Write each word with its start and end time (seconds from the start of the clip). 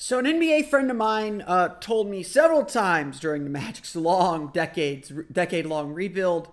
So, 0.00 0.20
an 0.20 0.26
NBA 0.26 0.66
friend 0.66 0.88
of 0.92 0.96
mine 0.96 1.42
uh, 1.44 1.70
told 1.80 2.08
me 2.08 2.22
several 2.22 2.64
times 2.64 3.18
during 3.18 3.42
the 3.42 3.50
Magic's 3.50 3.96
long 3.96 4.46
decades, 4.54 5.10
decade 5.32 5.66
long 5.66 5.92
rebuild 5.92 6.50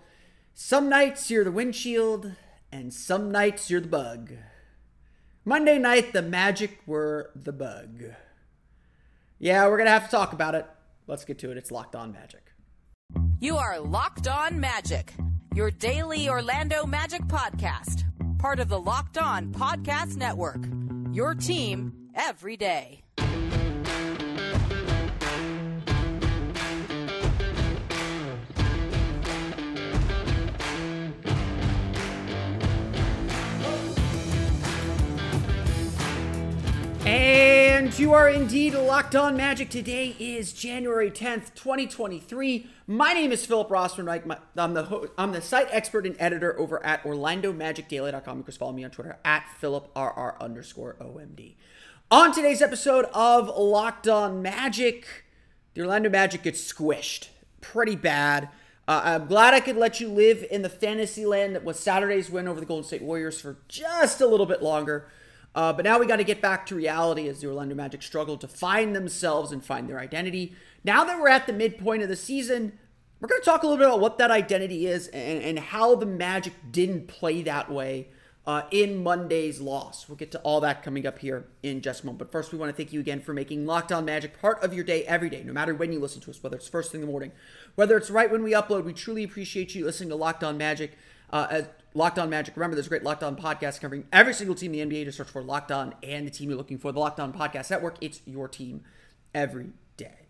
some 0.52 0.88
nights 0.88 1.30
you're 1.30 1.44
the 1.44 1.52
windshield, 1.52 2.32
and 2.72 2.92
some 2.92 3.30
nights 3.30 3.70
you're 3.70 3.80
the 3.80 3.86
bug. 3.86 4.32
Monday 5.44 5.78
night, 5.78 6.12
the 6.12 6.22
Magic 6.22 6.80
were 6.86 7.30
the 7.36 7.52
bug. 7.52 8.02
Yeah, 9.38 9.68
we're 9.68 9.76
to 9.76 9.92
have 9.92 10.06
to 10.06 10.10
talk 10.10 10.32
about 10.32 10.56
it. 10.56 10.66
Let's 11.06 11.24
get 11.24 11.38
to 11.38 11.52
it. 11.52 11.56
It's 11.56 11.70
Locked 11.70 11.94
On 11.94 12.10
Magic. 12.10 12.52
You 13.38 13.58
are 13.58 13.78
Locked 13.78 14.26
On 14.26 14.58
Magic, 14.58 15.14
your 15.54 15.70
daily 15.70 16.28
Orlando 16.28 16.84
Magic 16.84 17.22
podcast, 17.28 18.02
part 18.40 18.58
of 18.58 18.68
the 18.68 18.80
Locked 18.80 19.18
On 19.18 19.52
Podcast 19.52 20.16
Network. 20.16 20.66
Your 21.12 21.36
team 21.36 22.08
every 22.16 22.56
day. 22.56 23.04
And 37.06 37.96
you 38.00 38.14
are 38.14 38.28
indeed 38.28 38.74
locked 38.74 39.14
on 39.14 39.36
magic. 39.36 39.70
Today 39.70 40.16
is 40.18 40.52
January 40.52 41.08
10th, 41.08 41.54
2023. 41.54 42.68
My 42.88 43.12
name 43.12 43.30
is 43.30 43.46
Philip 43.46 43.68
Rossman. 43.68 44.40
I'm 44.56 44.74
the, 44.74 45.10
I'm 45.16 45.30
the 45.30 45.40
site 45.40 45.68
expert 45.70 46.04
and 46.04 46.16
editor 46.18 46.58
over 46.58 46.84
at 46.84 47.04
OrlandoMagicDaily.com. 47.04 48.38
You 48.38 48.42
can 48.42 48.54
follow 48.54 48.72
me 48.72 48.82
on 48.82 48.90
Twitter 48.90 49.20
at 49.24 49.46
PhilipRR 49.62 50.40
underscore 50.40 50.96
OMD. 51.00 51.54
On 52.10 52.34
today's 52.34 52.60
episode 52.60 53.04
of 53.14 53.56
Locked 53.56 54.08
On 54.08 54.42
Magic, 54.42 55.06
the 55.74 55.82
Orlando 55.82 56.10
Magic 56.10 56.42
gets 56.42 56.60
squished 56.72 57.28
pretty 57.60 57.94
bad. 57.94 58.48
Uh, 58.88 59.02
I'm 59.04 59.26
glad 59.28 59.54
I 59.54 59.60
could 59.60 59.76
let 59.76 60.00
you 60.00 60.08
live 60.08 60.44
in 60.50 60.62
the 60.62 60.68
fantasy 60.68 61.24
land 61.24 61.54
that 61.54 61.62
was 61.62 61.78
Saturday's 61.78 62.30
win 62.30 62.48
over 62.48 62.58
the 62.58 62.66
Golden 62.66 62.84
State 62.84 63.02
Warriors 63.02 63.40
for 63.40 63.58
just 63.68 64.20
a 64.20 64.26
little 64.26 64.46
bit 64.46 64.60
longer. 64.60 65.06
Uh, 65.56 65.72
but 65.72 65.86
now 65.86 65.98
we 65.98 66.04
got 66.04 66.16
to 66.16 66.24
get 66.24 66.42
back 66.42 66.66
to 66.66 66.74
reality 66.74 67.28
as 67.28 67.40
the 67.40 67.46
Orlando 67.48 67.74
Magic 67.74 68.02
struggle 68.02 68.36
to 68.36 68.46
find 68.46 68.94
themselves 68.94 69.52
and 69.52 69.64
find 69.64 69.88
their 69.88 69.98
identity. 69.98 70.54
Now 70.84 71.02
that 71.04 71.18
we're 71.18 71.28
at 71.28 71.46
the 71.46 71.54
midpoint 71.54 72.02
of 72.02 72.10
the 72.10 72.14
season, 72.14 72.78
we're 73.20 73.28
going 73.28 73.40
to 73.40 73.44
talk 73.46 73.62
a 73.62 73.66
little 73.66 73.78
bit 73.78 73.86
about 73.86 74.00
what 74.00 74.18
that 74.18 74.30
identity 74.30 74.86
is 74.86 75.08
and, 75.08 75.42
and 75.42 75.58
how 75.58 75.94
the 75.94 76.04
Magic 76.04 76.52
didn't 76.70 77.08
play 77.08 77.40
that 77.40 77.70
way 77.72 78.08
uh, 78.46 78.64
in 78.70 79.02
Monday's 79.02 79.58
loss. 79.58 80.10
We'll 80.10 80.16
get 80.16 80.30
to 80.32 80.40
all 80.40 80.60
that 80.60 80.82
coming 80.82 81.06
up 81.06 81.20
here 81.20 81.46
in 81.62 81.80
just 81.80 82.02
a 82.02 82.06
moment. 82.06 82.18
But 82.18 82.32
first, 82.32 82.52
we 82.52 82.58
want 82.58 82.70
to 82.70 82.76
thank 82.76 82.92
you 82.92 83.00
again 83.00 83.20
for 83.22 83.32
making 83.32 83.64
Locked 83.64 83.92
On 83.92 84.04
Magic 84.04 84.38
part 84.38 84.62
of 84.62 84.74
your 84.74 84.84
day 84.84 85.04
every 85.04 85.30
day, 85.30 85.42
no 85.42 85.54
matter 85.54 85.74
when 85.74 85.90
you 85.90 85.98
listen 85.98 86.20
to 86.20 86.30
us, 86.30 86.42
whether 86.42 86.56
it's 86.56 86.68
first 86.68 86.92
thing 86.92 87.00
in 87.00 87.06
the 87.06 87.10
morning, 87.10 87.32
whether 87.76 87.96
it's 87.96 88.10
right 88.10 88.30
when 88.30 88.42
we 88.42 88.52
upload. 88.52 88.84
We 88.84 88.92
truly 88.92 89.24
appreciate 89.24 89.74
you 89.74 89.86
listening 89.86 90.10
to 90.10 90.16
Locked 90.16 90.44
On 90.44 90.58
Magic. 90.58 90.92
Uh, 91.30 91.46
as 91.50 91.68
Locked 91.96 92.18
On 92.18 92.28
Magic. 92.28 92.54
Remember, 92.56 92.76
there's 92.76 92.86
a 92.86 92.90
great 92.90 93.02
Locked 93.02 93.22
On 93.22 93.34
podcast 93.34 93.80
covering 93.80 94.04
every 94.12 94.34
single 94.34 94.54
team 94.54 94.74
in 94.74 94.88
the 94.90 94.96
NBA. 94.96 95.06
To 95.06 95.12
search 95.12 95.28
for 95.28 95.42
Locked 95.42 95.72
On 95.72 95.94
and 96.02 96.26
the 96.26 96.30
team 96.30 96.50
you're 96.50 96.58
looking 96.58 96.78
for. 96.78 96.92
The 96.92 97.00
Locked 97.00 97.18
On 97.18 97.32
Podcast 97.32 97.70
Network. 97.70 97.96
It's 98.02 98.20
your 98.26 98.48
team 98.48 98.82
every 99.34 99.70
day. 99.96 100.28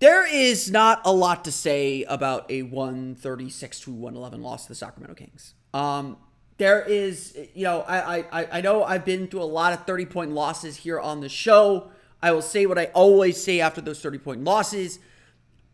There 0.00 0.26
is 0.26 0.70
not 0.70 1.00
a 1.04 1.12
lot 1.12 1.44
to 1.44 1.52
say 1.52 2.02
about 2.04 2.50
a 2.50 2.62
136 2.62 3.80
to 3.80 3.92
111 3.92 4.42
loss 4.42 4.64
to 4.64 4.68
the 4.70 4.74
Sacramento 4.74 5.14
Kings. 5.14 5.54
Um, 5.72 6.16
there 6.58 6.82
is, 6.82 7.38
you 7.54 7.64
know, 7.64 7.82
I, 7.82 8.24
I 8.32 8.58
I 8.58 8.60
know 8.60 8.82
I've 8.82 9.04
been 9.04 9.28
through 9.28 9.42
a 9.42 9.44
lot 9.44 9.72
of 9.72 9.86
30 9.86 10.06
point 10.06 10.32
losses 10.32 10.78
here 10.78 10.98
on 10.98 11.20
the 11.20 11.28
show. 11.28 11.90
I 12.20 12.32
will 12.32 12.42
say 12.42 12.66
what 12.66 12.78
I 12.78 12.86
always 12.86 13.42
say 13.42 13.60
after 13.60 13.80
those 13.80 14.00
30 14.00 14.18
point 14.18 14.42
losses 14.42 14.98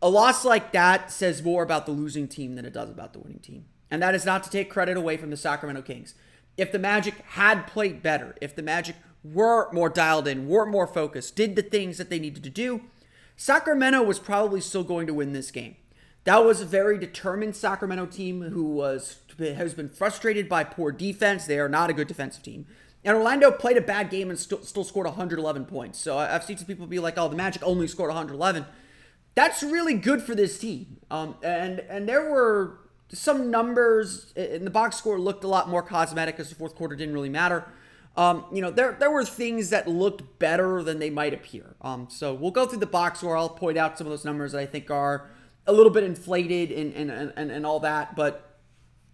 a 0.03 0.09
loss 0.09 0.43
like 0.43 0.73
that 0.73 1.09
says 1.09 1.41
more 1.41 1.63
about 1.63 1.85
the 1.85 1.93
losing 1.93 2.27
team 2.27 2.55
than 2.55 2.65
it 2.65 2.73
does 2.73 2.89
about 2.89 3.13
the 3.13 3.19
winning 3.19 3.39
team. 3.39 3.65
And 3.89 4.03
that 4.03 4.13
is 4.13 4.25
not 4.25 4.43
to 4.43 4.49
take 4.49 4.69
credit 4.69 4.97
away 4.97 5.15
from 5.15 5.29
the 5.29 5.37
Sacramento 5.37 5.81
Kings. 5.81 6.13
If 6.57 6.73
the 6.73 6.77
Magic 6.77 7.15
had 7.29 7.67
played 7.67 8.03
better, 8.03 8.35
if 8.41 8.53
the 8.53 8.61
Magic 8.61 8.97
were 9.23 9.71
more 9.71 9.89
dialed 9.89 10.27
in, 10.27 10.49
were 10.49 10.65
more 10.65 10.87
focused, 10.87 11.37
did 11.37 11.55
the 11.55 11.61
things 11.61 11.97
that 11.97 12.09
they 12.09 12.19
needed 12.19 12.43
to 12.43 12.49
do, 12.49 12.81
Sacramento 13.37 14.03
was 14.03 14.19
probably 14.19 14.59
still 14.59 14.83
going 14.83 15.07
to 15.07 15.13
win 15.13 15.31
this 15.31 15.51
game. 15.51 15.77
That 16.25 16.43
was 16.43 16.59
a 16.59 16.65
very 16.65 16.97
determined 16.99 17.55
Sacramento 17.55 18.07
team 18.07 18.41
who 18.41 18.65
was 18.65 19.19
has 19.39 19.73
been 19.73 19.89
frustrated 19.89 20.49
by 20.49 20.65
poor 20.65 20.91
defense. 20.91 21.45
They 21.45 21.59
are 21.59 21.69
not 21.69 21.89
a 21.89 21.93
good 21.93 22.07
defensive 22.07 22.43
team. 22.43 22.67
And 23.05 23.17
Orlando 23.17 23.51
played 23.51 23.77
a 23.77 23.81
bad 23.81 24.09
game 24.09 24.29
and 24.29 24.37
st- 24.37 24.63
still 24.63 24.83
scored 24.83 25.07
111 25.07 25.65
points. 25.65 25.99
So 25.99 26.17
I've 26.17 26.43
seen 26.43 26.57
some 26.57 26.67
people 26.67 26.87
be 26.87 26.99
like, 26.99 27.17
"Oh, 27.17 27.27
the 27.27 27.35
Magic 27.35 27.63
only 27.63 27.87
scored 27.87 28.09
111." 28.09 28.65
That's 29.35 29.63
really 29.63 29.95
good 29.95 30.21
for 30.21 30.35
this 30.35 30.57
team. 30.59 30.97
Um, 31.09 31.35
and 31.43 31.79
and 31.81 32.07
there 32.07 32.29
were 32.29 32.79
some 33.11 33.51
numbers 33.51 34.33
in 34.35 34.63
the 34.65 34.71
box 34.71 34.97
score 34.97 35.19
looked 35.19 35.43
a 35.43 35.47
lot 35.47 35.69
more 35.69 35.83
cosmetic 35.83 36.35
because 36.35 36.49
the 36.49 36.55
fourth 36.55 36.75
quarter 36.75 36.95
didn't 36.95 37.13
really 37.13 37.29
matter. 37.29 37.65
Um, 38.15 38.45
you 38.53 38.61
know, 38.61 38.69
there 38.69 38.95
there 38.99 39.11
were 39.11 39.25
things 39.25 39.69
that 39.71 39.87
looked 39.87 40.39
better 40.39 40.83
than 40.83 40.99
they 40.99 41.09
might 41.09 41.33
appear. 41.33 41.75
Um, 41.81 42.07
so 42.09 42.33
we'll 42.33 42.51
go 42.51 42.65
through 42.65 42.79
the 42.79 42.85
box 42.85 43.19
score. 43.19 43.35
I'll 43.35 43.49
point 43.49 43.77
out 43.77 43.97
some 43.97 44.05
of 44.07 44.11
those 44.11 44.25
numbers 44.25 44.51
that 44.51 44.59
I 44.59 44.65
think 44.65 44.91
are 44.91 45.29
a 45.65 45.73
little 45.73 45.91
bit 45.91 46.03
inflated 46.03 46.71
and 46.71 46.93
and 46.93 47.33
and, 47.35 47.51
and 47.51 47.65
all 47.65 47.79
that. 47.79 48.15
But 48.15 48.59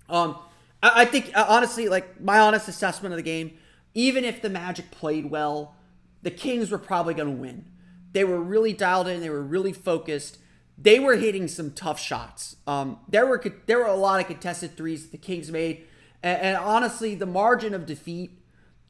um, 0.09 0.37
I, 0.83 1.01
I 1.01 1.05
think 1.05 1.31
uh, 1.33 1.45
honestly, 1.47 1.87
like 1.87 2.19
my 2.21 2.39
honest 2.39 2.67
assessment 2.67 3.13
of 3.13 3.17
the 3.17 3.23
game, 3.23 3.57
even 3.93 4.25
if 4.25 4.41
the 4.41 4.49
Magic 4.49 4.91
played 4.91 5.29
well, 5.29 5.75
the 6.21 6.31
Kings 6.31 6.69
were 6.69 6.77
probably 6.77 7.13
going 7.13 7.35
to 7.35 7.41
win. 7.41 7.65
They 8.11 8.23
were 8.23 8.41
really 8.41 8.73
dialed 8.73 9.07
in. 9.07 9.21
They 9.21 9.29
were 9.29 9.43
really 9.43 9.73
focused. 9.73 10.37
They 10.77 10.99
were 10.99 11.17
hitting 11.17 11.47
some 11.47 11.71
tough 11.71 11.99
shots. 11.99 12.55
Um, 12.65 12.99
there 13.07 13.25
were 13.25 13.43
there 13.65 13.79
were 13.79 13.85
a 13.85 13.95
lot 13.95 14.21
of 14.21 14.27
contested 14.27 14.77
threes 14.77 15.03
that 15.03 15.11
the 15.11 15.17
Kings 15.17 15.51
made, 15.51 15.85
and, 16.23 16.41
and 16.41 16.57
honestly, 16.57 17.15
the 17.15 17.25
margin 17.25 17.73
of 17.73 17.85
defeat 17.85 18.31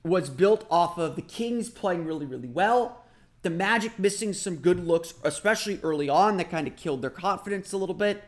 was 0.03 0.29
built 0.29 0.65
off 0.69 0.97
of 0.97 1.15
the 1.15 1.21
Kings 1.21 1.69
playing 1.69 2.05
really 2.05 2.25
really 2.25 2.47
well, 2.47 3.03
the 3.41 3.49
Magic 3.49 3.97
missing 3.97 4.33
some 4.33 4.57
good 4.57 4.85
looks, 4.85 5.13
especially 5.23 5.79
early 5.81 6.09
on, 6.09 6.37
that 6.37 6.51
kind 6.51 6.67
of 6.67 6.75
killed 6.75 7.01
their 7.01 7.09
confidence 7.09 7.73
a 7.73 7.77
little 7.77 7.95
bit, 7.95 8.23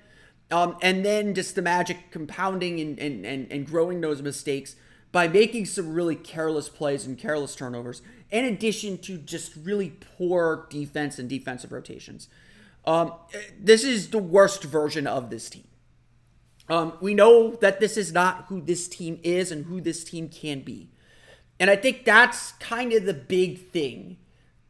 um, 0.49 0.75
and 0.81 1.05
then 1.05 1.35
just 1.35 1.53
the 1.55 1.61
Magic 1.61 2.09
compounding 2.09 2.79
and, 2.79 2.99
and 2.99 3.25
and 3.25 3.51
and 3.51 3.67
growing 3.67 4.01
those 4.01 4.21
mistakes 4.21 4.75
by 5.11 5.27
making 5.27 5.65
some 5.65 5.93
really 5.93 6.15
careless 6.15 6.69
plays 6.69 7.05
and 7.05 7.17
careless 7.17 7.55
turnovers, 7.55 8.01
in 8.29 8.45
addition 8.45 8.97
to 8.99 9.17
just 9.17 9.55
really 9.55 9.89
poor 10.17 10.67
defense 10.69 11.19
and 11.19 11.29
defensive 11.29 11.71
rotations. 11.71 12.29
Um, 12.85 13.13
this 13.59 13.83
is 13.83 14.09
the 14.09 14.17
worst 14.17 14.63
version 14.63 15.05
of 15.05 15.29
this 15.29 15.49
team. 15.49 15.67
Um, 16.69 16.93
we 17.01 17.13
know 17.13 17.51
that 17.57 17.79
this 17.79 17.97
is 17.97 18.13
not 18.13 18.45
who 18.47 18.61
this 18.61 18.87
team 18.87 19.19
is 19.23 19.51
and 19.51 19.65
who 19.65 19.81
this 19.81 20.03
team 20.03 20.29
can 20.29 20.61
be. 20.61 20.89
And 21.59 21.69
I 21.69 21.75
think 21.75 22.05
that's 22.05 22.53
kind 22.53 22.93
of 22.93 23.05
the 23.05 23.13
big 23.13 23.69
thing 23.71 24.17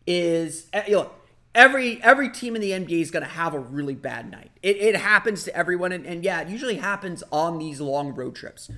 is 0.07 0.67
eh, 0.73 0.83
you 0.87 0.95
know, 0.95 1.11
every 1.53 2.01
every 2.03 2.29
team 2.29 2.55
in 2.55 2.61
the 2.61 2.71
NBA 2.71 3.01
is 3.01 3.11
going 3.11 3.23
to 3.23 3.29
have 3.29 3.53
a 3.53 3.59
really 3.59 3.95
bad 3.95 4.31
night. 4.31 4.51
It, 4.61 4.77
it 4.77 4.95
happens 4.95 5.43
to 5.43 5.55
everyone, 5.55 5.91
and, 5.91 6.05
and 6.05 6.23
yeah, 6.23 6.41
it 6.41 6.49
usually 6.49 6.75
happens 6.75 7.23
on 7.31 7.59
these 7.59 7.79
long 7.79 8.15
road 8.15 8.35
trips. 8.35 8.69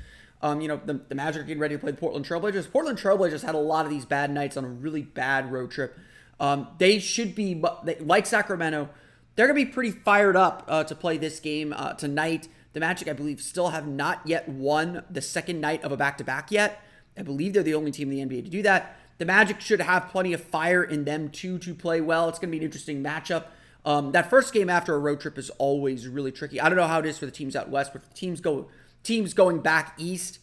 Um, 0.44 0.60
you 0.60 0.68
know, 0.68 0.80
the, 0.86 0.96
the 1.08 1.16
Magic 1.16 1.42
are 1.42 1.46
getting 1.46 1.62
ready 1.62 1.76
to 1.76 1.80
play 1.80 1.92
the 1.92 1.98
Portland 1.98 2.28
Trailblazers. 2.28 2.70
Portland 2.70 3.00
Trailblazers 3.00 3.44
had 3.44 3.56
a 3.56 3.60
lot 3.60 3.86
of 3.86 3.92
these 3.92 4.06
bad 4.06 4.30
nights 4.30 4.58
on 4.58 4.66
a 4.66 4.68
really 4.68 5.02
bad 5.02 5.52
road 5.52 5.72
trip. 5.72 5.98
Um, 6.40 6.68
they 6.80 7.00
should 7.00 7.34
be, 7.34 7.64
like 8.02 8.26
Sacramento, 8.26 8.90
they're 9.36 9.48
going 9.48 9.58
to 9.58 9.66
be 9.66 9.72
pretty 9.72 9.92
fired 9.92 10.36
up 10.36 10.66
uh, 10.68 10.84
to 10.84 10.96
play 10.96 11.18
this 11.18 11.40
game 11.40 11.74
uh, 11.74 11.94
tonight. 11.94 12.50
The 12.74 12.82
Magic, 12.82 13.08
I 13.08 13.14
believe, 13.14 13.42
still 13.42 13.70
have 13.70 13.88
not 13.88 14.22
yet 14.26 14.50
won 14.50 15.06
the 15.10 15.22
second 15.22 15.62
night 15.62 15.82
of 15.84 15.94
a 15.94 15.98
back 15.98 16.18
to 16.18 16.26
back 16.26 16.52
yet. 16.52 16.84
I 17.18 17.22
believe 17.22 17.54
they're 17.54 17.64
the 17.64 17.76
only 17.76 17.92
team 17.92 18.12
in 18.12 18.28
the 18.28 18.36
NBA 18.36 18.44
to 18.44 18.50
do 18.50 18.62
that. 18.64 18.98
The 19.20 19.26
Magic 19.26 19.62
should 19.62 19.80
have 19.80 20.10
plenty 20.10 20.34
of 20.34 20.44
fire 20.44 20.84
in 20.84 21.06
them 21.06 21.30
too 21.30 21.58
to 21.60 21.74
play 21.74 22.02
well. 22.02 22.28
It's 22.28 22.40
going 22.40 22.50
to 22.50 22.52
be 22.52 22.58
an 22.58 22.64
interesting 22.64 23.02
matchup. 23.02 23.46
Um, 23.86 24.12
that 24.12 24.30
first 24.30 24.54
game 24.54 24.70
after 24.70 24.94
a 24.96 25.00
road 25.00 25.22
trip 25.22 25.38
is 25.38 25.50
always 25.52 26.08
really 26.08 26.32
tricky. 26.32 26.60
I 26.60 26.68
don't 26.68 26.78
know 26.78 26.88
how 26.88 27.00
it 27.00 27.06
is 27.06 27.18
for 27.18 27.26
the 27.26 27.32
teams 27.32 27.56
out 27.56 27.70
west, 27.70 27.94
but 27.94 28.02
the 28.02 28.14
teams 28.14 28.42
go 28.42 28.68
teams 29.04 29.34
going 29.34 29.60
back 29.60 29.94
east, 29.98 30.40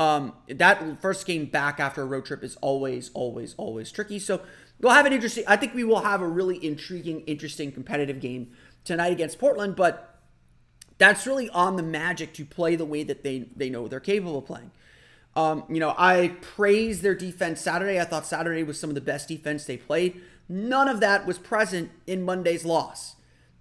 um, 0.00 0.32
that 0.48 1.02
first 1.02 1.26
game 1.26 1.44
back 1.44 1.78
after 1.78 2.00
a 2.00 2.06
road 2.06 2.24
trip 2.24 2.42
is 2.42 2.56
always, 2.62 3.10
always, 3.12 3.54
always 3.58 3.92
tricky. 3.92 4.18
So 4.18 4.40
we'll 4.80 4.94
have 4.94 5.04
an 5.04 5.12
interesting. 5.12 5.44
I 5.46 5.56
think 5.56 5.74
we 5.74 5.84
will 5.84 6.00
have 6.00 6.22
a 6.22 6.26
really 6.26 6.64
intriguing, 6.64 7.20
interesting, 7.26 7.70
competitive 7.70 8.18
game 8.18 8.50
tonight 8.82 9.12
against 9.12 9.38
Portland. 9.38 9.76
But 9.76 10.18
that's 10.96 11.26
really 11.26 11.50
on 11.50 11.76
the 11.76 11.82
Magic 11.82 12.32
to 12.34 12.46
play 12.46 12.76
the 12.76 12.86
way 12.86 13.02
that 13.02 13.22
they 13.22 13.50
they 13.54 13.68
know 13.68 13.88
they're 13.88 14.00
capable 14.00 14.38
of 14.38 14.46
playing. 14.46 14.70
Um, 15.36 15.64
you 15.68 15.80
know, 15.80 15.94
I 15.98 16.34
praise 16.40 17.02
their 17.02 17.14
defense 17.14 17.60
Saturday. 17.60 18.00
I 18.00 18.04
thought 18.04 18.24
Saturday 18.24 18.62
was 18.62 18.80
some 18.80 18.88
of 18.88 18.94
the 18.94 19.02
best 19.02 19.28
defense 19.28 19.66
they 19.66 19.76
played. 19.76 20.18
None 20.48 20.88
of 20.88 21.00
that 21.00 21.26
was 21.26 21.38
present 21.38 21.90
in 22.06 22.22
Monday's 22.22 22.64
loss. 22.64 23.16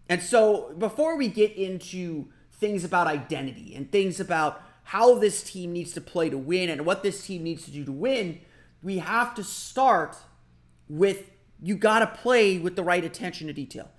And 0.08 0.24
so 0.24 0.74
before 0.78 1.18
we 1.18 1.28
get 1.28 1.52
into 1.52 2.30
things 2.54 2.86
about 2.86 3.08
identity 3.08 3.76
and 3.76 3.92
things 3.92 4.22
about 4.22 4.64
how 4.90 5.14
this 5.14 5.44
team 5.44 5.72
needs 5.72 5.94
to 5.94 6.02
play 6.02 6.32
to 6.32 6.38
win 6.38 6.68
and 6.68 6.84
what 6.84 7.04
this 7.04 7.28
team 7.28 7.44
needs 7.44 7.64
to 7.64 7.70
do 7.70 7.86
to 7.86 7.92
win, 7.92 8.40
we 8.82 8.98
have 8.98 9.36
to 9.36 9.44
start 9.44 10.18
with 10.90 11.30
you 11.62 11.76
got 11.76 12.00
to 12.00 12.08
play 12.08 12.58
with 12.58 12.76
the 12.76 12.84
right 12.84 13.06
attention 13.06 13.46
to 13.46 13.54
detail. 13.54 13.92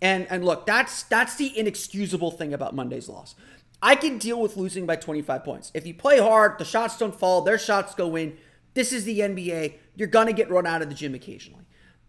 And 0.00 0.26
and 0.28 0.44
look, 0.44 0.66
that's 0.66 1.04
that's 1.04 1.36
the 1.36 1.56
inexcusable 1.56 2.32
thing 2.32 2.52
about 2.52 2.74
Monday's 2.74 3.08
loss. 3.08 3.36
I 3.80 3.94
can 3.94 4.18
deal 4.18 4.40
with 4.40 4.56
losing 4.56 4.84
by 4.84 4.96
25 4.96 5.44
points. 5.44 5.70
If 5.74 5.86
you 5.86 5.94
play 5.94 6.18
hard, 6.18 6.58
the 6.58 6.64
shots 6.64 6.98
don't 6.98 7.14
fall, 7.14 7.42
their 7.42 7.58
shots 7.58 7.94
go 7.94 8.16
in. 8.16 8.36
This 8.74 8.92
is 8.92 9.04
the 9.04 9.20
NBA. 9.20 9.74
You're 9.94 10.08
going 10.08 10.26
to 10.26 10.32
get 10.32 10.50
run 10.50 10.66
out 10.66 10.82
of 10.82 10.88
the 10.88 10.94
gym 10.96 11.14
occasionally. 11.14 11.66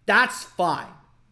That's 0.07 0.44
fine. 0.44 0.88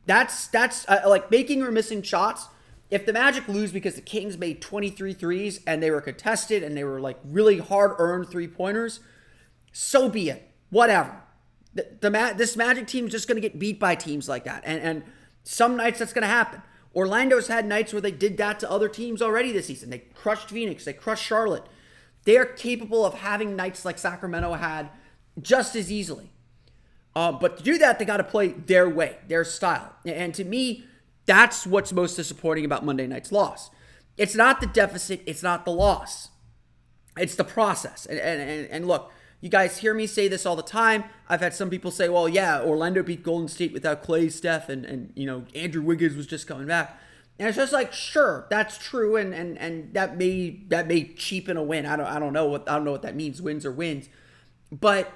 That's 0.06 0.46
that's 0.48 0.88
uh, 0.88 1.02
like 1.08 1.32
making 1.32 1.64
or 1.64 1.72
missing 1.72 2.04
shots. 2.04 2.46
If 2.92 3.06
the 3.06 3.14
Magic 3.14 3.48
lose 3.48 3.72
because 3.72 3.96
the 3.96 4.02
Kings 4.02 4.38
made 4.38 4.62
23 4.62 5.14
threes 5.14 5.62
and 5.66 5.82
they 5.82 5.90
were 5.90 6.02
contested 6.02 6.62
and 6.62 6.76
they 6.76 6.84
were 6.84 7.00
like 7.00 7.18
really 7.24 7.58
hard 7.58 7.96
earned 7.98 8.30
three 8.30 8.50
pointers, 8.50 9.00
so 9.72 10.10
be 10.10 10.30
it. 10.30 10.52
Whatever. 10.70 11.24
The, 11.74 11.88
the 12.02 12.34
this 12.38 12.58
Magic 12.58 12.88
team 12.88 13.06
is 13.06 13.12
just 13.12 13.30
going 13.30 13.42
to 13.42 13.42
get 13.42 13.58
beat 13.58 13.80
by 13.80 13.96
teams 13.96 14.28
like 14.28 14.44
that, 14.44 14.64
and 14.66 14.82
and 14.82 15.04
some 15.44 15.78
nights 15.78 16.00
that's 16.00 16.12
going 16.12 16.24
to 16.24 16.28
happen. 16.28 16.62
Orlando's 16.94 17.48
had 17.48 17.66
nights 17.66 17.94
where 17.94 18.02
they 18.02 18.12
did 18.12 18.36
that 18.38 18.60
to 18.60 18.70
other 18.70 18.90
teams 18.90 19.22
already 19.22 19.54
this 19.54 19.68
season. 19.68 19.90
They 19.90 20.00
crushed 20.00 20.50
Phoenix, 20.50 20.84
they 20.84 20.94
crushed 20.94 21.24
Charlotte. 21.24 21.64
They're 22.26 22.46
capable 22.46 23.06
of 23.06 23.16
having 23.16 23.56
nights 23.56 23.86
like 23.86 23.98
Sacramento 23.98 24.54
had 24.54 24.90
just 25.42 25.76
as 25.76 25.92
easily. 25.92 26.32
Uh, 27.16 27.32
but 27.32 27.58
to 27.58 27.64
do 27.64 27.78
that, 27.78 27.98
they 27.98 28.06
got 28.06 28.18
to 28.18 28.24
play 28.24 28.50
their 28.50 28.88
way, 28.88 29.18
their 29.28 29.44
style. 29.44 29.94
And 30.06 30.34
to 30.36 30.44
me, 30.44 30.86
that's 31.26 31.66
what's 31.68 31.94
most 31.94 32.16
disappointing 32.16 32.66
about 32.66 32.86
Monday 32.86 33.08
night's 33.08 33.32
loss. 33.32 33.70
It's 34.18 34.36
not 34.36 34.60
the 34.60 34.68
deficit, 34.68 35.22
it's 35.26 35.44
not 35.44 35.66
the 35.66 35.72
loss, 35.72 36.30
it's 37.18 37.36
the 37.36 37.44
process. 37.44 38.06
And, 38.06 38.20
and, 38.20 38.68
and 38.70 38.88
look, 38.88 39.12
you 39.40 39.50
guys 39.50 39.80
hear 39.80 39.94
me 39.94 40.06
say 40.06 40.28
this 40.28 40.46
all 40.46 40.56
the 40.56 40.62
time. 40.62 41.04
I've 41.28 41.42
had 41.42 41.54
some 41.54 41.70
people 41.70 41.90
say, 41.90 42.10
well, 42.10 42.30
yeah, 42.30 42.62
Orlando 42.62 43.02
beat 43.02 43.24
Golden 43.24 43.48
State 43.48 43.74
without 43.74 44.04
Klay, 44.04 44.32
Steph, 44.32 44.70
and, 44.70 44.86
and 44.86 45.14
you 45.16 45.26
know, 45.26 45.46
Andrew 45.56 45.82
Wiggins 45.82 46.16
was 46.16 46.28
just 46.28 46.46
coming 46.48 46.68
back. 46.68 47.00
And 47.40 47.48
it's 47.48 47.58
just 47.58 47.74
like, 47.74 47.92
sure, 47.92 48.46
that's 48.52 48.78
true, 48.78 49.16
and 49.16 49.34
and 49.34 49.58
and 49.58 49.96
that 49.96 50.16
may 50.16 50.62
that 50.68 50.86
may 50.88 51.06
cheapen 51.06 51.58
a 51.58 51.64
win. 51.64 51.88
I 51.88 51.96
don't 51.96 52.06
I 52.06 52.20
don't 52.20 52.34
know 52.34 52.46
what 52.46 52.70
I 52.70 52.76
don't 52.76 52.86
know 52.86 52.92
what 52.92 53.02
that 53.02 53.16
means, 53.16 53.42
wins 53.42 53.66
or 53.66 53.72
wins. 53.72 54.10
But 54.72 55.12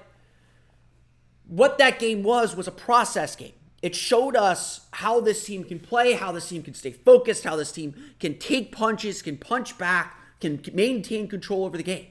what 1.48 1.78
that 1.78 2.00
game 2.00 2.24
was 2.24 2.56
was 2.56 2.68
a 2.68 2.72
process 2.72 3.36
game. 3.36 3.54
It 3.86 3.96
showed 3.96 4.36
us 4.36 4.88
how 4.94 5.20
this 5.20 5.46
team 5.46 5.64
can 5.64 5.78
play, 5.78 6.14
how 6.14 6.32
this 6.32 6.50
team 6.50 6.64
can 6.64 6.74
stay 6.74 6.92
focused, 6.92 7.44
how 7.44 7.56
this 7.56 7.72
team 7.72 7.94
can 8.20 8.40
take 8.40 8.72
punches, 8.72 9.22
can 9.22 9.38
punch 9.38 9.78
back, 9.78 10.20
can 10.42 10.60
maintain 10.74 11.28
control 11.28 11.66
over 11.66 11.78
the 11.78 11.84
game. 11.84 12.08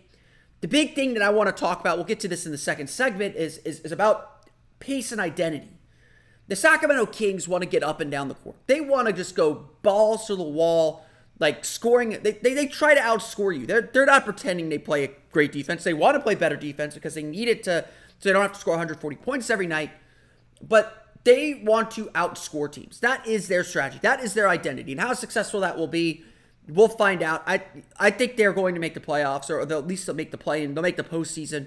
The 0.61 0.69
big 0.69 0.95
thing 0.95 1.15
that 1.15 1.23
I 1.25 1.31
want 1.31 1.49
to 1.49 1.61
talk 1.61 1.81
about, 1.81 1.97
we'll 1.97 2.07
get 2.07 2.21
to 2.21 2.29
this 2.29 2.47
in 2.47 2.53
the 2.53 2.59
second 2.59 2.91
segment, 2.91 3.35
is, 3.35 3.59
is, 3.59 3.81
is 3.81 3.91
about 3.91 4.47
pace 4.79 5.11
and 5.11 5.21
identity. 5.21 5.73
The 6.47 6.55
Sacramento 6.55 7.07
Kings 7.07 7.49
want 7.49 7.65
to 7.65 7.69
get 7.69 7.83
up 7.83 8.01
and 8.01 8.09
down 8.09 8.29
the 8.29 8.37
court. 8.37 8.55
They 8.69 8.81
want 8.81 9.09
to 9.09 9.13
just 9.13 9.35
go 9.35 9.71
balls 9.83 10.29
to 10.29 10.37
the 10.37 10.45
wall, 10.45 11.05
like 11.41 11.65
scoring. 11.65 12.11
They, 12.23 12.31
they, 12.31 12.55
they 12.55 12.69
try 12.69 12.95
to 12.95 13.01
outscore 13.01 13.59
you. 13.59 13.67
They're, 13.67 13.91
they're 13.93 14.07
not 14.07 14.25
pretending 14.25 14.69
they 14.69 14.79
play 14.79 15.03
a 15.03 15.11
great 15.33 15.51
defense. 15.51 15.83
They 15.83 15.93
want 15.93 16.15
to 16.15 16.21
play 16.21 16.37
better 16.37 16.55
defense 16.55 16.95
because 16.95 17.15
they 17.15 17.25
need 17.25 17.49
it 17.49 17.65
to, 17.65 17.85
so 18.21 18.29
they 18.29 18.33
don't 18.33 18.43
have 18.43 18.53
to 18.53 18.61
score 18.61 18.75
140 18.75 19.17
points 19.17 19.51
every 19.51 19.67
night. 19.67 19.91
But 20.63 21.04
they 21.25 21.63
want 21.65 21.91
to 21.93 22.07
outscore 22.07 22.71
teams. 22.71 23.01
That 23.01 23.27
is 23.27 23.49
their 23.49 23.65
strategy. 23.65 23.99
That 24.03 24.23
is 24.23 24.35
their 24.35 24.49
identity. 24.49 24.93
And 24.93 25.01
how 25.01 25.15
successful 25.15 25.61
that 25.61 25.77
will 25.77 25.89
be 25.89 26.25
We'll 26.67 26.89
find 26.89 27.23
out. 27.23 27.43
I 27.47 27.63
I 27.99 28.11
think 28.11 28.37
they're 28.37 28.53
going 28.53 28.75
to 28.75 28.81
make 28.81 28.95
the 28.95 29.01
playoffs, 29.01 29.51
or 29.51 29.67
they'll 29.67 29.79
at 29.79 29.87
least 29.87 30.07
they'll 30.07 30.15
make 30.15 30.31
the 30.31 30.39
play 30.39 30.65
and 30.65 30.75
they'll 30.75 30.83
make 30.83 30.97
the 30.97 31.05
postseason. 31.05 31.67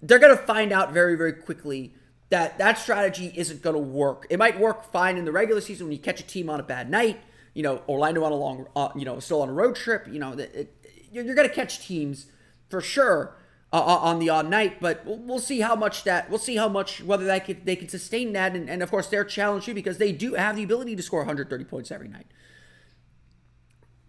They're 0.00 0.20
going 0.20 0.36
to 0.36 0.42
find 0.44 0.72
out 0.72 0.92
very 0.92 1.16
very 1.16 1.32
quickly 1.32 1.92
that 2.30 2.56
that 2.58 2.78
strategy 2.78 3.32
isn't 3.34 3.62
going 3.62 3.74
to 3.74 3.82
work. 3.82 4.26
It 4.30 4.38
might 4.38 4.60
work 4.60 4.90
fine 4.92 5.16
in 5.16 5.24
the 5.24 5.32
regular 5.32 5.60
season 5.60 5.86
when 5.86 5.92
you 5.92 5.98
catch 5.98 6.20
a 6.20 6.26
team 6.26 6.48
on 6.48 6.60
a 6.60 6.62
bad 6.62 6.88
night. 6.88 7.20
You 7.52 7.64
know, 7.64 7.82
Orlando 7.88 8.22
on 8.22 8.32
a 8.32 8.36
long, 8.36 8.66
uh, 8.76 8.90
you 8.94 9.04
know, 9.04 9.18
still 9.18 9.42
on 9.42 9.48
a 9.48 9.52
road 9.52 9.74
trip. 9.74 10.06
You 10.08 10.20
know, 10.20 10.32
it, 10.32 10.54
it, 10.54 10.86
you're 11.10 11.34
going 11.34 11.48
to 11.48 11.54
catch 11.54 11.84
teams 11.84 12.26
for 12.70 12.80
sure 12.80 13.34
uh, 13.72 13.76
uh, 13.76 13.98
on 14.02 14.18
the 14.18 14.28
odd 14.28 14.50
night, 14.50 14.80
but 14.80 15.04
we'll, 15.06 15.18
we'll, 15.18 15.38
see 15.38 15.60
how 15.60 15.74
much 15.74 16.04
that 16.04 16.28
we'll 16.28 16.38
see 16.38 16.56
how 16.56 16.68
much 16.68 17.02
whether 17.02 17.24
that 17.24 17.46
could, 17.46 17.64
they 17.64 17.74
can 17.74 17.88
sustain 17.88 18.34
that, 18.34 18.54
and, 18.54 18.68
and 18.68 18.82
of 18.82 18.90
course 18.90 19.06
they're 19.06 19.24
challenged 19.24 19.64
too 19.64 19.72
because 19.72 19.96
they 19.96 20.12
do 20.12 20.34
have 20.34 20.56
the 20.56 20.62
ability 20.62 20.94
to 20.94 21.02
score 21.02 21.20
130 21.20 21.64
points 21.64 21.90
every 21.90 22.08
night. 22.08 22.26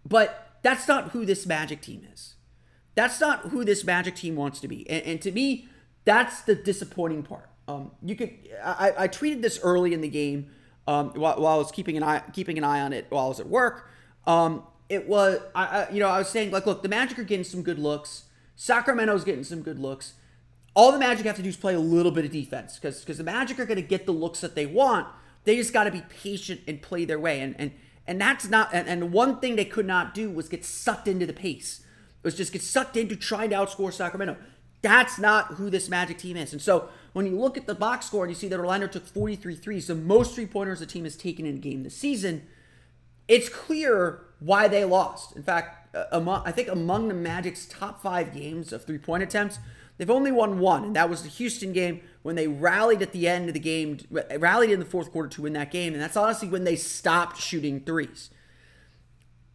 But 0.06 0.58
that's 0.62 0.86
not 0.86 1.12
who 1.12 1.24
this 1.24 1.46
Magic 1.46 1.80
team 1.80 2.06
is. 2.12 2.34
That's 2.94 3.18
not 3.20 3.46
who 3.46 3.64
this 3.64 3.84
Magic 3.84 4.14
team 4.16 4.36
wants 4.36 4.60
to 4.60 4.68
be. 4.68 4.88
And, 4.88 5.02
and 5.04 5.22
to 5.22 5.32
me, 5.32 5.68
that's 6.04 6.42
the 6.42 6.54
disappointing 6.54 7.22
part. 7.22 7.48
Um, 7.66 7.92
you 8.02 8.14
could 8.14 8.30
I, 8.62 8.92
I 8.98 9.08
tweeted 9.08 9.40
this 9.40 9.58
early 9.62 9.94
in 9.94 10.02
the 10.02 10.08
game 10.08 10.50
um, 10.86 11.12
while, 11.14 11.40
while, 11.40 11.54
I 11.54 11.56
was 11.56 11.72
keeping 11.72 11.96
an 11.96 12.02
eye 12.02 12.22
keeping 12.34 12.58
an 12.58 12.64
eye 12.64 12.82
on 12.82 12.92
it 12.92 13.06
while 13.08 13.24
I 13.24 13.28
was 13.28 13.40
at 13.40 13.48
work. 13.48 13.88
Um, 14.26 14.64
it 14.90 15.08
was 15.08 15.40
I, 15.54 15.64
I 15.64 15.90
you 15.90 16.00
know 16.00 16.08
I 16.08 16.18
was 16.18 16.28
saying 16.28 16.50
like 16.50 16.66
look 16.66 16.82
the 16.82 16.90
Magic 16.90 17.18
are 17.18 17.24
getting 17.24 17.44
some 17.44 17.62
good 17.62 17.78
looks. 17.78 18.24
Sacramento's 18.56 19.24
getting 19.24 19.44
some 19.44 19.62
good 19.62 19.78
looks. 19.78 20.14
All 20.74 20.92
the 20.92 20.98
Magic 20.98 21.26
have 21.26 21.36
to 21.36 21.42
do 21.42 21.48
is 21.48 21.56
play 21.56 21.74
a 21.74 21.80
little 21.80 22.12
bit 22.12 22.24
of 22.24 22.30
defense 22.30 22.76
because 22.76 23.00
because 23.00 23.18
the 23.18 23.24
Magic 23.24 23.58
are 23.58 23.66
going 23.66 23.76
to 23.76 23.82
get 23.82 24.06
the 24.06 24.12
looks 24.12 24.40
that 24.40 24.54
they 24.54 24.66
want. 24.66 25.06
They 25.44 25.56
just 25.56 25.72
got 25.72 25.84
to 25.84 25.90
be 25.90 26.02
patient 26.22 26.62
and 26.66 26.80
play 26.80 27.04
their 27.04 27.18
way. 27.18 27.40
And 27.40 27.54
and 27.58 27.72
and 28.06 28.20
that's 28.20 28.48
not, 28.48 28.70
and, 28.72 28.86
and 28.86 29.12
one 29.12 29.40
thing 29.40 29.56
they 29.56 29.64
could 29.64 29.86
not 29.86 30.14
do 30.14 30.30
was 30.30 30.48
get 30.48 30.64
sucked 30.64 31.08
into 31.08 31.26
the 31.26 31.32
pace. 31.32 31.80
It 31.80 32.24
was 32.24 32.36
just 32.36 32.52
get 32.52 32.62
sucked 32.62 32.96
into 32.96 33.16
trying 33.16 33.50
to 33.50 33.56
outscore 33.56 33.92
Sacramento. 33.92 34.36
That's 34.82 35.18
not 35.18 35.54
who 35.54 35.70
this 35.70 35.88
Magic 35.88 36.18
team 36.18 36.36
is. 36.36 36.52
And 36.52 36.60
so 36.60 36.90
when 37.14 37.26
you 37.26 37.38
look 37.38 37.56
at 37.56 37.66
the 37.66 37.74
box 37.74 38.06
score 38.06 38.24
and 38.24 38.30
you 38.30 38.34
see 38.34 38.48
that 38.48 38.58
Orlando 38.58 38.86
took 38.86 39.06
43 39.06 39.54
threes, 39.54 39.86
the 39.86 39.94
most 39.94 40.34
three 40.34 40.46
pointers 40.46 40.80
the 40.80 40.86
team 40.86 41.04
has 41.04 41.16
taken 41.16 41.46
in 41.46 41.56
a 41.56 41.58
game 41.58 41.82
this 41.82 41.96
season, 41.96 42.46
it's 43.26 43.48
clear 43.48 44.20
why 44.44 44.68
they 44.68 44.84
lost. 44.84 45.36
In 45.36 45.42
fact, 45.42 45.94
uh, 45.96 46.04
among, 46.12 46.42
I 46.44 46.52
think 46.52 46.68
among 46.68 47.08
the 47.08 47.14
Magic's 47.14 47.66
top 47.66 48.02
five 48.02 48.34
games 48.34 48.72
of 48.72 48.84
three 48.84 48.98
point 48.98 49.22
attempts, 49.22 49.58
they've 49.96 50.10
only 50.10 50.32
won 50.32 50.58
one, 50.58 50.84
and 50.84 50.96
that 50.96 51.08
was 51.08 51.22
the 51.22 51.28
Houston 51.28 51.72
game 51.72 52.00
when 52.22 52.36
they 52.36 52.46
rallied 52.46 53.02
at 53.02 53.12
the 53.12 53.28
end 53.28 53.48
of 53.48 53.54
the 53.54 53.60
game, 53.60 53.98
rallied 54.38 54.70
in 54.70 54.80
the 54.80 54.86
fourth 54.86 55.12
quarter 55.12 55.28
to 55.28 55.42
win 55.42 55.52
that 55.54 55.70
game. 55.70 55.92
And 55.92 56.02
that's 56.02 56.16
honestly 56.16 56.48
when 56.48 56.64
they 56.64 56.76
stopped 56.76 57.38
shooting 57.40 57.80
threes. 57.80 58.30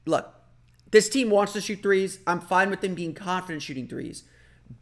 Look, 0.06 0.34
this 0.92 1.10
team 1.10 1.30
wants 1.30 1.54
to 1.54 1.62
shoot 1.62 1.82
threes. 1.82 2.20
I'm 2.26 2.42
fine 2.42 2.70
with 2.70 2.82
them 2.82 2.96
being 2.96 3.14
confident 3.14 3.62
shooting 3.62 3.88
threes. 3.88 4.24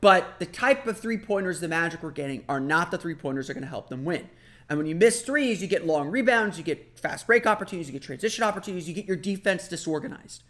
But 0.01 0.39
the 0.39 0.45
type 0.45 0.85
of 0.85 0.99
three 0.99 1.17
pointers 1.17 1.59
the 1.59 1.67
Magic 1.67 2.03
were 2.03 2.11
getting 2.11 2.43
are 2.49 2.59
not 2.59 2.91
the 2.91 2.97
three 2.97 3.15
pointers 3.15 3.47
that 3.47 3.51
are 3.51 3.53
going 3.55 3.63
to 3.63 3.69
help 3.69 3.89
them 3.89 4.03
win. 4.03 4.29
And 4.69 4.77
when 4.77 4.87
you 4.87 4.95
miss 4.95 5.21
threes, 5.21 5.61
you 5.61 5.67
get 5.67 5.85
long 5.85 6.09
rebounds, 6.09 6.57
you 6.57 6.63
get 6.63 6.99
fast 6.99 7.25
break 7.25 7.47
opportunities, 7.47 7.87
you 7.87 7.93
get 7.93 8.01
transition 8.01 8.43
opportunities, 8.43 8.87
you 8.87 8.93
get 8.93 9.05
your 9.05 9.15
defense 9.15 9.67
disorganized. 9.67 10.43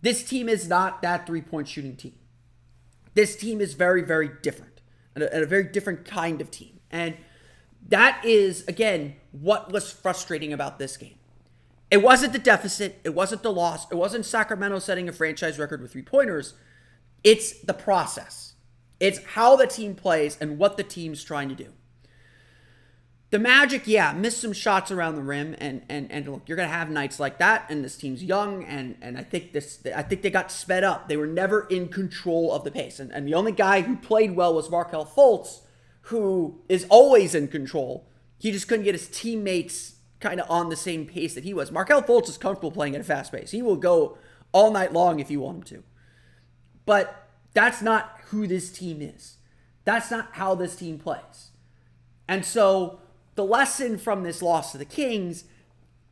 This 0.00 0.24
team 0.24 0.48
is 0.48 0.68
not 0.68 1.02
that 1.02 1.26
three 1.26 1.42
point 1.42 1.68
shooting 1.68 1.96
team. 1.96 2.14
This 3.14 3.36
team 3.36 3.60
is 3.60 3.74
very, 3.74 4.02
very 4.02 4.30
different 4.42 4.80
and 5.14 5.24
a, 5.24 5.34
and 5.34 5.42
a 5.42 5.46
very 5.46 5.64
different 5.64 6.04
kind 6.04 6.40
of 6.40 6.50
team. 6.50 6.80
And 6.90 7.16
that 7.88 8.24
is, 8.24 8.66
again, 8.66 9.16
what 9.32 9.72
was 9.72 9.90
frustrating 9.90 10.52
about 10.52 10.78
this 10.78 10.96
game. 10.96 11.14
It 11.90 12.02
wasn't 12.02 12.32
the 12.32 12.38
deficit, 12.38 13.00
it 13.02 13.14
wasn't 13.14 13.42
the 13.42 13.52
loss, 13.52 13.90
it 13.90 13.94
wasn't 13.94 14.26
Sacramento 14.26 14.78
setting 14.78 15.08
a 15.08 15.12
franchise 15.12 15.58
record 15.58 15.80
with 15.80 15.92
three 15.92 16.02
pointers. 16.02 16.54
It's 17.24 17.60
the 17.60 17.74
process. 17.74 18.54
It's 19.00 19.24
how 19.24 19.56
the 19.56 19.66
team 19.66 19.94
plays 19.94 20.36
and 20.40 20.58
what 20.58 20.76
the 20.76 20.82
team's 20.82 21.24
trying 21.24 21.48
to 21.48 21.54
do. 21.54 21.72
The 23.30 23.38
Magic, 23.38 23.86
yeah, 23.86 24.14
missed 24.14 24.40
some 24.40 24.54
shots 24.54 24.90
around 24.90 25.16
the 25.16 25.22
rim, 25.22 25.54
and 25.58 25.82
and 25.90 26.10
and 26.10 26.26
look, 26.26 26.42
you're 26.46 26.56
gonna 26.56 26.68
have 26.68 26.88
nights 26.88 27.20
like 27.20 27.38
that, 27.38 27.66
and 27.68 27.84
this 27.84 27.96
team's 27.96 28.24
young, 28.24 28.64
and 28.64 28.96
and 29.02 29.18
I 29.18 29.22
think 29.22 29.52
this, 29.52 29.80
I 29.94 30.02
think 30.02 30.22
they 30.22 30.30
got 30.30 30.50
sped 30.50 30.82
up. 30.82 31.08
They 31.08 31.18
were 31.18 31.26
never 31.26 31.66
in 31.68 31.88
control 31.88 32.52
of 32.54 32.64
the 32.64 32.70
pace, 32.70 32.98
and 32.98 33.12
and 33.12 33.28
the 33.28 33.34
only 33.34 33.52
guy 33.52 33.82
who 33.82 33.96
played 33.96 34.34
well 34.34 34.54
was 34.54 34.70
Markelle 34.70 35.04
Fultz, 35.04 35.60
who 36.02 36.62
is 36.70 36.86
always 36.88 37.34
in 37.34 37.48
control. 37.48 38.08
He 38.38 38.50
just 38.50 38.66
couldn't 38.66 38.84
get 38.84 38.94
his 38.94 39.08
teammates 39.08 39.96
kind 40.20 40.40
of 40.40 40.50
on 40.50 40.70
the 40.70 40.76
same 40.76 41.04
pace 41.04 41.34
that 41.34 41.44
he 41.44 41.52
was. 41.52 41.70
Markelle 41.70 42.02
Fultz 42.02 42.30
is 42.30 42.38
comfortable 42.38 42.72
playing 42.72 42.94
at 42.94 43.02
a 43.02 43.04
fast 43.04 43.30
pace. 43.30 43.50
He 43.50 43.60
will 43.60 43.76
go 43.76 44.16
all 44.52 44.70
night 44.70 44.94
long 44.94 45.20
if 45.20 45.30
you 45.30 45.40
want 45.40 45.58
him 45.58 45.62
to, 45.64 45.84
but 46.86 47.28
that's 47.52 47.82
not 47.82 48.20
who 48.28 48.46
this 48.46 48.72
team 48.72 49.02
is. 49.02 49.36
That's 49.84 50.10
not 50.10 50.30
how 50.32 50.54
this 50.54 50.76
team 50.76 50.98
plays, 50.98 51.50
and 52.26 52.42
so 52.42 53.00
the 53.38 53.44
lesson 53.44 53.98
from 53.98 54.24
this 54.24 54.42
loss 54.42 54.72
to 54.72 54.78
the 54.78 54.84
Kings, 54.84 55.44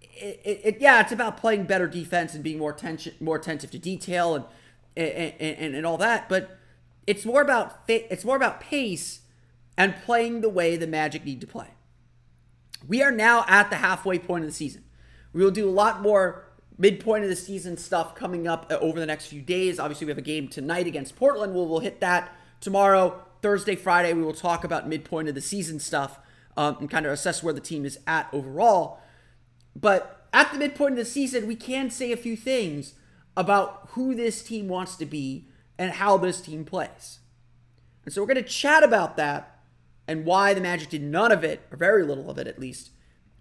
it, 0.01 0.41
it, 0.45 0.61
it, 0.63 0.77
yeah, 0.79 1.01
it's 1.01 1.11
about 1.11 1.37
playing 1.37 1.65
better 1.65 1.89
defense 1.89 2.35
and 2.35 2.45
being 2.45 2.57
more 2.57 2.71
attention, 2.71 3.15
more 3.19 3.35
attentive 3.35 3.73
to 3.73 3.79
detail 3.81 4.37
and 4.37 4.45
and, 4.97 5.35
and, 5.41 5.75
and 5.75 5.85
all 5.85 5.99
that. 5.99 6.29
But 6.29 6.57
it's 7.05 7.25
more 7.25 7.43
about 7.43 7.81
it's 7.89 8.25
more 8.25 8.37
about 8.37 8.61
pace 8.61 9.23
and 9.77 9.97
playing 10.05 10.41
the 10.41 10.49
way 10.49 10.77
the 10.77 10.87
Magic 10.87 11.25
need 11.25 11.41
to 11.41 11.49
play. 11.49 11.71
We 12.87 13.03
are 13.03 13.11
now 13.11 13.45
at 13.49 13.71
the 13.71 13.77
halfway 13.77 14.21
point 14.21 14.45
of 14.45 14.51
the 14.51 14.55
season. 14.55 14.85
We 15.33 15.43
will 15.43 15.51
do 15.51 15.69
a 15.69 15.71
lot 15.71 16.03
more 16.03 16.45
midpoint 16.79 17.25
of 17.25 17.31
the 17.31 17.35
season 17.35 17.77
stuff 17.77 18.15
coming 18.15 18.47
up 18.47 18.69
uh, 18.71 18.77
over 18.77 19.01
the 19.01 19.07
next 19.07 19.27
few 19.27 19.43
days. 19.43 19.81
Obviously, 19.81 20.07
we 20.07 20.13
have 20.13 20.19
a 20.19 20.23
game 20.23 20.47
tonight 20.47 20.87
against 20.87 21.17
Portland. 21.17 21.55
We'll, 21.57 21.67
we'll 21.67 21.81
hit 21.81 22.01
that 22.01 22.33
tomorrow, 22.61 23.25
Thursday, 23.43 23.75
Friday. 23.75 24.13
We 24.13 24.23
will 24.23 24.33
talk 24.33 24.63
about 24.63 24.89
midpoint 24.89 25.29
of 25.29 25.35
the 25.35 25.41
season 25.41 25.81
stuff 25.81 26.21
um, 26.57 26.77
and 26.81 26.91
kind 26.91 27.07
of 27.07 27.13
assess 27.13 27.43
where 27.43 27.55
the 27.55 27.61
team 27.61 27.85
is 27.85 27.99
at 28.07 28.29
overall. 28.33 29.01
But 29.75 30.29
at 30.33 30.53
the 30.53 30.59
midpoint 30.59 30.93
of 30.93 30.99
the 30.99 31.05
season, 31.05 31.47
we 31.47 31.57
can 31.57 31.91
say 31.91 32.13
a 32.13 32.17
few 32.17 32.37
things 32.37 32.95
about 33.37 33.89
who 33.91 34.15
this 34.15 34.43
team 34.43 34.69
wants 34.69 34.97
to 34.97 35.07
be 35.07 35.49
and 35.79 35.93
how 35.93 36.17
this 36.17 36.41
team 36.41 36.65
plays. 36.65 37.19
And 38.05 38.13
so 38.13 38.23
we're 38.23 38.29
going 38.29 38.43
to 38.43 38.51
chat 38.51 38.83
about 38.83 39.17
that 39.17 39.61
and 40.09 40.25
why 40.25 40.55
the 40.55 40.61
Magic 40.61 40.91
did 40.91 41.03
none 41.03 41.33
of 41.33 41.43
it, 41.43 41.63
or 41.71 41.77
very 41.77 42.05
little 42.05 42.31
of 42.31 42.39
it 42.39 42.47
at 42.47 42.59
least, 42.59 42.91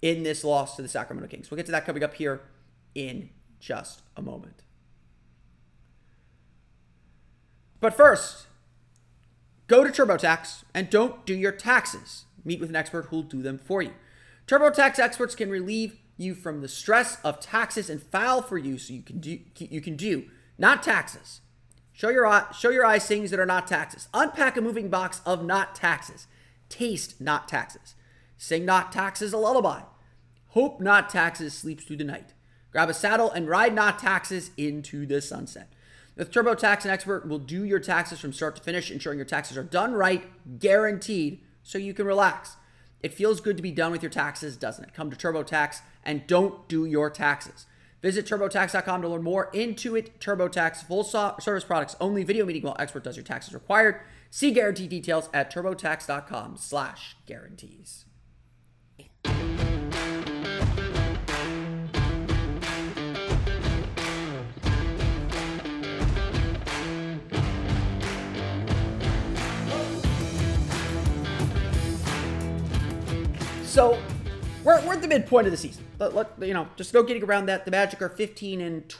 in 0.01 0.23
this 0.23 0.43
loss 0.43 0.75
to 0.75 0.81
the 0.81 0.87
Sacramento 0.87 1.29
Kings. 1.29 1.49
We'll 1.49 1.57
get 1.57 1.67
to 1.67 1.71
that 1.71 1.85
coming 1.85 2.03
up 2.03 2.15
here 2.15 2.41
in 2.95 3.29
just 3.59 4.01
a 4.17 4.21
moment. 4.21 4.63
But 7.79 7.93
first, 7.93 8.47
go 9.67 9.83
to 9.83 9.89
TurboTax 9.89 10.63
and 10.73 10.89
don't 10.89 11.25
do 11.25 11.35
your 11.35 11.51
taxes. 11.51 12.25
Meet 12.45 12.59
with 12.59 12.69
an 12.69 12.75
expert 12.75 13.07
who'll 13.07 13.23
do 13.23 13.41
them 13.41 13.57
for 13.57 13.81
you. 13.81 13.91
TurboTax 14.47 14.99
experts 14.99 15.35
can 15.35 15.49
relieve 15.49 15.97
you 16.17 16.33
from 16.35 16.61
the 16.61 16.67
stress 16.67 17.19
of 17.23 17.39
taxes 17.39 17.89
and 17.89 18.01
file 18.01 18.41
for 18.41 18.57
you 18.57 18.77
so 18.77 18.93
you 18.93 19.01
can 19.01 19.19
do 19.19 19.39
you 19.57 19.81
can 19.81 19.97
do 19.97 20.25
not 20.57 20.83
taxes. 20.83 21.41
Show 21.91 22.09
your 22.09 22.47
show 22.57 22.69
your 22.69 22.85
eyes 22.85 23.07
things 23.07 23.31
that 23.31 23.39
are 23.39 23.45
not 23.45 23.67
taxes. 23.67 24.07
Unpack 24.13 24.55
a 24.55 24.61
moving 24.61 24.89
box 24.89 25.21
of 25.25 25.43
not 25.43 25.75
taxes. 25.75 26.27
Taste 26.69 27.19
not 27.19 27.47
taxes. 27.47 27.95
Sing 28.37 28.65
not 28.65 28.91
taxes 28.91 29.33
a 29.33 29.37
lullaby. 29.37 29.81
Hope 30.49 30.79
not 30.79 31.09
taxes 31.09 31.53
sleeps 31.53 31.83
through 31.83 31.97
the 31.97 32.03
night. 32.03 32.33
Grab 32.71 32.89
a 32.89 32.93
saddle 32.93 33.31
and 33.31 33.47
ride 33.47 33.73
not 33.73 33.99
taxes 33.99 34.51
into 34.57 35.05
the 35.05 35.21
sunset. 35.21 35.71
The 36.15 36.25
TurboTax, 36.25 36.85
an 36.85 36.91
expert 36.91 37.27
will 37.27 37.39
do 37.39 37.65
your 37.65 37.79
taxes 37.79 38.19
from 38.19 38.31
start 38.31 38.55
to 38.55 38.61
finish, 38.61 38.89
ensuring 38.89 39.19
your 39.19 39.25
taxes 39.25 39.57
are 39.57 39.63
done 39.63 39.93
right, 39.93 40.29
guaranteed, 40.59 41.41
so 41.65 41.77
you 41.77 41.93
can 41.93 42.05
relax. 42.05 42.55
It 43.01 43.13
feels 43.13 43.41
good 43.41 43.57
to 43.57 43.63
be 43.63 43.71
done 43.71 43.91
with 43.91 44.01
your 44.01 44.09
taxes, 44.09 44.55
doesn't 44.55 44.85
it? 44.85 44.93
Come 44.93 45.11
to 45.11 45.17
TurboTax 45.17 45.81
and 46.03 46.25
don't 46.27 46.67
do 46.69 46.85
your 46.85 47.09
taxes. 47.09 47.65
Visit 48.01 48.25
TurboTax.com 48.25 49.01
to 49.01 49.07
learn 49.07 49.23
more. 49.23 49.51
Intuit 49.51 50.11
TurboTax, 50.19 50.85
full 50.85 51.03
service 51.03 51.63
products 51.63 51.95
only. 51.99 52.23
Video 52.23 52.45
meeting 52.45 52.61
while 52.61 52.75
expert 52.79 53.03
does 53.03 53.17
your 53.17 53.25
taxes 53.25 53.53
required. 53.53 53.99
See 54.29 54.51
guarantee 54.51 54.87
details 54.87 55.29
at 55.33 55.51
TurboTax.com/slash-guarantees. 55.51 58.05
So 73.75 73.99
we're, 74.63 74.79
we're 74.87 74.93
at 74.93 75.01
the 75.01 75.07
midpoint 75.09 75.47
of 75.47 75.51
the 75.51 75.57
season. 75.57 75.83
You 76.39 76.53
know, 76.53 76.69
just 76.77 76.93
no 76.93 77.03
getting 77.03 77.25
around 77.25 77.47
that. 77.47 77.65
The 77.65 77.71
Magic 77.71 78.01
are 78.01 78.07
15 78.07 78.61
and 78.61 78.95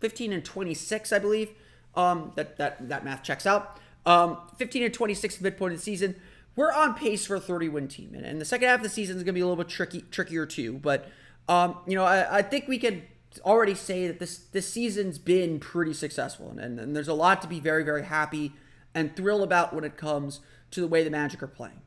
15 0.00 0.32
and 0.32 0.44
26, 0.44 1.12
I 1.12 1.20
believe. 1.20 1.50
Um, 1.94 2.32
that 2.34 2.58
that 2.58 2.88
that 2.88 3.04
math 3.04 3.22
checks 3.22 3.46
out. 3.46 3.78
Um, 4.04 4.38
15 4.58 4.82
and 4.82 4.92
26 4.92 5.40
midpoint 5.40 5.74
of 5.74 5.78
the 5.78 5.82
season. 5.84 6.16
We're 6.56 6.72
on 6.72 6.94
pace 6.94 7.24
for 7.24 7.36
a 7.36 7.40
30 7.40 7.68
win 7.68 7.86
team, 7.86 8.14
and, 8.16 8.26
and 8.26 8.40
the 8.40 8.44
second 8.44 8.66
half 8.66 8.78
of 8.78 8.82
the 8.82 8.88
season 8.88 9.16
is 9.16 9.22
going 9.22 9.32
to 9.32 9.38
be 9.38 9.42
a 9.42 9.46
little 9.46 9.62
bit 9.62 9.70
tricky, 9.70 10.00
trickier 10.10 10.44
too. 10.44 10.72
But 10.72 11.08
um, 11.48 11.76
you 11.86 11.94
know, 11.94 12.04
I, 12.04 12.38
I 12.38 12.42
think 12.42 12.66
we 12.66 12.78
can 12.78 13.04
already 13.44 13.76
say 13.76 14.08
that 14.08 14.18
this 14.18 14.38
this 14.38 14.68
season's 14.68 15.18
been 15.18 15.60
pretty 15.60 15.94
successful, 15.94 16.50
and, 16.50 16.58
and, 16.58 16.80
and 16.80 16.96
there's 16.96 17.06
a 17.06 17.14
lot 17.14 17.42
to 17.42 17.46
be 17.46 17.60
very 17.60 17.84
very 17.84 18.02
happy 18.02 18.54
and 18.92 19.14
thrilled 19.14 19.44
about 19.44 19.72
when 19.72 19.84
it 19.84 19.96
comes 19.96 20.40
to 20.72 20.80
the 20.80 20.88
way 20.88 21.04
the 21.04 21.10
Magic 21.10 21.44
are 21.44 21.46
playing. 21.46 21.80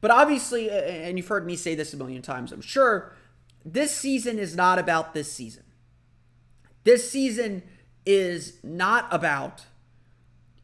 But 0.00 0.10
obviously, 0.10 0.70
and 0.70 1.16
you've 1.16 1.28
heard 1.28 1.46
me 1.46 1.56
say 1.56 1.74
this 1.74 1.94
a 1.94 1.96
million 1.96 2.22
times, 2.22 2.52
I'm 2.52 2.60
sure, 2.60 3.14
this 3.64 3.94
season 3.94 4.38
is 4.38 4.54
not 4.54 4.78
about 4.78 5.14
this 5.14 5.32
season. 5.32 5.64
This 6.84 7.10
season 7.10 7.62
is 8.04 8.58
not 8.62 9.08
about 9.10 9.64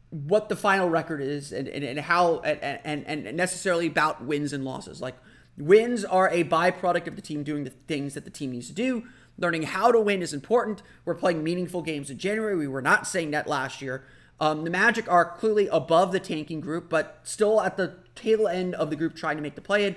what 0.09 0.47
the 0.47 0.55
final 0.55 0.89
record 0.89 1.21
is 1.21 1.51
and, 1.51 1.67
and, 1.67 1.83
and 1.83 1.99
how 1.99 2.37
and, 2.39 2.79
and, 2.83 3.25
and 3.25 3.35
necessarily 3.35 3.87
about 3.87 4.23
wins 4.23 4.53
and 4.53 4.63
losses. 4.63 5.01
Like 5.01 5.15
wins 5.57 6.05
are 6.05 6.29
a 6.29 6.43
byproduct 6.43 7.07
of 7.07 7.15
the 7.15 7.21
team 7.21 7.43
doing 7.43 7.63
the 7.63 7.71
things 7.71 8.13
that 8.13 8.23
the 8.23 8.29
team 8.29 8.51
needs 8.51 8.67
to 8.67 8.73
do. 8.73 9.03
Learning 9.37 9.63
how 9.63 9.91
to 9.91 9.99
win 9.99 10.21
is 10.21 10.33
important. 10.33 10.83
We're 11.03 11.15
playing 11.15 11.43
meaningful 11.43 11.81
games 11.81 12.11
in 12.11 12.19
January. 12.19 12.55
We 12.55 12.67
were 12.67 12.83
not 12.83 13.07
saying 13.07 13.31
that 13.31 13.47
last 13.47 13.81
year. 13.81 14.05
Um, 14.39 14.63
the 14.63 14.69
Magic 14.69 15.11
are 15.11 15.25
clearly 15.25 15.67
above 15.67 16.11
the 16.11 16.19
tanking 16.19 16.61
group, 16.61 16.89
but 16.89 17.19
still 17.23 17.59
at 17.59 17.75
the 17.75 17.95
tail 18.15 18.47
end 18.47 18.75
of 18.75 18.89
the 18.89 18.95
group 18.95 19.15
trying 19.15 19.37
to 19.37 19.43
make 19.43 19.55
the 19.55 19.61
play 19.61 19.85
in. 19.85 19.95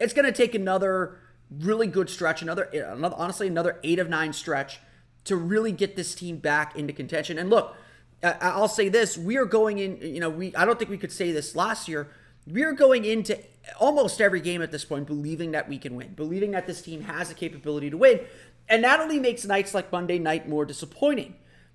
It's 0.00 0.12
going 0.12 0.26
to 0.26 0.32
take 0.32 0.54
another 0.54 1.18
really 1.50 1.86
good 1.86 2.10
stretch, 2.10 2.42
another, 2.42 2.64
another 2.64 3.16
honestly 3.18 3.46
another 3.46 3.78
eight 3.82 3.98
of 3.98 4.08
nine 4.08 4.32
stretch 4.32 4.80
to 5.24 5.36
really 5.36 5.72
get 5.72 5.96
this 5.96 6.14
team 6.14 6.38
back 6.38 6.76
into 6.76 6.92
contention. 6.92 7.38
And 7.38 7.50
look, 7.50 7.74
I'll 8.22 8.68
say 8.68 8.88
this: 8.88 9.16
we 9.16 9.36
are 9.36 9.44
going 9.44 9.78
in. 9.78 9.98
You 10.00 10.20
know, 10.20 10.30
we 10.30 10.54
I 10.56 10.64
don't 10.64 10.78
think 10.78 10.90
we 10.90 10.98
could 10.98 11.12
say 11.12 11.32
this 11.32 11.54
last 11.54 11.88
year. 11.88 12.08
We 12.46 12.62
are 12.62 12.72
going 12.72 13.04
into 13.04 13.38
almost 13.78 14.20
every 14.22 14.40
game 14.40 14.62
at 14.62 14.72
this 14.72 14.84
point 14.84 15.06
believing 15.06 15.50
that 15.50 15.68
we 15.68 15.76
can 15.76 15.94
win, 15.94 16.14
believing 16.14 16.52
that 16.52 16.66
this 16.66 16.80
team 16.80 17.02
has 17.02 17.28
the 17.28 17.34
capability 17.34 17.90
to 17.90 17.96
win, 17.96 18.20
and 18.68 18.82
that 18.84 19.00
only 19.00 19.18
makes 19.18 19.44
nights 19.44 19.74
like 19.74 19.92
Monday 19.92 20.18
night 20.18 20.48
more 20.48 20.64
disappointing 20.64 21.34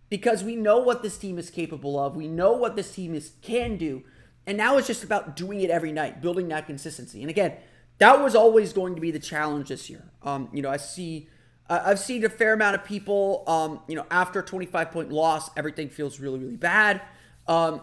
because 0.10 0.44
we 0.44 0.56
know 0.56 0.80
what 0.80 1.04
this 1.04 1.18
team 1.18 1.38
is 1.38 1.50
capable 1.50 2.00
of. 2.00 2.16
We 2.16 2.28
know 2.28 2.54
what 2.54 2.76
this 2.76 2.94
team 2.94 3.14
is 3.14 3.34
can 3.42 3.78
do. 3.78 4.04
And 4.46 4.58
now 4.58 4.78
it's 4.78 4.88
just 4.88 5.04
about 5.04 5.36
doing 5.36 5.62
it 5.62 5.70
every 5.70 5.92
night, 5.92 6.22
building 6.22 6.50
that 6.50 6.68
consistency. 6.68 7.22
And 7.22 7.30
again, 7.30 7.54
that 8.00 8.22
was 8.22 8.36
always 8.36 8.74
going 8.74 8.96
to 8.96 9.02
be 9.02 9.12
the 9.12 9.20
challenge 9.20 9.70
this 9.70 9.90
year. 9.90 10.12
Um, 10.24 10.50
you 10.52 10.62
know, 10.62 10.70
I 10.70 10.78
see 10.78 11.30
I've 11.70 12.00
seen 12.00 12.26
a 12.26 12.30
fair 12.30 12.54
amount 12.54 12.76
of 12.76 12.84
people 12.84 13.44
um, 13.48 13.80
you 13.88 13.96
know, 13.96 14.06
after 14.12 14.40
a 14.40 14.44
25 14.44 14.92
point 14.92 15.12
loss, 15.12 15.50
everything 15.56 15.90
feels 15.90 16.20
really, 16.20 16.40
really 16.40 16.58
bad. 16.58 17.02
Um, 17.48 17.82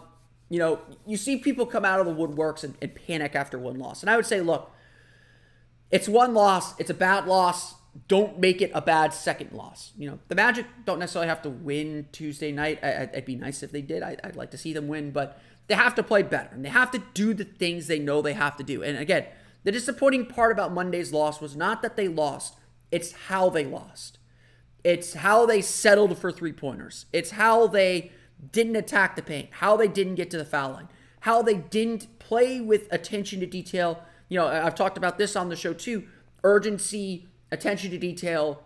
you 0.49 0.59
know, 0.59 0.79
you 1.05 1.17
see 1.17 1.37
people 1.37 1.65
come 1.65 1.83
out 1.83 1.99
of 1.99 2.05
the 2.05 2.13
woodworks 2.13 2.63
and, 2.63 2.75
and 2.81 2.93
panic 2.93 3.35
after 3.35 3.57
one 3.57 3.79
loss. 3.79 4.01
And 4.01 4.09
I 4.09 4.15
would 4.15 4.25
say, 4.25 4.41
look, 4.41 4.71
it's 5.89 6.07
one 6.07 6.33
loss, 6.33 6.79
it's 6.79 6.89
a 6.89 6.95
bad 6.95 7.25
loss 7.25 7.75
don't 8.07 8.39
make 8.39 8.61
it 8.61 8.71
a 8.73 8.81
bad 8.81 9.13
second 9.13 9.51
loss. 9.51 9.91
You 9.97 10.11
know, 10.11 10.19
the 10.29 10.35
Magic 10.35 10.65
don't 10.85 10.99
necessarily 10.99 11.27
have 11.27 11.41
to 11.41 11.49
win 11.49 12.07
Tuesday 12.11 12.51
night. 12.51 12.81
I, 12.83 13.09
would 13.13 13.25
be 13.25 13.35
nice 13.35 13.63
if 13.63 13.71
they 13.71 13.81
did. 13.81 14.01
I, 14.01 14.17
would 14.23 14.37
like 14.37 14.51
to 14.51 14.57
see 14.57 14.71
them 14.71 14.87
win, 14.87 15.11
but 15.11 15.41
they 15.71 15.77
have 15.77 15.95
to 15.95 16.03
play 16.03 16.21
better 16.21 16.49
and 16.51 16.65
they 16.65 16.69
have 16.69 16.91
to 16.91 17.01
do 17.13 17.33
the 17.33 17.45
things 17.45 17.87
they 17.87 17.97
know 17.97 18.21
they 18.21 18.33
have 18.33 18.57
to 18.57 18.63
do. 18.63 18.83
And 18.83 18.97
again, 18.97 19.25
the 19.63 19.71
disappointing 19.71 20.25
part 20.25 20.51
about 20.51 20.73
Monday's 20.73 21.13
loss 21.13 21.39
was 21.39 21.55
not 21.55 21.81
that 21.81 21.95
they 21.95 22.09
lost, 22.09 22.57
it's 22.91 23.13
how 23.13 23.49
they 23.49 23.63
lost. 23.63 24.17
It's 24.83 25.13
how 25.13 25.45
they 25.45 25.61
settled 25.61 26.17
for 26.17 26.29
three 26.29 26.51
pointers. 26.51 27.05
It's 27.13 27.31
how 27.31 27.67
they 27.67 28.11
didn't 28.51 28.75
attack 28.75 29.15
the 29.15 29.21
paint, 29.21 29.47
how 29.51 29.77
they 29.77 29.87
didn't 29.87 30.15
get 30.15 30.29
to 30.31 30.37
the 30.37 30.43
foul 30.43 30.73
line, 30.73 30.89
how 31.21 31.41
they 31.41 31.55
didn't 31.55 32.19
play 32.19 32.59
with 32.59 32.91
attention 32.91 33.39
to 33.39 33.45
detail. 33.45 34.03
You 34.27 34.39
know, 34.39 34.47
I've 34.47 34.75
talked 34.75 34.97
about 34.97 35.17
this 35.17 35.37
on 35.37 35.47
the 35.47 35.55
show 35.55 35.71
too 35.71 36.05
urgency, 36.43 37.27
attention 37.49 37.91
to 37.91 37.97
detail, 37.97 38.61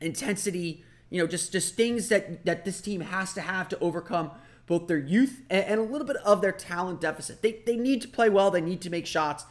intensity, 0.00 0.82
you 1.08 1.20
know, 1.20 1.28
just 1.28 1.52
just 1.52 1.76
things 1.76 2.08
that 2.08 2.44
that 2.46 2.64
this 2.64 2.80
team 2.80 3.00
has 3.00 3.32
to 3.34 3.42
have 3.42 3.68
to 3.68 3.78
overcome 3.78 4.32
both 4.66 4.88
their 4.88 4.98
youth 4.98 5.42
and, 5.48 5.80
a 5.80 5.82
little 5.82 6.06
bit 6.06 6.16
of 6.16 6.40
their 6.40 6.52
talent 6.52 7.00
deficit. 7.00 7.42
They 7.42 7.62
they 7.64 7.76
need 7.76 8.02
to 8.02 8.08
play 8.08 8.28
well, 8.28 8.50
they 8.50 8.60
need 8.60 8.80
to 8.82 8.90
make 8.90 9.06
shots. 9.06 9.44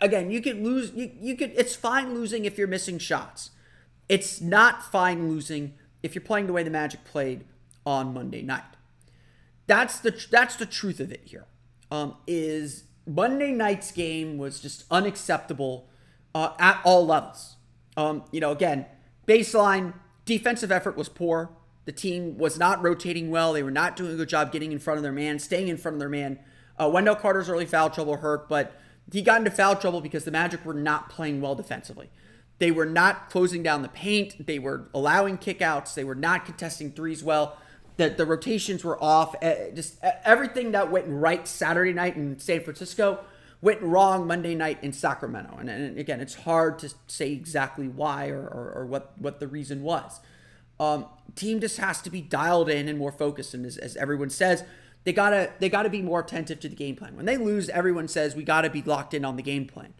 Again, 0.00 0.30
you 0.30 0.40
could 0.40 0.62
lose 0.62 0.92
you, 0.94 1.10
you 1.20 1.36
could 1.36 1.52
it's 1.56 1.74
fine 1.74 2.14
losing 2.14 2.44
if 2.44 2.58
you're 2.58 2.68
missing 2.68 2.98
shots. 2.98 3.50
It's 4.08 4.40
not 4.40 4.84
fine 4.90 5.28
losing 5.28 5.74
if 6.02 6.14
you're 6.14 6.22
playing 6.22 6.46
the 6.46 6.52
way 6.52 6.62
the 6.62 6.70
Magic 6.70 7.04
played 7.04 7.44
on 7.84 8.14
Monday 8.14 8.42
night. 8.42 8.62
That's 9.66 9.98
the 9.98 10.14
that's 10.30 10.56
the 10.56 10.66
truth 10.66 11.00
of 11.00 11.10
it 11.10 11.22
here. 11.24 11.46
Um, 11.90 12.16
is 12.26 12.84
Monday 13.06 13.52
night's 13.52 13.92
game 13.92 14.38
was 14.38 14.60
just 14.60 14.84
unacceptable 14.90 15.88
uh, 16.34 16.50
at 16.58 16.80
all 16.84 17.06
levels. 17.06 17.56
Um, 17.96 18.24
you 18.30 18.40
know, 18.40 18.50
again, 18.50 18.86
baseline 19.26 19.94
defensive 20.24 20.70
effort 20.70 20.96
was 20.96 21.08
poor. 21.08 21.50
The 21.86 21.92
team 21.92 22.36
was 22.36 22.58
not 22.58 22.82
rotating 22.82 23.30
well. 23.30 23.52
They 23.52 23.62
were 23.62 23.70
not 23.70 23.96
doing 23.96 24.12
a 24.12 24.16
good 24.16 24.28
job 24.28 24.52
getting 24.52 24.72
in 24.72 24.78
front 24.78 24.98
of 24.98 25.02
their 25.02 25.12
man, 25.12 25.38
staying 25.38 25.68
in 25.68 25.76
front 25.76 25.94
of 25.94 26.00
their 26.00 26.08
man. 26.08 26.38
Uh, 26.78 26.90
Wendell 26.92 27.14
Carter's 27.14 27.48
early 27.48 27.64
foul 27.64 27.88
trouble 27.88 28.16
hurt, 28.16 28.48
but 28.48 28.78
he 29.12 29.22
got 29.22 29.38
into 29.38 29.50
foul 29.50 29.76
trouble 29.76 30.00
because 30.00 30.24
the 30.24 30.30
Magic 30.30 30.64
were 30.64 30.74
not 30.74 31.08
playing 31.08 31.40
well 31.40 31.54
defensively. 31.54 32.10
They 32.58 32.70
were 32.70 32.86
not 32.86 33.30
closing 33.30 33.62
down 33.62 33.82
the 33.82 33.88
paint. 33.88 34.46
They 34.46 34.58
were 34.58 34.88
allowing 34.92 35.38
kickouts. 35.38 35.94
They 35.94 36.04
were 36.04 36.14
not 36.14 36.44
contesting 36.44 36.92
threes 36.92 37.22
well. 37.22 37.56
The, 37.98 38.10
the 38.10 38.26
rotations 38.26 38.84
were 38.84 39.02
off. 39.02 39.34
Uh, 39.42 39.70
just 39.74 39.98
everything 40.02 40.72
that 40.72 40.90
went 40.90 41.06
right 41.08 41.46
Saturday 41.46 41.92
night 41.92 42.16
in 42.16 42.38
San 42.38 42.60
Francisco 42.62 43.20
went 43.62 43.80
wrong 43.80 44.26
Monday 44.26 44.54
night 44.54 44.78
in 44.82 44.92
Sacramento. 44.92 45.56
And, 45.58 45.70
and 45.70 45.98
again, 45.98 46.20
it's 46.20 46.34
hard 46.34 46.78
to 46.80 46.92
say 47.06 47.32
exactly 47.32 47.88
why 47.88 48.28
or, 48.28 48.42
or, 48.42 48.72
or 48.76 48.86
what, 48.86 49.12
what 49.18 49.40
the 49.40 49.48
reason 49.48 49.82
was. 49.82 50.20
Um, 50.78 51.06
team 51.34 51.60
just 51.60 51.78
has 51.78 52.02
to 52.02 52.10
be 52.10 52.20
dialed 52.20 52.68
in 52.68 52.88
and 52.88 52.98
more 52.98 53.12
focused. 53.12 53.54
And 53.54 53.64
as, 53.64 53.76
as 53.76 53.96
everyone 53.96 54.30
says, 54.30 54.64
they 55.04 55.12
gotta 55.12 55.52
they 55.60 55.68
gotta 55.68 55.88
be 55.88 56.02
more 56.02 56.20
attentive 56.20 56.60
to 56.60 56.68
the 56.68 56.74
game 56.74 56.96
plan. 56.96 57.16
When 57.16 57.26
they 57.26 57.36
lose, 57.36 57.68
everyone 57.68 58.08
says 58.08 58.34
we 58.34 58.42
gotta 58.42 58.68
be 58.68 58.82
locked 58.82 59.14
in 59.14 59.24
on 59.24 59.36
the 59.36 59.42
game 59.42 59.66
plan. 59.66 59.94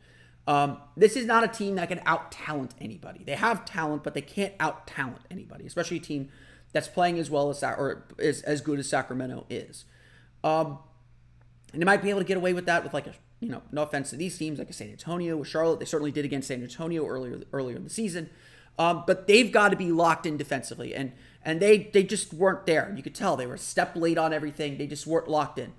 Um, 0.49 0.79
this 0.97 1.17
is 1.17 1.27
not 1.27 1.45
a 1.45 1.49
team 1.49 1.75
that 1.77 1.89
can 1.89 2.01
out 2.07 2.31
talent 2.31 2.75
anybody. 2.81 3.25
They 3.25 3.35
have 3.35 3.65
talent, 3.65 4.05
but 4.05 4.15
they 4.15 4.21
can't 4.21 4.55
out 4.61 4.87
talent 4.87 5.23
anybody, 5.31 5.67
especially 5.67 5.97
a 5.97 6.01
team 6.01 6.29
that's 6.73 6.89
playing 6.89 7.19
as 7.19 7.31
well 7.31 7.51
as 7.51 7.61
that 7.61 7.79
or 7.79 8.07
is 8.19 8.43
as 8.43 8.61
good 8.61 8.79
as 8.79 8.89
Sacramento 8.89 9.47
is. 9.49 9.85
Um, 10.45 10.79
and 11.73 11.83
they 11.83 11.85
might 11.85 12.03
be 12.03 12.11
able 12.11 12.21
to 12.21 12.27
get 12.27 12.37
away 12.37 12.53
with 12.53 12.67
that 12.67 12.85
with 12.85 12.95
like 12.95 13.07
a 13.07 13.15
you 13.41 13.49
know 13.49 13.63
no 13.73 13.83
offense 13.83 14.11
to 14.11 14.17
these 14.17 14.39
teams 14.39 14.59
like 14.59 14.71
a 14.71 14.73
San 14.73 14.91
Antonio 14.91 15.37
with 15.37 15.49
Charlotte. 15.49 15.79
They 15.79 15.85
certainly 15.85 16.13
did 16.13 16.25
against 16.25 16.49
San 16.49 16.63
Antonio 16.63 17.07
earlier 17.07 17.41
earlier 17.53 17.77
in 17.77 17.85
the 17.85 17.91
season. 17.91 18.31
Um, 18.79 19.05
but 19.07 19.27
they've 19.27 19.51
got 19.51 19.71
to 19.71 19.77
be 19.77 19.91
locked 19.91 20.27
in 20.27 20.37
defensively, 20.37 20.95
and 20.95 21.13
and 21.43 21.61
they 21.61 21.79
they 21.93 22.03
just 22.03 22.35
weren't 22.35 22.67
there. 22.67 22.93
You 22.97 23.03
could 23.03 23.15
tell 23.15 23.37
they 23.37 23.47
were 23.47 23.55
a 23.55 23.59
step 23.59 23.97
late 23.97 24.19
on 24.19 24.33
everything. 24.33 24.77
They 24.77 24.87
just 24.87 25.07
weren't 25.07 25.29
locked 25.29 25.59
in. 25.59 25.73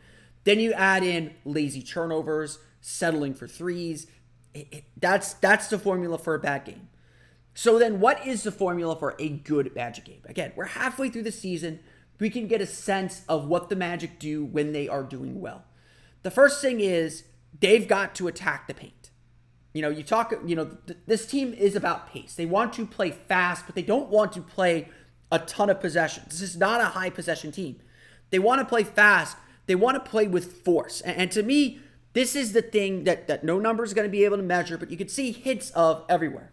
Then 0.46 0.60
you 0.60 0.74
add 0.74 1.04
in 1.04 1.34
lazy 1.46 1.84
turnovers, 1.84 2.60
settling 2.82 3.34
for 3.34 3.48
threes. 3.48 4.08
It, 4.54 4.68
it, 4.72 4.84
that's 4.96 5.34
that's 5.36 5.68
the 5.68 5.77
formula 5.77 6.18
for 6.18 6.34
a 6.34 6.39
bad 6.39 6.66
game. 6.66 6.88
So 7.54 7.80
then, 7.80 8.00
what 8.00 8.25
is 8.25 8.44
the 8.44 8.51
formula 8.51 8.96
for 8.96 9.16
a 9.20 9.30
good 9.30 9.75
Magic 9.75 10.06
game? 10.06 10.22
Again, 10.25 10.54
we're 10.56 10.66
halfway 10.66 11.10
through 11.10 11.24
the 11.24 11.32
season. 11.32 11.80
We 12.20 12.30
can 12.30 12.48
get 12.48 12.62
a 12.62 12.68
sense 12.68 13.24
of 13.27 13.48
what 13.48 13.70
the 13.70 13.75
Magic 13.75 14.20
do 14.20 14.46
when 14.46 14.74
they 14.74 14.88
are 14.88 15.04
doing 15.04 15.39
well. 15.39 15.63
The 16.24 16.32
first 16.32 16.62
thing 16.62 16.80
is 16.80 17.24
they've 17.60 17.88
got 17.88 18.16
to 18.16 18.27
attack 18.27 18.68
the 18.68 18.74
paint. 18.74 18.94
You 19.78 19.84
know, 19.84 19.90
you 19.90 20.02
talk, 20.02 20.34
you 20.44 20.56
know, 20.56 20.76
th- 20.88 20.98
this 21.06 21.28
team 21.28 21.54
is 21.54 21.76
about 21.76 22.12
pace. 22.12 22.34
They 22.34 22.48
want 22.48 22.74
to 22.74 22.86
play 22.88 23.12
fast, 23.12 23.68
but 23.68 23.76
they 23.76 23.84
don't 23.84 24.10
want 24.10 24.32
to 24.32 24.42
play 24.42 24.90
a 25.32 25.38
ton 25.38 25.70
of 25.70 25.80
possessions. 25.80 26.32
This 26.32 26.42
is 26.42 26.58
not 26.58 26.82
a 26.82 26.86
high 26.86 27.12
possession 27.12 27.52
team. 27.52 27.80
They 28.32 28.40
want 28.40 28.60
to 28.60 28.66
play 28.66 28.84
fast. 28.84 29.38
They 29.68 29.76
want 29.76 30.04
to 30.04 30.10
play 30.10 30.28
with 30.28 30.64
force. 30.64 31.02
And, 31.02 31.16
and 31.16 31.32
to 31.34 31.44
me, 31.44 31.80
this 32.14 32.36
is 32.36 32.54
the 32.54 32.64
thing 32.64 33.04
that, 33.04 33.28
that 33.28 33.44
no 33.44 33.60
number 33.60 33.84
is 33.84 33.94
going 33.94 34.08
to 34.08 34.12
be 34.12 34.26
able 34.26 34.38
to 34.38 34.42
measure, 34.42 34.80
but 34.80 34.90
you 34.90 34.98
can 34.98 35.10
see 35.10 35.32
hints 35.32 35.70
of 35.76 36.04
everywhere. 36.10 36.52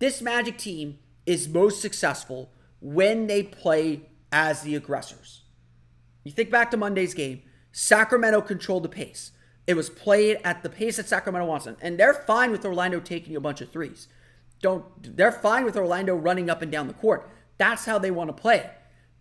This 0.00 0.20
Magic 0.20 0.58
team 0.58 0.98
is 1.26 1.48
most 1.48 1.80
successful 1.80 2.50
when 2.80 3.28
they 3.28 3.44
play 3.44 4.00
as 4.32 4.62
the 4.62 4.74
aggressors. 4.74 5.42
You 6.24 6.32
think 6.32 6.50
back 6.50 6.72
to 6.72 6.76
Monday's 6.76 7.14
game, 7.14 7.40
Sacramento 7.70 8.40
controlled 8.40 8.82
the 8.82 8.88
pace. 8.88 9.30
It 9.68 9.76
was 9.76 9.90
played 9.90 10.38
at 10.44 10.62
the 10.62 10.70
pace 10.70 10.96
that 10.96 11.08
Sacramento 11.08 11.46
wants 11.46 11.66
them. 11.66 11.76
And 11.82 12.00
they're 12.00 12.14
fine 12.14 12.50
with 12.50 12.64
Orlando 12.64 13.00
taking 13.00 13.36
a 13.36 13.40
bunch 13.40 13.60
of 13.60 13.70
threes. 13.70 14.08
Don't 14.62 14.84
they're 15.16 15.30
fine 15.30 15.66
with 15.66 15.76
Orlando 15.76 16.16
running 16.16 16.48
up 16.48 16.62
and 16.62 16.72
down 16.72 16.88
the 16.88 16.94
court. 16.94 17.30
That's 17.58 17.84
how 17.84 17.98
they 17.98 18.10
want 18.10 18.28
to 18.28 18.32
play. 18.32 18.70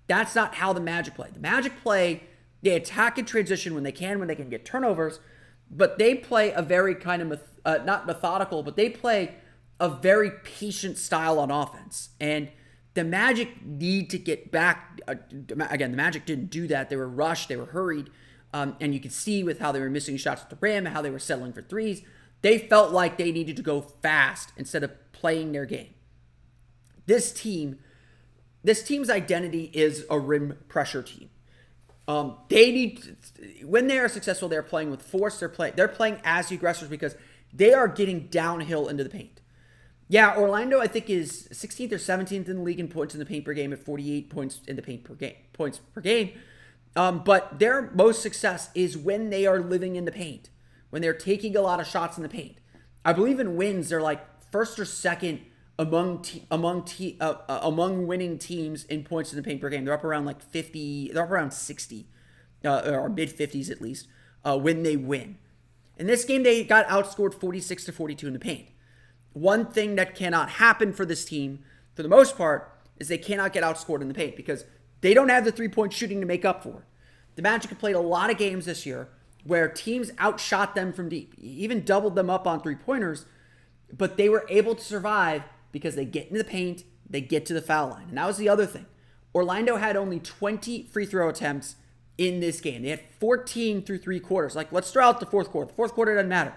That's 0.07 0.35
not 0.35 0.55
how 0.55 0.71
the 0.71 0.79
Magic 0.79 1.15
play. 1.15 1.29
The 1.33 1.41
Magic 1.41 1.73
play, 1.83 2.23
they 2.61 2.75
attack 2.75 3.17
and 3.17 3.27
transition 3.27 3.73
when 3.73 3.83
they 3.83 3.91
can, 3.91 4.19
when 4.19 4.29
they 4.29 4.35
can 4.35 4.49
get 4.49 4.63
turnovers, 4.63 5.19
but 5.69 5.97
they 5.97 6.15
play 6.15 6.51
a 6.51 6.61
very 6.61 6.95
kind 6.95 7.21
of 7.21 7.41
uh, 7.65 7.79
not 7.83 8.07
methodical, 8.07 8.63
but 8.63 8.77
they 8.77 8.89
play 8.89 9.35
a 9.81 9.89
very 9.89 10.31
patient 10.31 10.97
style 10.97 11.39
on 11.39 11.51
offense. 11.51 12.11
And 12.21 12.49
the 12.93 13.03
Magic 13.03 13.65
need 13.65 14.09
to 14.11 14.17
get 14.17 14.49
back. 14.49 15.01
Uh, 15.09 15.15
again, 15.69 15.91
the 15.91 15.97
Magic 15.97 16.25
didn't 16.25 16.49
do 16.49 16.67
that. 16.67 16.89
They 16.89 16.95
were 16.95 17.09
rushed, 17.09 17.49
they 17.49 17.57
were 17.57 17.65
hurried. 17.65 18.09
Um, 18.57 18.75
and 18.81 18.91
you 18.91 18.99
could 18.99 19.11
see 19.11 19.43
with 19.43 19.59
how 19.59 19.71
they 19.71 19.79
were 19.79 19.89
missing 19.89 20.17
shots 20.17 20.41
at 20.41 20.49
the 20.49 20.57
rim, 20.59 20.85
how 20.85 21.03
they 21.03 21.11
were 21.11 21.19
settling 21.19 21.53
for 21.53 21.61
threes. 21.61 22.01
They 22.41 22.57
felt 22.57 22.91
like 22.91 23.17
they 23.17 23.31
needed 23.31 23.55
to 23.57 23.61
go 23.61 23.81
fast 23.81 24.51
instead 24.57 24.83
of 24.83 24.91
playing 25.11 25.51
their 25.51 25.65
game. 25.65 25.93
This 27.05 27.31
team, 27.31 27.77
this 28.63 28.81
team's 28.81 29.11
identity 29.11 29.69
is 29.75 30.05
a 30.09 30.17
rim 30.17 30.57
pressure 30.69 31.03
team. 31.03 31.29
Um, 32.07 32.37
they 32.49 32.71
need 32.71 33.17
when 33.63 33.85
they 33.85 33.99
are 33.99 34.07
successful, 34.07 34.49
they're 34.49 34.63
playing 34.63 34.89
with 34.89 35.03
force. 35.03 35.39
They're 35.39 35.49
playing. 35.49 35.73
They're 35.75 35.87
playing 35.87 36.19
as 36.23 36.47
the 36.47 36.55
aggressors 36.55 36.89
because 36.89 37.15
they 37.53 37.73
are 37.73 37.87
getting 37.87 38.27
downhill 38.27 38.87
into 38.87 39.03
the 39.03 39.09
paint. 39.09 39.41
Yeah, 40.07 40.35
Orlando, 40.35 40.79
I 40.79 40.87
think, 40.87 41.11
is 41.11 41.47
16th 41.51 41.91
or 41.91 41.97
17th 41.97 42.47
in 42.47 42.55
the 42.55 42.61
league 42.63 42.79
in 42.79 42.87
points 42.87 43.13
in 43.13 43.19
the 43.19 43.25
paint 43.25 43.45
per 43.45 43.53
game 43.53 43.71
at 43.71 43.79
48 43.79 44.29
points 44.31 44.61
in 44.67 44.77
the 44.77 44.81
paint 44.81 45.03
per 45.03 45.13
game. 45.13 45.35
Points 45.53 45.79
per 45.93 46.01
game. 46.01 46.31
Um, 46.97 47.23
but 47.23 47.59
their 47.59 47.91
most 47.93 48.23
success 48.23 48.71
is 48.73 48.97
when 48.97 49.29
they 49.29 49.45
are 49.45 49.59
living 49.59 49.95
in 49.95 50.05
the 50.05 50.11
paint, 50.11 50.49
when 50.89 51.03
they're 51.03 51.13
taking 51.13 51.55
a 51.55 51.61
lot 51.61 51.79
of 51.79 51.85
shots 51.85 52.17
in 52.17 52.23
the 52.23 52.29
paint. 52.29 52.57
I 53.05 53.13
believe 53.13 53.39
in 53.39 53.55
wins, 53.55 53.89
they're 53.89 54.01
like 54.01 54.25
first 54.51 54.79
or 54.79 54.85
second 54.85 55.41
among 55.77 56.23
te- 56.23 56.47
among 56.49 56.85
te- 56.85 57.15
uh, 57.21 57.35
uh, 57.47 57.59
among 57.61 58.07
winning 58.07 58.39
teams 58.39 58.83
in 58.85 59.03
points 59.03 59.31
in 59.31 59.37
the 59.37 59.43
paint 59.43 59.61
per 59.61 59.69
game. 59.69 59.85
They're 59.85 59.93
up 59.93 60.03
around 60.03 60.25
like 60.25 60.41
50. 60.41 61.11
They're 61.13 61.23
up 61.23 61.29
around 61.29 61.53
60, 61.53 62.07
uh, 62.65 62.81
or 62.85 63.09
mid 63.09 63.29
50s 63.29 63.69
at 63.69 63.79
least, 63.79 64.07
uh, 64.43 64.57
when 64.57 64.81
they 64.81 64.97
win. 64.97 65.37
In 65.97 66.07
this 66.07 66.25
game, 66.25 66.41
they 66.41 66.63
got 66.63 66.87
outscored 66.87 67.39
46 67.39 67.85
to 67.85 67.91
42 67.91 68.25
in 68.25 68.33
the 68.33 68.39
paint. 68.39 68.69
One 69.33 69.67
thing 69.67 69.95
that 69.97 70.15
cannot 70.15 70.49
happen 70.49 70.93
for 70.93 71.05
this 71.05 71.25
team, 71.25 71.59
for 71.93 72.01
the 72.01 72.09
most 72.09 72.35
part, 72.35 72.71
is 72.97 73.07
they 73.07 73.19
cannot 73.19 73.53
get 73.53 73.63
outscored 73.63 74.01
in 74.01 74.07
the 74.07 74.15
paint 74.15 74.35
because 74.35 74.65
they 75.01 75.13
don't 75.13 75.29
have 75.29 75.45
the 75.45 75.51
three 75.51 75.67
point 75.67 75.93
shooting 75.93 76.19
to 76.21 76.27
make 76.27 76.45
up 76.45 76.63
for. 76.63 76.85
The 77.35 77.41
Magic 77.41 77.69
have 77.69 77.79
played 77.79 77.95
a 77.95 78.01
lot 78.01 78.31
of 78.31 78.37
games 78.37 78.65
this 78.65 78.85
year 78.85 79.09
where 79.43 79.69
teams 79.69 80.11
outshot 80.19 80.75
them 80.75 80.91
from 80.91 81.09
deep, 81.09 81.33
even 81.37 81.85
doubled 81.85 82.15
them 82.15 82.29
up 82.29 82.45
on 82.45 82.59
three 82.59 82.75
pointers, 82.75 83.25
but 83.95 84.17
they 84.17 84.27
were 84.27 84.45
able 84.49 84.75
to 84.75 84.83
survive 84.83 85.43
because 85.71 85.95
they 85.95 86.05
get 86.05 86.27
into 86.27 86.37
the 86.37 86.43
paint, 86.43 86.83
they 87.09 87.21
get 87.21 87.45
to 87.45 87.53
the 87.53 87.61
foul 87.61 87.89
line. 87.89 88.07
And 88.09 88.17
that 88.17 88.27
was 88.27 88.37
the 88.37 88.49
other 88.49 88.65
thing. 88.65 88.85
Orlando 89.33 89.77
had 89.77 89.95
only 89.95 90.19
20 90.19 90.87
free 90.91 91.05
throw 91.05 91.29
attempts 91.29 91.75
in 92.17 92.39
this 92.39 92.59
game. 92.59 92.81
They 92.81 92.89
had 92.89 93.03
14 93.19 93.83
through 93.83 93.99
three 93.99 94.19
quarters. 94.19 94.55
Like, 94.55 94.71
let's 94.71 94.91
throw 94.91 95.05
out 95.05 95.19
the 95.19 95.25
fourth 95.25 95.49
quarter. 95.49 95.67
The 95.67 95.75
fourth 95.75 95.93
quarter 95.93 96.15
doesn't 96.15 96.29
matter. 96.29 96.53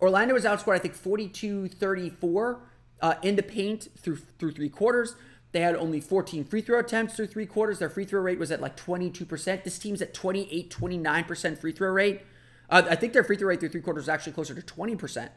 Orlando 0.00 0.34
was 0.34 0.44
outscored, 0.44 0.74
I 0.74 0.78
think, 0.78 0.94
42 0.94 1.68
34 1.68 2.60
uh, 3.00 3.14
in 3.22 3.36
the 3.36 3.42
paint 3.42 3.88
through, 3.98 4.16
through 4.38 4.52
three 4.52 4.68
quarters. 4.68 5.16
They 5.52 5.60
had 5.60 5.76
only 5.76 6.00
14 6.00 6.44
free 6.44 6.62
throw 6.62 6.78
attempts 6.78 7.14
through 7.14 7.26
three 7.28 7.46
quarters. 7.46 7.78
Their 7.78 7.90
free 7.90 8.06
throw 8.06 8.20
rate 8.20 8.38
was 8.38 8.50
at 8.50 8.60
like 8.60 8.76
22%. 8.76 9.64
This 9.64 9.78
team's 9.78 10.02
at 10.02 10.14
28, 10.14 10.70
29% 10.70 11.58
free 11.58 11.72
throw 11.72 11.90
rate. 11.90 12.22
Uh, 12.70 12.82
I 12.88 12.96
think 12.96 13.12
their 13.12 13.22
free 13.22 13.36
throw 13.36 13.48
rate 13.48 13.60
through 13.60 13.68
three 13.68 13.82
quarters 13.82 14.04
is 14.04 14.08
actually 14.08 14.32
closer 14.32 14.54
to 14.54 14.62
20%. 14.62 15.28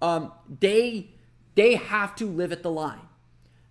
Um, 0.00 0.32
they 0.60 1.10
they 1.54 1.76
have 1.76 2.16
to 2.16 2.26
live 2.26 2.50
at 2.50 2.62
the 2.62 2.70
line. 2.70 3.08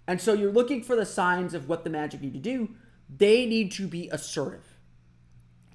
And 0.07 0.21
so 0.21 0.33
you're 0.33 0.51
looking 0.51 0.83
for 0.83 0.95
the 0.95 1.05
signs 1.05 1.53
of 1.53 1.67
what 1.67 1.83
the 1.83 1.89
Magic 1.89 2.21
need 2.21 2.33
to 2.33 2.39
do. 2.39 2.69
They 3.09 3.45
need 3.45 3.71
to 3.73 3.87
be 3.87 4.07
assertive. 4.09 4.77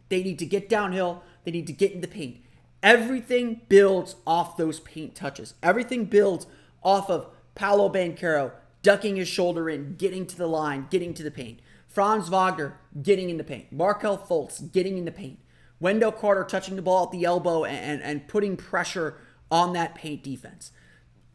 They 0.08 0.22
need 0.22 0.38
to 0.38 0.46
get 0.46 0.68
downhill. 0.68 1.22
They 1.44 1.50
need 1.50 1.66
to 1.66 1.72
get 1.72 1.92
in 1.92 2.00
the 2.00 2.08
paint. 2.08 2.38
Everything 2.82 3.62
builds 3.68 4.16
off 4.26 4.56
those 4.56 4.80
paint 4.80 5.14
touches. 5.14 5.54
Everything 5.62 6.04
builds 6.04 6.46
off 6.82 7.10
of 7.10 7.28
Paolo 7.54 7.88
Banchero 7.88 8.52
ducking 8.86 9.16
his 9.16 9.26
shoulder 9.26 9.68
in, 9.68 9.96
getting 9.96 10.24
to 10.24 10.36
the 10.36 10.46
line, 10.46 10.86
getting 10.90 11.12
to 11.12 11.24
the 11.24 11.30
paint. 11.30 11.58
Franz 11.88 12.28
Wagner 12.28 12.78
getting 13.02 13.28
in 13.28 13.36
the 13.36 13.42
paint. 13.42 13.72
Markelle 13.72 14.16
Fultz 14.16 14.70
getting 14.70 14.96
in 14.96 15.04
the 15.04 15.10
paint. 15.10 15.40
Wendell 15.80 16.12
Carter 16.12 16.44
touching 16.44 16.76
the 16.76 16.82
ball 16.82 17.06
at 17.06 17.10
the 17.10 17.24
elbow 17.24 17.64
and, 17.64 17.76
and, 17.76 18.02
and 18.02 18.28
putting 18.28 18.56
pressure 18.56 19.18
on 19.50 19.72
that 19.72 19.96
paint 19.96 20.22
defense. 20.22 20.70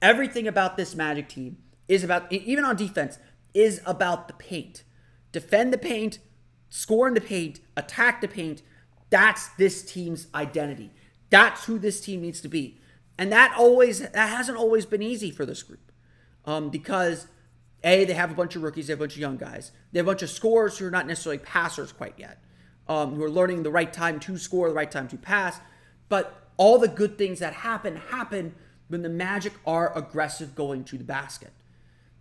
Everything 0.02 0.48
about 0.48 0.78
this 0.78 0.96
Magic 0.96 1.28
team 1.28 1.58
is 1.90 2.06
about, 2.06 2.32
even 2.32 2.64
on 2.64 2.78
defense, 2.78 3.20
is 3.54 3.82
about 3.86 4.30
the 4.30 4.34
paint. 4.34 4.84
Defend 5.34 5.74
the 5.74 5.78
paint, 5.78 6.20
score 6.70 7.06
in 7.06 7.16
the 7.16 7.20
paint, 7.20 7.60
attack 7.76 8.22
the 8.22 8.30
paint. 8.30 8.62
That's 9.10 9.50
this 9.50 9.84
team's 9.84 10.28
identity. 10.34 10.92
That's 11.30 11.66
who 11.66 11.80
this 11.80 12.00
team 12.00 12.22
needs 12.22 12.40
to 12.42 12.48
be. 12.48 12.80
And 13.18 13.30
that 13.34 13.54
always 13.58 14.00
that 14.00 14.30
hasn't 14.30 14.58
always 14.58 14.86
been 14.86 15.02
easy 15.02 15.32
for 15.32 15.46
this 15.46 15.64
group. 15.64 15.92
Um, 16.46 16.70
because 16.70 17.28
a, 17.84 18.06
they 18.06 18.14
have 18.14 18.32
a 18.32 18.36
bunch 18.36 18.56
of 18.56 18.64
rookies, 18.64 18.88
they 18.88 18.94
have 18.94 19.00
a 19.00 19.04
bunch 19.04 19.14
of 19.14 19.20
young 19.20 19.38
guys. 19.38 19.72
They 19.92 20.00
have 20.00 20.06
a 20.06 20.12
bunch 20.12 20.22
of 20.22 20.30
scorers 20.30 20.78
who 20.78 20.86
are 20.86 20.92
not 20.92 21.08
necessarily 21.08 21.40
passers 21.40 21.92
quite 21.92 22.14
yet, 22.18 22.44
um, 22.88 23.16
who 23.16 23.24
are 23.24 23.30
learning 23.30 23.64
the 23.64 23.72
right 23.72 23.92
time 23.92 24.20
to 24.22 24.38
score, 24.38 24.70
the 24.70 24.76
right 24.76 24.92
time 24.92 25.08
to 25.10 25.18
pass. 25.18 25.60
But 26.10 26.50
all 26.58 26.78
the 26.78 26.88
good 26.88 27.18
things 27.18 27.40
that 27.40 27.54
happen 27.54 27.96
happen 27.96 28.54
when 28.88 29.02
the 29.02 29.10
Magic 29.10 29.54
are 29.66 29.98
aggressive 29.98 30.54
going 30.54 30.84
to 30.86 30.98
the 30.98 31.04
basket. 31.04 31.52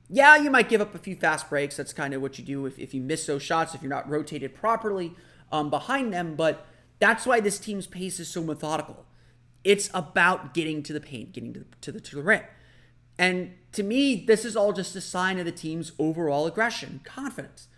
Yeah, 0.08 0.36
you 0.36 0.50
might 0.50 0.68
give 0.68 0.80
up 0.80 0.94
a 0.94 0.98
few 0.98 1.14
fast 1.14 1.48
breaks. 1.48 1.76
That's 1.76 1.92
kind 1.92 2.14
of 2.14 2.22
what 2.22 2.38
you 2.38 2.44
do 2.44 2.66
if, 2.66 2.78
if 2.78 2.94
you 2.94 3.00
miss 3.00 3.26
those 3.26 3.42
shots, 3.42 3.74
if 3.74 3.82
you're 3.82 3.90
not 3.90 4.08
rotated 4.08 4.54
properly 4.54 5.14
um, 5.52 5.70
behind 5.70 6.12
them. 6.12 6.34
But 6.34 6.66
that's 6.98 7.26
why 7.26 7.40
this 7.40 7.58
team's 7.58 7.86
pace 7.86 8.18
is 8.18 8.28
so 8.28 8.42
methodical. 8.42 9.04
It's 9.62 9.90
about 9.92 10.54
getting 10.54 10.82
to 10.84 10.92
the 10.92 11.00
paint, 11.00 11.32
getting 11.32 11.52
to 11.52 11.60
the, 11.60 11.66
to 11.82 11.92
the, 11.92 12.00
to 12.00 12.16
the 12.16 12.22
rim. 12.22 12.42
And 13.20 13.52
to 13.72 13.82
me, 13.82 14.24
this 14.24 14.46
is 14.46 14.56
all 14.56 14.72
just 14.72 14.96
a 14.96 15.00
sign 15.02 15.38
of 15.38 15.44
the 15.44 15.52
team's 15.52 15.92
overall 15.98 16.46
aggression, 16.46 17.02
confidence. 17.04 17.68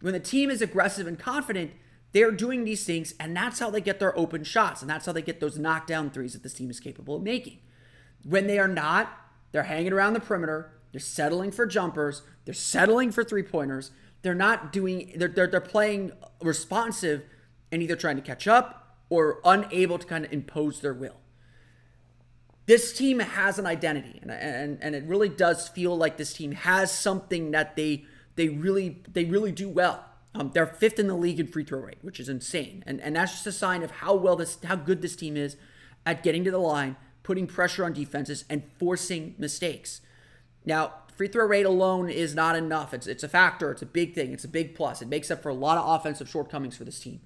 When 0.00 0.14
the 0.14 0.20
team 0.20 0.50
is 0.50 0.62
aggressive 0.62 1.06
and 1.06 1.18
confident, 1.18 1.72
they're 2.12 2.30
doing 2.30 2.64
these 2.64 2.86
things, 2.86 3.12
and 3.20 3.36
that's 3.36 3.58
how 3.58 3.68
they 3.68 3.82
get 3.82 4.00
their 4.00 4.18
open 4.18 4.42
shots, 4.42 4.80
and 4.80 4.88
that's 4.88 5.04
how 5.04 5.12
they 5.12 5.20
get 5.20 5.38
those 5.38 5.58
knockdown 5.58 6.08
threes 6.08 6.32
that 6.32 6.42
this 6.42 6.54
team 6.54 6.70
is 6.70 6.80
capable 6.80 7.16
of 7.16 7.22
making. 7.22 7.58
When 8.24 8.46
they 8.46 8.58
are 8.58 8.66
not, 8.66 9.12
they're 9.52 9.64
hanging 9.64 9.92
around 9.92 10.14
the 10.14 10.20
perimeter, 10.20 10.72
they're 10.92 11.00
settling 11.00 11.50
for 11.50 11.66
jumpers, 11.66 12.22
they're 12.46 12.54
settling 12.54 13.12
for 13.12 13.22
three 13.22 13.42
pointers, 13.42 13.90
they're 14.22 14.34
not 14.34 14.72
doing, 14.72 15.12
they're, 15.16 15.28
they're, 15.28 15.46
they're 15.46 15.60
playing 15.60 16.12
responsive 16.40 17.22
and 17.70 17.82
either 17.82 17.96
trying 17.96 18.16
to 18.16 18.22
catch 18.22 18.48
up 18.48 18.96
or 19.10 19.40
unable 19.44 19.98
to 19.98 20.06
kind 20.06 20.24
of 20.24 20.32
impose 20.32 20.80
their 20.80 20.94
will. 20.94 21.20
This 22.66 22.92
team 22.92 23.20
has 23.20 23.58
an 23.58 23.66
identity, 23.66 24.18
and, 24.22 24.30
and 24.30 24.78
and 24.82 24.94
it 24.94 25.04
really 25.04 25.28
does 25.28 25.68
feel 25.68 25.96
like 25.96 26.16
this 26.16 26.32
team 26.32 26.52
has 26.52 26.90
something 26.90 27.52
that 27.52 27.76
they 27.76 28.04
they 28.34 28.48
really 28.48 29.02
they 29.10 29.24
really 29.24 29.52
do 29.52 29.68
well. 29.68 30.04
Um, 30.34 30.50
they're 30.52 30.66
fifth 30.66 30.98
in 30.98 31.06
the 31.06 31.14
league 31.14 31.40
in 31.40 31.46
free 31.46 31.64
throw 31.64 31.80
rate, 31.80 31.98
which 32.02 32.20
is 32.20 32.28
insane, 32.28 32.82
and 32.86 33.00
and 33.00 33.16
that's 33.16 33.32
just 33.32 33.46
a 33.46 33.52
sign 33.52 33.82
of 33.82 33.90
how 33.90 34.14
well 34.14 34.36
this 34.36 34.58
how 34.64 34.76
good 34.76 35.00
this 35.00 35.16
team 35.16 35.36
is 35.36 35.56
at 36.04 36.22
getting 36.22 36.44
to 36.44 36.50
the 36.50 36.58
line, 36.58 36.96
putting 37.22 37.46
pressure 37.46 37.84
on 37.84 37.92
defenses, 37.92 38.44
and 38.50 38.64
forcing 38.78 39.36
mistakes. 39.38 40.00
Now, 40.64 40.92
free 41.14 41.28
throw 41.28 41.46
rate 41.46 41.66
alone 41.66 42.10
is 42.10 42.34
not 42.34 42.56
enough. 42.56 42.92
It's 42.92 43.06
it's 43.06 43.22
a 43.22 43.28
factor. 43.28 43.70
It's 43.70 43.82
a 43.82 43.86
big 43.86 44.12
thing. 44.14 44.32
It's 44.32 44.44
a 44.44 44.48
big 44.48 44.74
plus. 44.74 45.00
It 45.00 45.08
makes 45.08 45.30
up 45.30 45.40
for 45.40 45.50
a 45.50 45.54
lot 45.54 45.78
of 45.78 46.00
offensive 46.00 46.28
shortcomings 46.28 46.76
for 46.76 46.84
this 46.84 46.98
team, 46.98 47.20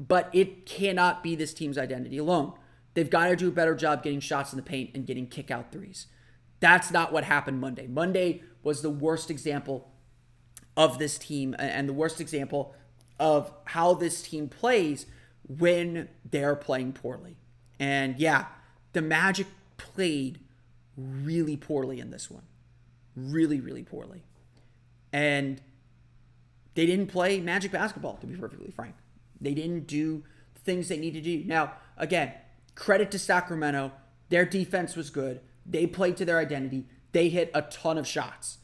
but 0.00 0.30
it 0.32 0.64
cannot 0.64 1.22
be 1.22 1.34
this 1.36 1.52
team's 1.52 1.76
identity 1.76 2.16
alone. 2.16 2.54
They've 2.94 3.10
got 3.10 3.28
to 3.28 3.36
do 3.36 3.48
a 3.48 3.52
better 3.52 3.74
job 3.74 4.02
getting 4.02 4.20
shots 4.20 4.52
in 4.52 4.56
the 4.56 4.62
paint 4.62 4.90
and 4.94 5.06
getting 5.06 5.26
kick 5.26 5.50
out 5.50 5.72
threes. 5.72 6.06
That's 6.60 6.90
not 6.90 7.12
what 7.12 7.24
happened 7.24 7.60
Monday. 7.60 7.86
Monday 7.86 8.42
was 8.62 8.82
the 8.82 8.90
worst 8.90 9.30
example 9.30 9.90
of 10.76 10.98
this 10.98 11.18
team 11.18 11.54
and 11.58 11.88
the 11.88 11.92
worst 11.92 12.20
example 12.20 12.74
of 13.18 13.52
how 13.64 13.94
this 13.94 14.22
team 14.22 14.48
plays 14.48 15.06
when 15.46 16.08
they're 16.28 16.56
playing 16.56 16.92
poorly. 16.92 17.36
And 17.78 18.18
yeah, 18.18 18.46
the 18.92 19.02
Magic 19.02 19.46
played 19.76 20.40
really 20.96 21.56
poorly 21.56 22.00
in 22.00 22.10
this 22.10 22.30
one. 22.30 22.44
Really, 23.16 23.60
really 23.60 23.82
poorly. 23.82 24.24
And 25.12 25.60
they 26.74 26.86
didn't 26.86 27.08
play 27.08 27.40
Magic 27.40 27.72
basketball, 27.72 28.16
to 28.16 28.26
be 28.26 28.36
perfectly 28.36 28.70
frank. 28.70 28.94
They 29.40 29.54
didn't 29.54 29.86
do 29.86 30.24
things 30.64 30.88
they 30.88 30.96
need 30.96 31.14
to 31.14 31.20
do. 31.20 31.44
Now, 31.44 31.72
again, 31.96 32.32
Credit 32.74 33.10
to 33.10 33.18
Sacramento. 33.18 33.92
Their 34.28 34.44
defense 34.44 34.96
was 34.96 35.10
good. 35.10 35.40
They 35.66 35.86
played 35.86 36.16
to 36.18 36.24
their 36.24 36.38
identity. 36.38 36.86
They 37.12 37.28
hit 37.28 37.50
a 37.54 37.62
ton 37.62 37.98
of 37.98 38.06
shots. 38.06 38.58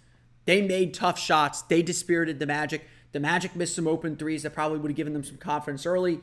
They 0.44 0.62
made 0.62 0.94
tough 0.94 1.18
shots. 1.18 1.62
They 1.62 1.82
dispirited 1.82 2.38
the 2.38 2.46
Magic. 2.46 2.86
The 3.12 3.20
Magic 3.20 3.54
missed 3.54 3.76
some 3.76 3.86
open 3.86 4.16
threes 4.16 4.42
that 4.42 4.54
probably 4.54 4.78
would 4.78 4.90
have 4.90 4.96
given 4.96 5.12
them 5.12 5.24
some 5.24 5.36
confidence 5.36 5.86
early. 5.86 6.20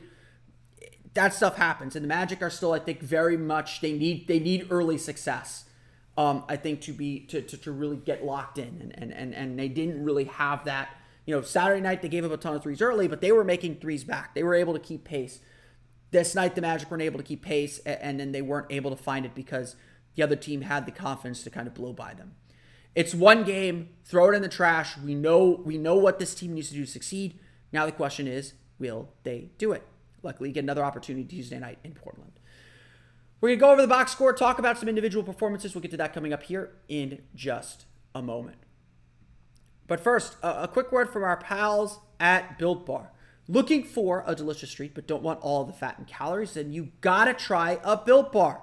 That 1.14 1.34
stuff 1.34 1.56
happens, 1.56 1.96
and 1.96 2.04
the 2.04 2.08
Magic 2.08 2.42
are 2.42 2.50
still, 2.50 2.72
I 2.72 2.78
think, 2.78 3.00
very 3.00 3.36
much 3.36 3.80
they 3.80 3.92
need 3.92 4.28
they 4.28 4.38
need 4.38 4.68
early 4.70 4.98
success. 4.98 5.64
Um, 6.16 6.44
I 6.48 6.56
think 6.56 6.80
to 6.82 6.92
be 6.92 7.20
to, 7.26 7.40
to, 7.40 7.56
to 7.56 7.72
really 7.72 7.96
get 7.96 8.24
locked 8.24 8.58
in, 8.58 8.80
and, 8.80 8.94
and 8.94 9.12
and 9.12 9.34
and 9.34 9.58
they 9.58 9.68
didn't 9.68 10.04
really 10.04 10.24
have 10.24 10.64
that. 10.66 10.90
You 11.26 11.34
know, 11.34 11.42
Saturday 11.42 11.80
night 11.80 12.02
they 12.02 12.08
gave 12.08 12.24
up 12.24 12.32
a 12.32 12.36
ton 12.36 12.54
of 12.54 12.62
threes 12.62 12.82
early, 12.82 13.08
but 13.08 13.20
they 13.20 13.32
were 13.32 13.44
making 13.44 13.76
threes 13.76 14.04
back. 14.04 14.34
They 14.34 14.42
were 14.42 14.54
able 14.54 14.74
to 14.74 14.78
keep 14.78 15.04
pace. 15.04 15.40
This 16.10 16.34
night, 16.34 16.54
the 16.54 16.62
Magic 16.62 16.90
weren't 16.90 17.02
able 17.02 17.18
to 17.18 17.24
keep 17.24 17.42
pace, 17.42 17.78
and 17.80 18.18
then 18.18 18.32
they 18.32 18.42
weren't 18.42 18.70
able 18.70 18.90
to 18.90 18.96
find 18.96 19.26
it 19.26 19.34
because 19.34 19.76
the 20.14 20.22
other 20.22 20.36
team 20.36 20.62
had 20.62 20.86
the 20.86 20.92
confidence 20.92 21.42
to 21.44 21.50
kind 21.50 21.66
of 21.66 21.74
blow 21.74 21.92
by 21.92 22.14
them. 22.14 22.34
It's 22.94 23.14
one 23.14 23.44
game. 23.44 23.90
Throw 24.04 24.32
it 24.32 24.34
in 24.34 24.42
the 24.42 24.48
trash. 24.48 24.98
We 24.98 25.14
know 25.14 25.62
we 25.64 25.78
know 25.78 25.94
what 25.94 26.18
this 26.18 26.34
team 26.34 26.54
needs 26.54 26.68
to 26.68 26.74
do 26.74 26.84
to 26.84 26.90
succeed. 26.90 27.38
Now 27.72 27.86
the 27.86 27.92
question 27.92 28.26
is, 28.26 28.54
will 28.78 29.10
they 29.22 29.50
do 29.58 29.72
it? 29.72 29.86
Luckily, 30.22 30.50
get 30.50 30.64
another 30.64 30.84
opportunity 30.84 31.24
Tuesday 31.24 31.58
night 31.58 31.78
in 31.84 31.92
Portland. 31.92 32.32
We're 33.40 33.50
gonna 33.50 33.60
go 33.60 33.70
over 33.70 33.82
the 33.82 33.86
box 33.86 34.10
score, 34.10 34.32
talk 34.32 34.58
about 34.58 34.78
some 34.78 34.88
individual 34.88 35.22
performances. 35.22 35.74
We'll 35.74 35.82
get 35.82 35.92
to 35.92 35.96
that 35.98 36.12
coming 36.12 36.32
up 36.32 36.42
here 36.42 36.72
in 36.88 37.22
just 37.34 37.84
a 38.14 38.22
moment. 38.22 38.58
But 39.86 40.00
first, 40.00 40.36
a, 40.42 40.64
a 40.64 40.68
quick 40.68 40.90
word 40.90 41.10
from 41.10 41.22
our 41.22 41.36
pals 41.36 42.00
at 42.18 42.58
Built 42.58 42.84
Bar. 42.84 43.12
Looking 43.48 43.82
for 43.82 44.24
a 44.26 44.34
delicious 44.34 44.72
treat 44.72 44.94
but 44.94 45.06
don't 45.06 45.22
want 45.22 45.40
all 45.40 45.64
the 45.64 45.72
fat 45.72 45.96
and 45.96 46.06
calories, 46.06 46.52
then 46.52 46.72
you 46.72 46.90
gotta 47.00 47.32
try 47.32 47.80
a 47.82 47.96
Built 47.96 48.30
Bar. 48.30 48.62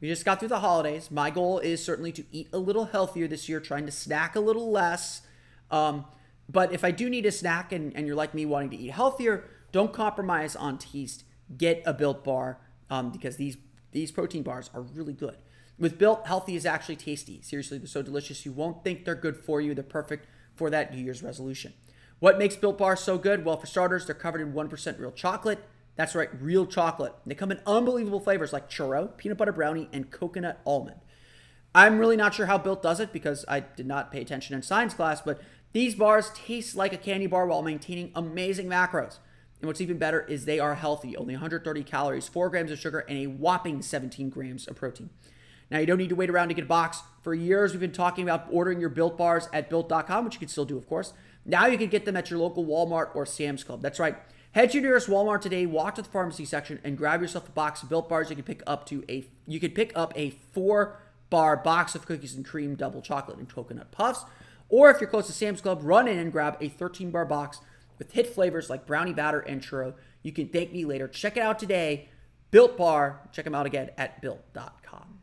We 0.00 0.08
just 0.08 0.26
got 0.26 0.40
through 0.40 0.48
the 0.48 0.60
holidays. 0.60 1.10
My 1.10 1.30
goal 1.30 1.58
is 1.58 1.82
certainly 1.82 2.12
to 2.12 2.24
eat 2.30 2.48
a 2.52 2.58
little 2.58 2.84
healthier 2.84 3.26
this 3.26 3.48
year, 3.48 3.60
trying 3.60 3.86
to 3.86 3.92
snack 3.92 4.36
a 4.36 4.40
little 4.40 4.70
less. 4.70 5.22
Um, 5.70 6.04
but 6.50 6.72
if 6.72 6.84
I 6.84 6.90
do 6.90 7.08
need 7.08 7.24
a 7.24 7.32
snack 7.32 7.72
and, 7.72 7.96
and 7.96 8.06
you're 8.06 8.14
like 8.14 8.34
me 8.34 8.44
wanting 8.44 8.70
to 8.70 8.76
eat 8.76 8.90
healthier, 8.90 9.44
don't 9.72 9.92
compromise 9.92 10.54
on 10.54 10.76
taste. 10.76 11.24
Get 11.56 11.82
a 11.86 11.94
Built 11.94 12.22
Bar 12.22 12.58
um, 12.90 13.10
because 13.10 13.36
these 13.36 13.56
these 13.92 14.12
protein 14.12 14.42
bars 14.42 14.68
are 14.74 14.82
really 14.82 15.14
good. 15.14 15.38
With 15.78 15.96
Built, 15.96 16.26
healthy 16.26 16.56
is 16.56 16.66
actually 16.66 16.96
tasty. 16.96 17.40
Seriously, 17.40 17.78
they're 17.78 17.86
so 17.86 18.02
delicious 18.02 18.44
you 18.44 18.52
won't 18.52 18.84
think 18.84 19.04
they're 19.04 19.14
good 19.14 19.36
for 19.36 19.60
you. 19.60 19.74
They're 19.74 19.84
perfect 19.84 20.26
for 20.54 20.68
that 20.70 20.94
New 20.94 21.02
Year's 21.02 21.22
resolution. 21.22 21.72
What 22.18 22.38
makes 22.38 22.56
Built 22.56 22.78
Bars 22.78 23.00
so 23.00 23.18
good? 23.18 23.44
Well, 23.44 23.58
for 23.58 23.66
starters, 23.66 24.06
they're 24.06 24.14
covered 24.14 24.40
in 24.40 24.54
1% 24.54 24.98
real 24.98 25.12
chocolate. 25.12 25.58
That's 25.96 26.14
right, 26.14 26.30
real 26.40 26.66
chocolate. 26.66 27.14
They 27.26 27.34
come 27.34 27.50
in 27.50 27.60
unbelievable 27.66 28.20
flavors 28.20 28.52
like 28.52 28.70
churro, 28.70 29.16
peanut 29.16 29.38
butter 29.38 29.52
brownie, 29.52 29.88
and 29.92 30.10
coconut 30.10 30.60
almond. 30.66 31.00
I'm 31.74 31.98
really 31.98 32.16
not 32.16 32.34
sure 32.34 32.46
how 32.46 32.56
Built 32.56 32.82
does 32.82 33.00
it 33.00 33.12
because 33.12 33.44
I 33.48 33.60
did 33.60 33.86
not 33.86 34.10
pay 34.10 34.22
attention 34.22 34.54
in 34.54 34.62
science 34.62 34.94
class, 34.94 35.20
but 35.20 35.40
these 35.72 35.94
bars 35.94 36.30
taste 36.34 36.74
like 36.74 36.94
a 36.94 36.98
candy 36.98 37.26
bar 37.26 37.46
while 37.46 37.62
maintaining 37.62 38.12
amazing 38.14 38.66
macros. 38.66 39.18
And 39.60 39.68
what's 39.68 39.80
even 39.82 39.98
better 39.98 40.22
is 40.22 40.44
they 40.44 40.58
are 40.58 40.74
healthy, 40.74 41.16
only 41.16 41.34
130 41.34 41.82
calories, 41.82 42.28
4 42.28 42.48
grams 42.48 42.70
of 42.70 42.78
sugar, 42.78 43.00
and 43.00 43.18
a 43.18 43.26
whopping 43.26 43.82
17 43.82 44.30
grams 44.30 44.66
of 44.66 44.76
protein. 44.76 45.10
Now, 45.70 45.78
you 45.78 45.86
don't 45.86 45.98
need 45.98 46.10
to 46.10 46.14
wait 46.14 46.30
around 46.30 46.48
to 46.48 46.54
get 46.54 46.64
a 46.64 46.68
box. 46.68 47.02
For 47.22 47.34
years, 47.34 47.72
we've 47.72 47.80
been 47.80 47.92
talking 47.92 48.22
about 48.22 48.46
ordering 48.50 48.80
your 48.80 48.88
built 48.88 49.18
bars 49.18 49.48
at 49.52 49.68
built.com, 49.68 50.24
which 50.24 50.34
you 50.34 50.40
can 50.40 50.48
still 50.48 50.64
do, 50.64 50.76
of 50.76 50.86
course. 50.86 51.12
Now 51.46 51.66
you 51.66 51.78
can 51.78 51.88
get 51.88 52.04
them 52.04 52.16
at 52.16 52.28
your 52.28 52.40
local 52.40 52.66
Walmart 52.66 53.14
or 53.14 53.24
Sam's 53.24 53.62
Club. 53.62 53.80
That's 53.80 54.00
right. 54.00 54.16
Head 54.52 54.70
to 54.70 54.78
your 54.78 54.82
nearest 54.88 55.08
Walmart 55.08 55.42
today, 55.42 55.64
walk 55.66 55.94
to 55.94 56.02
the 56.02 56.08
pharmacy 56.08 56.44
section, 56.44 56.80
and 56.82 56.96
grab 56.98 57.20
yourself 57.20 57.48
a 57.48 57.52
box 57.52 57.82
of 57.82 57.88
built 57.88 58.08
bars. 58.08 58.30
You 58.30 58.36
can 58.36 58.44
pick 58.44 58.62
up 58.66 58.86
to 58.86 59.04
a 59.08 59.24
you 59.46 59.60
can 59.60 59.70
pick 59.70 59.92
up 59.94 60.12
a 60.16 60.30
four 60.30 60.98
bar 61.30 61.56
box 61.56 61.94
of 61.94 62.06
cookies 62.06 62.34
and 62.34 62.44
cream, 62.44 62.74
double 62.74 63.00
chocolate, 63.00 63.38
and 63.38 63.48
coconut 63.48 63.92
puffs. 63.92 64.24
Or 64.68 64.90
if 64.90 65.00
you're 65.00 65.10
close 65.10 65.26
to 65.26 65.32
Sam's 65.32 65.60
Club, 65.60 65.80
run 65.82 66.08
in 66.08 66.18
and 66.18 66.32
grab 66.32 66.56
a 66.60 66.68
13 66.68 67.10
bar 67.10 67.24
box 67.24 67.60
with 67.98 68.12
hit 68.12 68.34
flavors 68.34 68.68
like 68.68 68.86
brownie 68.86 69.12
batter 69.12 69.40
and 69.40 69.60
churro. 69.60 69.94
You 70.22 70.32
can 70.32 70.48
thank 70.48 70.72
me 70.72 70.84
later. 70.84 71.06
Check 71.06 71.36
it 71.36 71.42
out 71.42 71.58
today. 71.58 72.08
Built 72.50 72.76
Bar. 72.76 73.20
Check 73.32 73.44
them 73.44 73.54
out 73.54 73.66
again 73.66 73.90
at 73.96 74.20
built.com. 74.20 75.15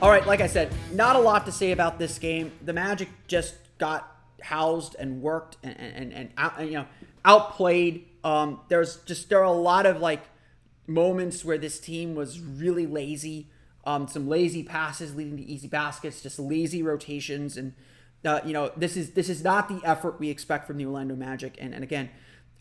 All 0.00 0.10
right, 0.10 0.24
like 0.24 0.40
I 0.40 0.46
said, 0.46 0.72
not 0.92 1.16
a 1.16 1.18
lot 1.18 1.44
to 1.46 1.52
say 1.52 1.72
about 1.72 1.98
this 1.98 2.20
game. 2.20 2.52
The 2.64 2.72
Magic 2.72 3.08
just 3.26 3.56
got 3.78 4.16
housed 4.40 4.94
and 4.96 5.20
worked 5.20 5.56
and 5.64 5.76
and, 5.76 6.12
and, 6.12 6.30
out, 6.36 6.54
and 6.56 6.68
you 6.68 6.74
know 6.74 6.86
outplayed. 7.24 8.06
Um, 8.22 8.60
there's 8.68 8.98
just 8.98 9.28
there 9.28 9.40
are 9.40 9.42
a 9.44 9.50
lot 9.50 9.86
of 9.86 10.00
like 10.00 10.22
moments 10.86 11.44
where 11.44 11.58
this 11.58 11.80
team 11.80 12.14
was 12.14 12.38
really 12.38 12.86
lazy. 12.86 13.50
Um, 13.84 14.06
some 14.06 14.28
lazy 14.28 14.62
passes 14.62 15.16
leading 15.16 15.36
to 15.36 15.42
easy 15.42 15.66
baskets, 15.66 16.22
just 16.22 16.38
lazy 16.38 16.80
rotations, 16.80 17.56
and 17.56 17.74
uh, 18.24 18.38
you 18.44 18.52
know 18.52 18.70
this 18.76 18.96
is 18.96 19.14
this 19.14 19.28
is 19.28 19.42
not 19.42 19.68
the 19.68 19.80
effort 19.82 20.20
we 20.20 20.30
expect 20.30 20.68
from 20.68 20.76
the 20.76 20.86
Orlando 20.86 21.16
Magic. 21.16 21.56
And 21.58 21.74
and 21.74 21.82
again, 21.82 22.10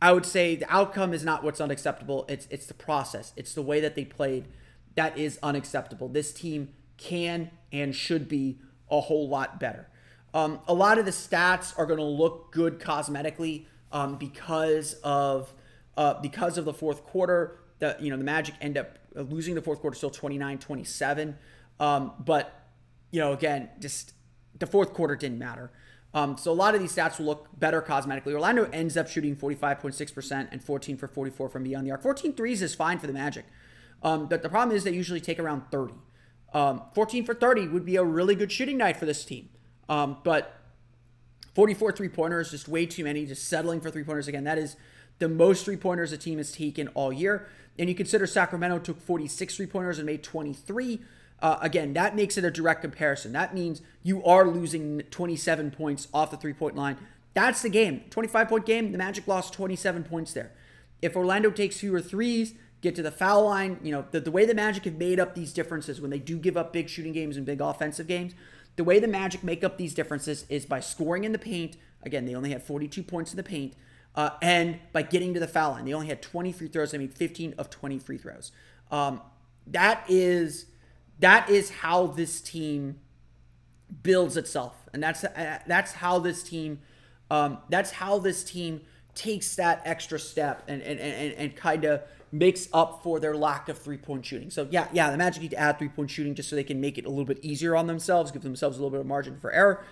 I 0.02 0.12
would 0.12 0.26
say 0.26 0.56
the 0.56 0.74
outcome 0.74 1.14
is 1.14 1.24
not 1.24 1.44
what's 1.44 1.62
unacceptable. 1.62 2.26
It's 2.28 2.48
it's 2.50 2.66
the 2.66 2.74
process. 2.74 3.32
It's 3.36 3.54
the 3.54 3.62
way 3.62 3.80
that 3.80 3.94
they 3.94 4.06
played 4.06 4.48
that 4.98 5.16
is 5.16 5.38
unacceptable. 5.44 6.10
This 6.10 6.34
team 6.34 6.70
can 6.98 7.52
and 7.72 7.96
should 7.96 8.28
be 8.28 8.60
a 8.90 9.02
whole 9.02 9.28
lot 9.28 9.60
better. 9.60 9.90
Um, 10.34 10.60
a 10.68 10.74
lot 10.74 10.98
of 10.98 11.06
the 11.06 11.12
stats 11.12 11.78
are 11.78 11.86
going 11.86 12.00
to 12.00 12.06
look 12.06 12.52
good 12.52 12.80
cosmetically 12.80 13.66
um, 13.92 14.18
because 14.18 14.94
of 15.04 15.54
uh, 15.96 16.16
because 16.22 16.58
of 16.58 16.66
the 16.66 16.74
fourth 16.74 17.04
quarter. 17.04 17.60
The 17.80 17.96
you 18.00 18.10
know 18.10 18.18
the 18.18 18.24
Magic 18.24 18.56
end 18.62 18.78
up 18.78 18.98
losing 19.16 19.56
the 19.56 19.62
fourth 19.62 19.80
quarter 19.80 19.96
still 19.96 20.12
29-27. 20.12 21.36
Um, 21.80 22.14
but 22.20 22.68
you 23.12 23.20
know 23.20 23.34
again 23.34 23.70
just 23.80 24.14
the 24.60 24.68
fourth 24.68 24.94
quarter 24.94 25.16
didn't 25.16 25.40
matter. 25.40 25.72
Um, 26.14 26.38
so 26.38 26.52
a 26.52 26.54
lot 26.54 26.74
of 26.74 26.82
these 26.82 26.96
stats 26.96 27.20
will 27.20 27.28
look 27.28 27.48
better 27.60 27.82
cosmetically. 27.82 28.34
Orlando 28.34 28.70
ends 28.72 28.98
up 28.98 29.08
shooting 29.08 29.36
45.6% 29.36 30.48
and 30.52 30.64
14 30.64 30.98
for 30.98 31.08
44 31.08 31.50
from 31.50 31.64
beyond 31.64 31.86
the 31.86 31.92
arc. 31.92 32.02
14 32.02 32.34
threes 32.34 32.62
is 32.62 32.74
fine 32.74 32.98
for 32.98 33.08
the 33.08 33.14
Magic. 33.14 33.46
Um, 34.02 34.28
but 34.28 34.42
the 34.42 34.50
problem 34.50 34.76
is 34.76 34.84
they 34.84 34.94
usually 34.94 35.20
take 35.20 35.38
around 35.38 35.64
30. 35.70 35.94
Um, 36.54 36.82
14 36.96 37.26
for 37.26 37.34
30 37.34 37.68
would 37.68 37.86
be 37.86 37.96
a 37.98 38.04
really 38.04 38.36
good 38.36 38.52
shooting 38.52 38.78
night 38.78 38.98
for 38.98 39.06
this 39.06 39.26
team. 39.26 39.50
Um, 39.90 40.18
but 40.24 40.54
44 41.56 41.92
three 41.92 42.10
pointers, 42.10 42.52
just 42.52 42.68
way 42.68 42.86
too 42.86 43.04
many, 43.04 43.26
just 43.26 43.48
settling 43.48 43.82
for 43.82 43.90
three 43.90 44.04
pointers 44.04 44.28
again. 44.28 44.44
That 44.44 44.58
is 44.58 44.76
the 45.20 45.28
most 45.28 45.66
three 45.66 45.78
pointers 45.78 46.12
a 46.12 46.18
team 46.18 46.38
has 46.38 46.52
taken 46.52 46.88
all 46.90 47.12
year. 47.12 47.48
And 47.80 47.90
you 47.90 47.96
consider 47.96 48.28
Sacramento 48.28 48.80
took 48.80 49.02
46 49.02 49.56
three 49.56 49.66
pointers 49.66 49.98
and 49.98 50.06
made 50.06 50.24
23. 50.24 51.02
Uh, 51.40 51.58
again, 51.62 51.94
that 51.94 52.16
makes 52.16 52.38
it 52.38 52.44
a 52.44 52.52
direct 52.52 52.82
comparison. 52.82 53.32
That 53.32 53.54
means 53.54 53.82
you 54.02 54.24
are 54.24 54.48
losing 54.48 55.02
27 55.12 55.72
points 55.72 56.08
off 56.14 56.32
the 56.32 56.38
three 56.38 56.54
point 56.54 56.76
line. 56.76 56.98
That's 57.34 57.62
the 57.62 57.70
game. 57.70 58.04
25 58.10 58.48
point 58.48 58.66
game, 58.66 58.92
the 58.92 58.98
Magic 58.98 59.28
lost 59.28 59.54
27 59.54 60.04
points 60.04 60.34
there. 60.34 60.52
If 61.02 61.16
Orlando 61.16 61.52
takes 61.52 61.80
fewer 61.80 62.02
threes, 62.02 62.56
get 62.82 62.96
to 62.96 63.02
the 63.02 63.12
foul 63.12 63.46
line. 63.46 63.80
You 63.84 63.92
know, 63.92 64.06
the, 64.12 64.20
the 64.20 64.32
way 64.32 64.46
the 64.46 64.54
Magic 64.54 64.86
have 64.86 64.96
made 64.96 65.20
up 65.20 65.36
these 65.36 65.54
differences 65.54 66.00
when 66.02 66.12
they 66.12 66.20
do 66.20 66.38
give 66.38 66.58
up 66.58 66.74
big 66.74 66.90
shooting 66.90 67.14
games 67.14 67.38
and 67.38 67.46
big 67.46 67.62
offensive 67.62 68.08
games, 68.08 68.34
the 68.76 68.84
way 68.84 69.00
the 69.00 69.08
Magic 69.08 69.44
make 69.44 69.64
up 69.64 69.78
these 69.78 69.94
differences 69.94 70.46
is 70.50 70.66
by 70.66 70.80
scoring 70.80 71.24
in 71.24 71.32
the 71.32 71.40
paint. 71.40 71.78
Again, 72.04 72.26
they 72.26 72.36
only 72.36 72.52
had 72.52 72.64
42 72.64 73.04
points 73.04 73.32
in 73.32 73.38
the 73.38 73.44
paint. 73.44 73.74
Uh, 74.16 74.32
and 74.42 74.80
by 74.94 75.04
getting 75.04 75.34
to 75.34 75.40
the 75.40 75.48
foul 75.48 75.72
line, 75.72 75.86
they 75.86 75.94
only 75.94 76.08
had 76.08 76.22
20 76.22 76.52
free 76.52 76.68
throws. 76.68 76.94
I 76.94 76.98
mean, 76.98 77.10
15 77.10 77.56
of 77.58 77.70
20 77.70 78.00
free 78.00 78.18
throws. 78.18 78.52
Um, 78.90 79.22
that 79.68 80.04
is 80.08 80.68
that 81.20 81.50
is 81.50 81.70
how 81.70 82.08
this 82.08 82.42
team 82.42 83.00
builds 84.04 84.38
itself, 84.38 84.76
and 84.94 85.04
that's 85.04 85.24
uh, 85.24 85.60
that's 85.68 85.94
how 85.94 86.20
this 86.20 86.44
team 86.44 86.80
um, 87.30 87.60
that's 87.70 87.92
how 87.92 88.20
this 88.20 88.44
team 88.44 88.82
takes 89.14 89.56
that 89.56 89.82
extra 89.86 90.20
step 90.20 90.64
and 90.68 90.82
and, 90.82 91.00
and, 91.00 91.34
and 91.34 91.56
kind 91.56 91.86
of 91.86 92.02
makes 92.32 92.68
up 92.74 93.02
for 93.04 93.20
their 93.20 93.36
lack 93.36 93.70
of 93.70 93.78
three 93.78 93.98
point 93.98 94.26
shooting. 94.26 94.50
So 94.50 94.68
yeah, 94.70 94.88
yeah, 94.92 95.12
the 95.12 95.18
Magic 95.18 95.42
need 95.42 95.52
to 95.52 95.60
add 95.60 95.80
three 95.80 95.90
point 95.90 96.10
shooting 96.10 96.36
just 96.36 96.50
so 96.50 96.56
they 96.56 96.64
can 96.64 96.82
make 96.82 96.98
it 96.98 97.06
a 97.06 97.10
little 97.10 97.26
bit 97.26 97.40
easier 97.42 97.76
on 97.76 97.88
themselves, 97.88 98.32
give 98.32 98.42
themselves 98.42 98.78
a 98.78 98.82
little 98.82 98.92
bit 98.92 99.02
of 99.02 99.08
margin 99.08 99.40
for 99.40 99.52
error. 99.52 99.84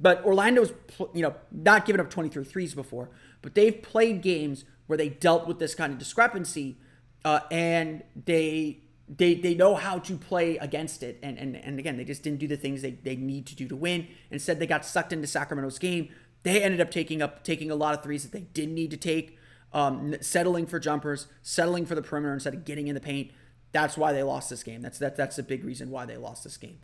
But 0.00 0.24
Orlando's, 0.24 0.72
you 1.14 1.22
know, 1.22 1.34
not 1.52 1.86
giving 1.86 2.00
up 2.00 2.10
23 2.10 2.44
threes 2.44 2.74
before, 2.74 3.10
but 3.40 3.54
they've 3.54 3.80
played 3.82 4.20
games 4.20 4.64
where 4.86 4.96
they 4.96 5.08
dealt 5.08 5.46
with 5.46 5.58
this 5.58 5.74
kind 5.74 5.92
of 5.92 5.98
discrepancy, 5.98 6.76
uh, 7.24 7.40
and 7.50 8.02
they 8.26 8.80
they 9.08 9.34
they 9.34 9.54
know 9.54 9.74
how 9.74 9.98
to 9.98 10.16
play 10.16 10.56
against 10.58 11.02
it. 11.02 11.18
And 11.22 11.38
and 11.38 11.56
and 11.56 11.78
again, 11.78 11.96
they 11.96 12.04
just 12.04 12.22
didn't 12.22 12.40
do 12.40 12.48
the 12.48 12.56
things 12.56 12.82
they, 12.82 12.92
they 12.92 13.16
need 13.16 13.46
to 13.46 13.54
do 13.54 13.68
to 13.68 13.76
win. 13.76 14.08
Instead, 14.30 14.58
they 14.58 14.66
got 14.66 14.84
sucked 14.84 15.12
into 15.12 15.26
Sacramento's 15.26 15.78
game. 15.78 16.08
They 16.42 16.62
ended 16.62 16.80
up 16.80 16.90
taking 16.90 17.22
up 17.22 17.44
taking 17.44 17.70
a 17.70 17.74
lot 17.74 17.94
of 17.94 18.02
threes 18.02 18.22
that 18.24 18.32
they 18.32 18.46
didn't 18.52 18.74
need 18.74 18.90
to 18.90 18.96
take, 18.96 19.38
um, 19.72 20.14
settling 20.20 20.66
for 20.66 20.78
jumpers, 20.78 21.26
settling 21.42 21.86
for 21.86 21.94
the 21.94 22.02
perimeter 22.02 22.34
instead 22.34 22.54
of 22.54 22.64
getting 22.64 22.88
in 22.88 22.94
the 22.94 23.00
paint. 23.00 23.30
That's 23.72 23.96
why 23.96 24.12
they 24.12 24.22
lost 24.22 24.50
this 24.50 24.62
game. 24.62 24.82
That's 24.82 24.98
that 24.98 25.16
that's 25.16 25.38
a 25.38 25.42
big 25.42 25.64
reason 25.64 25.90
why 25.90 26.04
they 26.04 26.16
lost 26.16 26.44
this 26.44 26.56
game. 26.56 26.78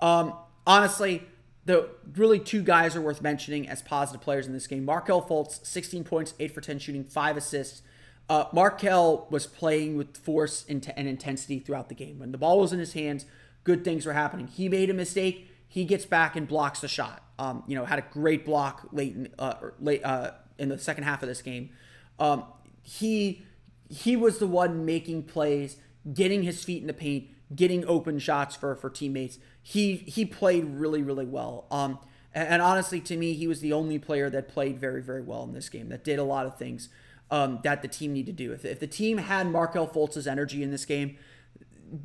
Um, 0.00 0.34
honestly, 0.66 1.22
the 1.64 1.90
really 2.16 2.40
two 2.40 2.62
guys 2.62 2.96
are 2.96 3.00
worth 3.00 3.22
mentioning 3.22 3.68
as 3.68 3.82
positive 3.82 4.20
players 4.20 4.46
in 4.46 4.52
this 4.52 4.66
game. 4.66 4.84
Markelle 4.84 5.22
Fultz, 5.22 5.64
16 5.64 6.02
points, 6.04 6.34
8 6.40 6.52
for 6.52 6.60
10 6.60 6.80
shooting, 6.80 7.04
5 7.04 7.36
assists. 7.36 7.82
Uh, 8.28 8.46
Markelle 8.52 9.26
was 9.30 9.46
playing 9.46 9.96
with 9.96 10.16
force 10.16 10.64
and 10.68 10.86
intensity 10.96 11.60
throughout 11.60 11.88
the 11.88 11.94
game. 11.94 12.18
When 12.18 12.32
the 12.32 12.38
ball 12.38 12.60
was 12.60 12.72
in 12.72 12.78
his 12.78 12.94
hands, 12.94 13.26
good 13.64 13.84
things 13.84 14.06
were 14.06 14.12
happening. 14.12 14.48
He 14.48 14.68
made 14.68 14.90
a 14.90 14.94
mistake. 14.94 15.48
He 15.68 15.84
gets 15.84 16.04
back 16.04 16.34
and 16.34 16.48
blocks 16.48 16.80
the 16.80 16.88
shot. 16.88 17.22
Um, 17.38 17.62
you 17.66 17.76
know, 17.76 17.84
had 17.84 17.98
a 17.98 18.04
great 18.10 18.44
block 18.44 18.88
late 18.92 19.14
in, 19.14 19.28
uh, 19.38 19.54
late 19.80 20.04
uh, 20.04 20.32
in 20.58 20.68
the 20.68 20.78
second 20.78 21.04
half 21.04 21.22
of 21.22 21.28
this 21.28 21.42
game. 21.42 21.70
Um, 22.18 22.44
he 22.82 23.44
he 23.88 24.16
was 24.16 24.38
the 24.38 24.46
one 24.46 24.84
making 24.84 25.24
plays, 25.24 25.76
getting 26.12 26.42
his 26.42 26.64
feet 26.64 26.80
in 26.80 26.86
the 26.86 26.94
paint, 26.94 27.28
getting 27.54 27.84
open 27.86 28.18
shots 28.18 28.56
for 28.56 28.74
for 28.74 28.90
teammates. 28.90 29.38
He 29.62 29.96
he 29.96 30.24
played 30.24 30.64
really 30.64 31.02
really 31.02 31.26
well. 31.26 31.66
Um, 31.70 31.98
and, 32.34 32.62
honestly, 32.62 32.98
to 33.02 33.16
me, 33.18 33.34
he 33.34 33.46
was 33.46 33.60
the 33.60 33.74
only 33.74 33.98
player 33.98 34.30
that 34.30 34.48
played 34.48 34.78
very 34.78 35.02
very 35.02 35.22
well 35.22 35.44
in 35.44 35.52
this 35.52 35.68
game. 35.68 35.88
That 35.90 36.02
did 36.04 36.18
a 36.18 36.24
lot 36.24 36.46
of 36.46 36.56
things 36.56 36.88
um, 37.30 37.60
that 37.62 37.82
the 37.82 37.88
team 37.88 38.12
needed 38.12 38.36
to 38.36 38.44
do. 38.44 38.52
If, 38.52 38.64
if 38.64 38.80
the 38.80 38.86
team 38.86 39.18
had 39.18 39.46
Markelle 39.48 39.86
Fultz's 39.86 40.26
energy 40.26 40.62
in 40.62 40.70
this 40.70 40.84
game, 40.84 41.18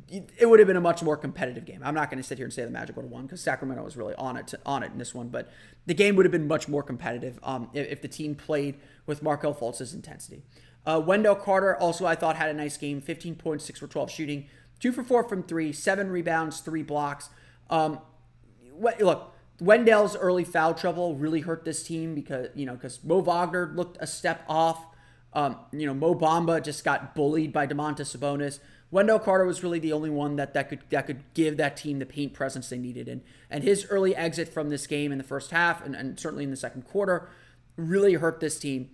it 0.08 0.46
would 0.48 0.58
have 0.58 0.66
been 0.66 0.76
a 0.76 0.80
much 0.80 1.02
more 1.02 1.16
competitive 1.16 1.64
game. 1.64 1.80
I'm 1.82 1.94
not 1.94 2.10
going 2.10 2.22
to 2.22 2.26
sit 2.26 2.38
here 2.38 2.44
and 2.44 2.52
say 2.52 2.64
the 2.64 2.70
Magic 2.70 2.96
would 2.96 3.04
have 3.04 3.10
won 3.10 3.22
because 3.22 3.40
Sacramento 3.40 3.82
was 3.82 3.96
really 3.96 4.14
on 4.16 4.36
it 4.36 4.48
to, 4.48 4.60
on 4.66 4.82
it 4.82 4.92
in 4.92 4.98
this 4.98 5.14
one, 5.14 5.28
but 5.28 5.50
the 5.86 5.94
game 5.94 6.14
would 6.16 6.26
have 6.26 6.32
been 6.32 6.46
much 6.46 6.68
more 6.68 6.82
competitive 6.82 7.38
um, 7.42 7.70
if, 7.72 7.88
if, 7.88 8.02
the 8.02 8.08
team 8.08 8.34
played 8.34 8.74
with 9.06 9.22
Markelle 9.22 9.54
Fultz's 9.54 9.94
intensity. 9.94 10.42
Uh, 10.84 11.00
Wendell 11.04 11.36
Carter 11.36 11.76
also 11.76 12.04
I 12.04 12.14
thought 12.14 12.36
had 12.36 12.50
a 12.50 12.54
nice 12.54 12.76
game, 12.76 13.00
15 13.00 13.36
points, 13.36 13.64
six 13.64 13.80
for 13.80 13.86
12 13.86 14.10
shooting, 14.10 14.46
two 14.78 14.92
for 14.92 15.02
four 15.02 15.24
from 15.24 15.42
three, 15.42 15.72
seven 15.72 16.10
rebounds, 16.10 16.60
three 16.60 16.82
blocks. 16.82 17.30
Um, 17.70 18.00
look, 18.78 19.34
Wendell's 19.60 20.16
early 20.16 20.44
foul 20.44 20.74
trouble 20.74 21.16
really 21.16 21.40
hurt 21.40 21.64
this 21.64 21.82
team 21.82 22.14
because 22.14 22.48
you 22.54 22.64
know 22.64 22.74
because 22.74 23.02
Mo 23.02 23.20
Wagner 23.20 23.72
looked 23.74 23.96
a 24.00 24.06
step 24.06 24.44
off. 24.48 24.84
Um, 25.32 25.56
you 25.72 25.86
know 25.86 25.94
Mo 25.94 26.14
Bamba 26.14 26.62
just 26.62 26.84
got 26.84 27.14
bullied 27.14 27.52
by 27.52 27.66
Domantas 27.66 28.16
Sabonis. 28.16 28.60
Wendell 28.90 29.18
Carter 29.18 29.44
was 29.44 29.62
really 29.62 29.78
the 29.78 29.92
only 29.92 30.10
one 30.10 30.36
that, 30.36 30.54
that 30.54 30.68
could 30.68 30.80
that 30.90 31.06
could 31.06 31.22
give 31.34 31.56
that 31.58 31.76
team 31.76 31.98
the 31.98 32.06
paint 32.06 32.32
presence 32.32 32.68
they 32.70 32.78
needed. 32.78 33.08
And 33.08 33.22
and 33.50 33.62
his 33.62 33.86
early 33.90 34.16
exit 34.16 34.48
from 34.48 34.70
this 34.70 34.86
game 34.86 35.12
in 35.12 35.18
the 35.18 35.24
first 35.24 35.50
half 35.50 35.84
and, 35.84 35.94
and 35.94 36.18
certainly 36.18 36.44
in 36.44 36.50
the 36.50 36.56
second 36.56 36.82
quarter 36.86 37.28
really 37.76 38.14
hurt 38.14 38.40
this 38.40 38.58
team. 38.58 38.90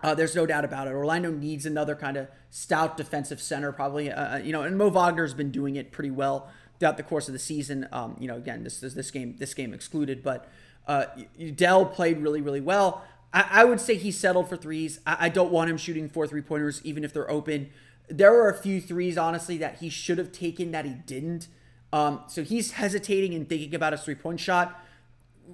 Uh, 0.00 0.14
there's 0.14 0.34
no 0.34 0.44
doubt 0.44 0.64
about 0.64 0.86
it. 0.86 0.90
Orlando 0.90 1.30
needs 1.30 1.64
another 1.64 1.94
kind 1.94 2.16
of 2.16 2.28
stout 2.50 2.96
defensive 2.96 3.40
center, 3.40 3.72
probably. 3.72 4.10
Uh, 4.10 4.34
uh 4.34 4.38
you 4.38 4.52
know, 4.52 4.62
and 4.62 4.76
Mo 4.76 4.90
Wagner's 4.90 5.32
been 5.32 5.50
doing 5.50 5.76
it 5.76 5.92
pretty 5.92 6.10
well 6.10 6.50
throughout 6.78 6.96
the 6.96 7.02
course 7.02 7.28
of 7.28 7.32
the 7.32 7.38
season. 7.38 7.88
Um, 7.92 8.16
you 8.18 8.28
know, 8.28 8.36
again, 8.36 8.64
this 8.64 8.82
is 8.82 8.94
this 8.94 9.10
game 9.10 9.36
this 9.38 9.54
game 9.54 9.72
excluded, 9.72 10.22
but 10.22 10.48
uh, 10.86 11.06
Dell 11.54 11.86
played 11.86 12.18
really 12.18 12.40
really 12.40 12.60
well. 12.60 13.04
I, 13.32 13.46
I 13.50 13.64
would 13.64 13.80
say 13.80 13.94
he 13.94 14.10
settled 14.10 14.48
for 14.48 14.56
threes. 14.56 15.00
I, 15.06 15.16
I 15.20 15.28
don't 15.28 15.52
want 15.52 15.70
him 15.70 15.76
shooting 15.76 16.08
four 16.08 16.26
three 16.26 16.42
pointers, 16.42 16.82
even 16.84 17.04
if 17.04 17.12
they're 17.12 17.30
open 17.30 17.70
there 18.08 18.32
were 18.32 18.48
a 18.48 18.56
few 18.56 18.80
threes, 18.80 19.16
honestly, 19.16 19.56
that 19.58 19.78
he 19.78 19.88
should 19.88 20.18
have 20.18 20.32
taken 20.32 20.72
that 20.72 20.84
he 20.84 20.92
didn't. 20.92 21.48
Um, 21.92 22.22
so 22.26 22.42
he's 22.42 22.72
hesitating 22.72 23.34
and 23.34 23.48
thinking 23.48 23.74
about 23.74 23.92
a 23.92 23.96
three 23.96 24.14
point 24.14 24.40
shot. 24.40 24.78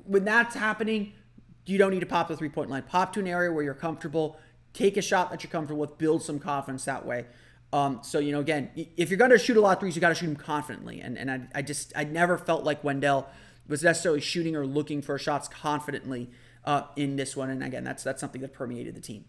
When 0.04 0.24
that's 0.24 0.54
happening, 0.54 1.12
you 1.66 1.78
don't 1.78 1.90
need 1.90 2.00
to 2.00 2.06
pop 2.06 2.28
the 2.28 2.36
three 2.36 2.48
point 2.48 2.70
line. 2.70 2.82
Pop 2.82 3.12
to 3.14 3.20
an 3.20 3.26
area 3.26 3.52
where 3.52 3.62
you're 3.62 3.74
comfortable. 3.74 4.38
Take 4.72 4.96
a 4.96 5.02
shot 5.02 5.30
that 5.30 5.42
you're 5.42 5.50
comfortable 5.50 5.80
with. 5.80 5.98
Build 5.98 6.22
some 6.22 6.38
confidence 6.38 6.84
that 6.84 7.04
way. 7.04 7.26
Um, 7.72 8.00
so 8.02 8.18
you 8.18 8.32
know, 8.32 8.40
again, 8.40 8.70
if 8.96 9.10
you're 9.10 9.18
going 9.18 9.30
to 9.30 9.38
shoot 9.38 9.56
a 9.56 9.60
lot 9.60 9.76
of 9.76 9.80
threes, 9.80 9.94
you 9.94 10.00
got 10.00 10.08
to 10.08 10.14
shoot 10.14 10.26
them 10.26 10.36
confidently. 10.36 11.00
And 11.00 11.16
and 11.18 11.30
I, 11.30 11.40
I 11.56 11.62
just 11.62 11.92
I 11.94 12.04
never 12.04 12.36
felt 12.38 12.64
like 12.64 12.82
Wendell 12.82 13.28
was 13.68 13.82
necessarily 13.84 14.20
shooting 14.20 14.56
or 14.56 14.66
looking 14.66 15.02
for 15.02 15.16
shots 15.18 15.46
confidently 15.46 16.30
uh, 16.64 16.82
in 16.96 17.16
this 17.16 17.36
one. 17.36 17.50
And 17.50 17.62
again, 17.62 17.84
that's 17.84 18.02
that's 18.02 18.20
something 18.20 18.40
that 18.40 18.52
permeated 18.52 18.94
the 18.94 19.00
team. 19.00 19.24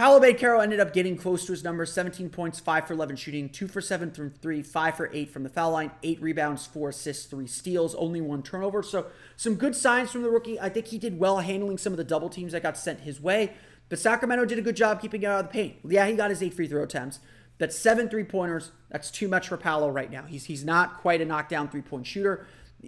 Paolo 0.00 0.18
Banchero 0.18 0.62
ended 0.62 0.80
up 0.80 0.94
getting 0.94 1.14
close 1.14 1.44
to 1.44 1.52
his 1.52 1.62
numbers 1.62 1.92
17 1.92 2.30
points, 2.30 2.58
5 2.58 2.86
for 2.86 2.94
11 2.94 3.16
shooting, 3.16 3.50
2 3.50 3.68
for 3.68 3.82
7 3.82 4.10
from 4.12 4.30
3, 4.30 4.62
5 4.62 4.96
for 4.96 5.10
8 5.12 5.30
from 5.30 5.42
the 5.42 5.50
foul 5.50 5.72
line, 5.72 5.90
8 6.02 6.22
rebounds, 6.22 6.64
4 6.64 6.88
assists, 6.88 7.26
3 7.26 7.46
steals, 7.46 7.94
only 7.96 8.22
one 8.22 8.42
turnover. 8.42 8.82
So, 8.82 9.08
some 9.36 9.56
good 9.56 9.76
signs 9.76 10.10
from 10.10 10.22
the 10.22 10.30
rookie. 10.30 10.58
I 10.58 10.70
think 10.70 10.86
he 10.86 10.96
did 10.96 11.18
well 11.18 11.40
handling 11.40 11.76
some 11.76 11.92
of 11.92 11.98
the 11.98 12.04
double 12.04 12.30
teams 12.30 12.52
that 12.52 12.62
got 12.62 12.78
sent 12.78 13.00
his 13.00 13.20
way. 13.20 13.52
But 13.90 13.98
Sacramento 13.98 14.46
did 14.46 14.58
a 14.58 14.62
good 14.62 14.74
job 14.74 15.02
keeping 15.02 15.22
it 15.22 15.26
out 15.26 15.44
of 15.44 15.48
the 15.48 15.52
paint. 15.52 15.76
Yeah, 15.86 16.06
he 16.06 16.14
got 16.14 16.30
his 16.30 16.42
8 16.42 16.54
free 16.54 16.66
throw 16.66 16.82
attempts. 16.82 17.18
That's 17.58 17.76
7 17.76 18.08
three 18.08 18.24
pointers. 18.24 18.72
That's 18.88 19.10
too 19.10 19.28
much 19.28 19.48
for 19.48 19.58
Paolo 19.58 19.90
right 19.90 20.10
now. 20.10 20.22
He's, 20.22 20.46
he's 20.46 20.64
not 20.64 20.96
quite 21.02 21.20
a 21.20 21.26
knockdown 21.26 21.68
three 21.68 21.82
point 21.82 22.06
shooter. 22.06 22.46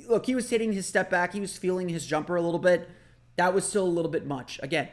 Look, 0.08 0.24
he 0.24 0.34
was 0.34 0.48
hitting 0.48 0.72
his 0.72 0.86
step 0.86 1.10
back, 1.10 1.34
he 1.34 1.40
was 1.40 1.58
feeling 1.58 1.90
his 1.90 2.06
jumper 2.06 2.36
a 2.36 2.40
little 2.42 2.58
bit. 2.58 2.88
That 3.36 3.52
was 3.52 3.66
still 3.66 3.84
a 3.84 3.86
little 3.86 4.10
bit 4.10 4.26
much. 4.26 4.58
Again, 4.62 4.88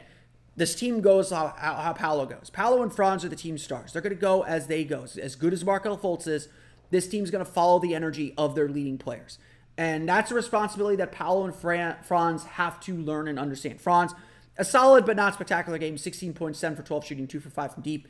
this 0.56 0.74
team 0.74 1.00
goes 1.00 1.30
how, 1.30 1.54
how, 1.56 1.92
Paolo 1.92 2.26
goes. 2.26 2.50
Paolo 2.50 2.82
and 2.82 2.92
Franz 2.92 3.24
are 3.24 3.28
the 3.28 3.36
team 3.36 3.56
stars. 3.56 3.92
They're 3.92 4.02
going 4.02 4.14
to 4.14 4.20
go 4.20 4.42
as 4.44 4.66
they 4.66 4.84
go. 4.84 5.06
As 5.20 5.36
good 5.36 5.52
as 5.52 5.64
Markelle 5.64 5.96
Fultz 5.96 6.26
is, 6.26 6.48
this 6.90 7.08
team's 7.08 7.30
going 7.30 7.44
to 7.44 7.50
follow 7.50 7.78
the 7.78 7.94
energy 7.94 8.34
of 8.36 8.54
their 8.54 8.68
leading 8.68 8.98
players. 8.98 9.38
And 9.78 10.08
that's 10.08 10.30
a 10.30 10.34
responsibility 10.34 10.96
that 10.96 11.12
Paolo 11.12 11.44
and 11.44 11.54
Franz 11.54 12.44
have 12.44 12.80
to 12.80 12.94
learn 12.94 13.28
and 13.28 13.38
understand. 13.38 13.80
Franz, 13.80 14.12
a 14.58 14.64
solid 14.64 15.06
but 15.06 15.16
not 15.16 15.34
spectacular 15.34 15.78
game, 15.78 15.96
16.7 15.96 16.76
for 16.76 16.82
12 16.82 17.04
shooting, 17.06 17.26
2 17.26 17.40
for 17.40 17.48
5 17.48 17.74
from 17.74 17.82
deep. 17.82 18.08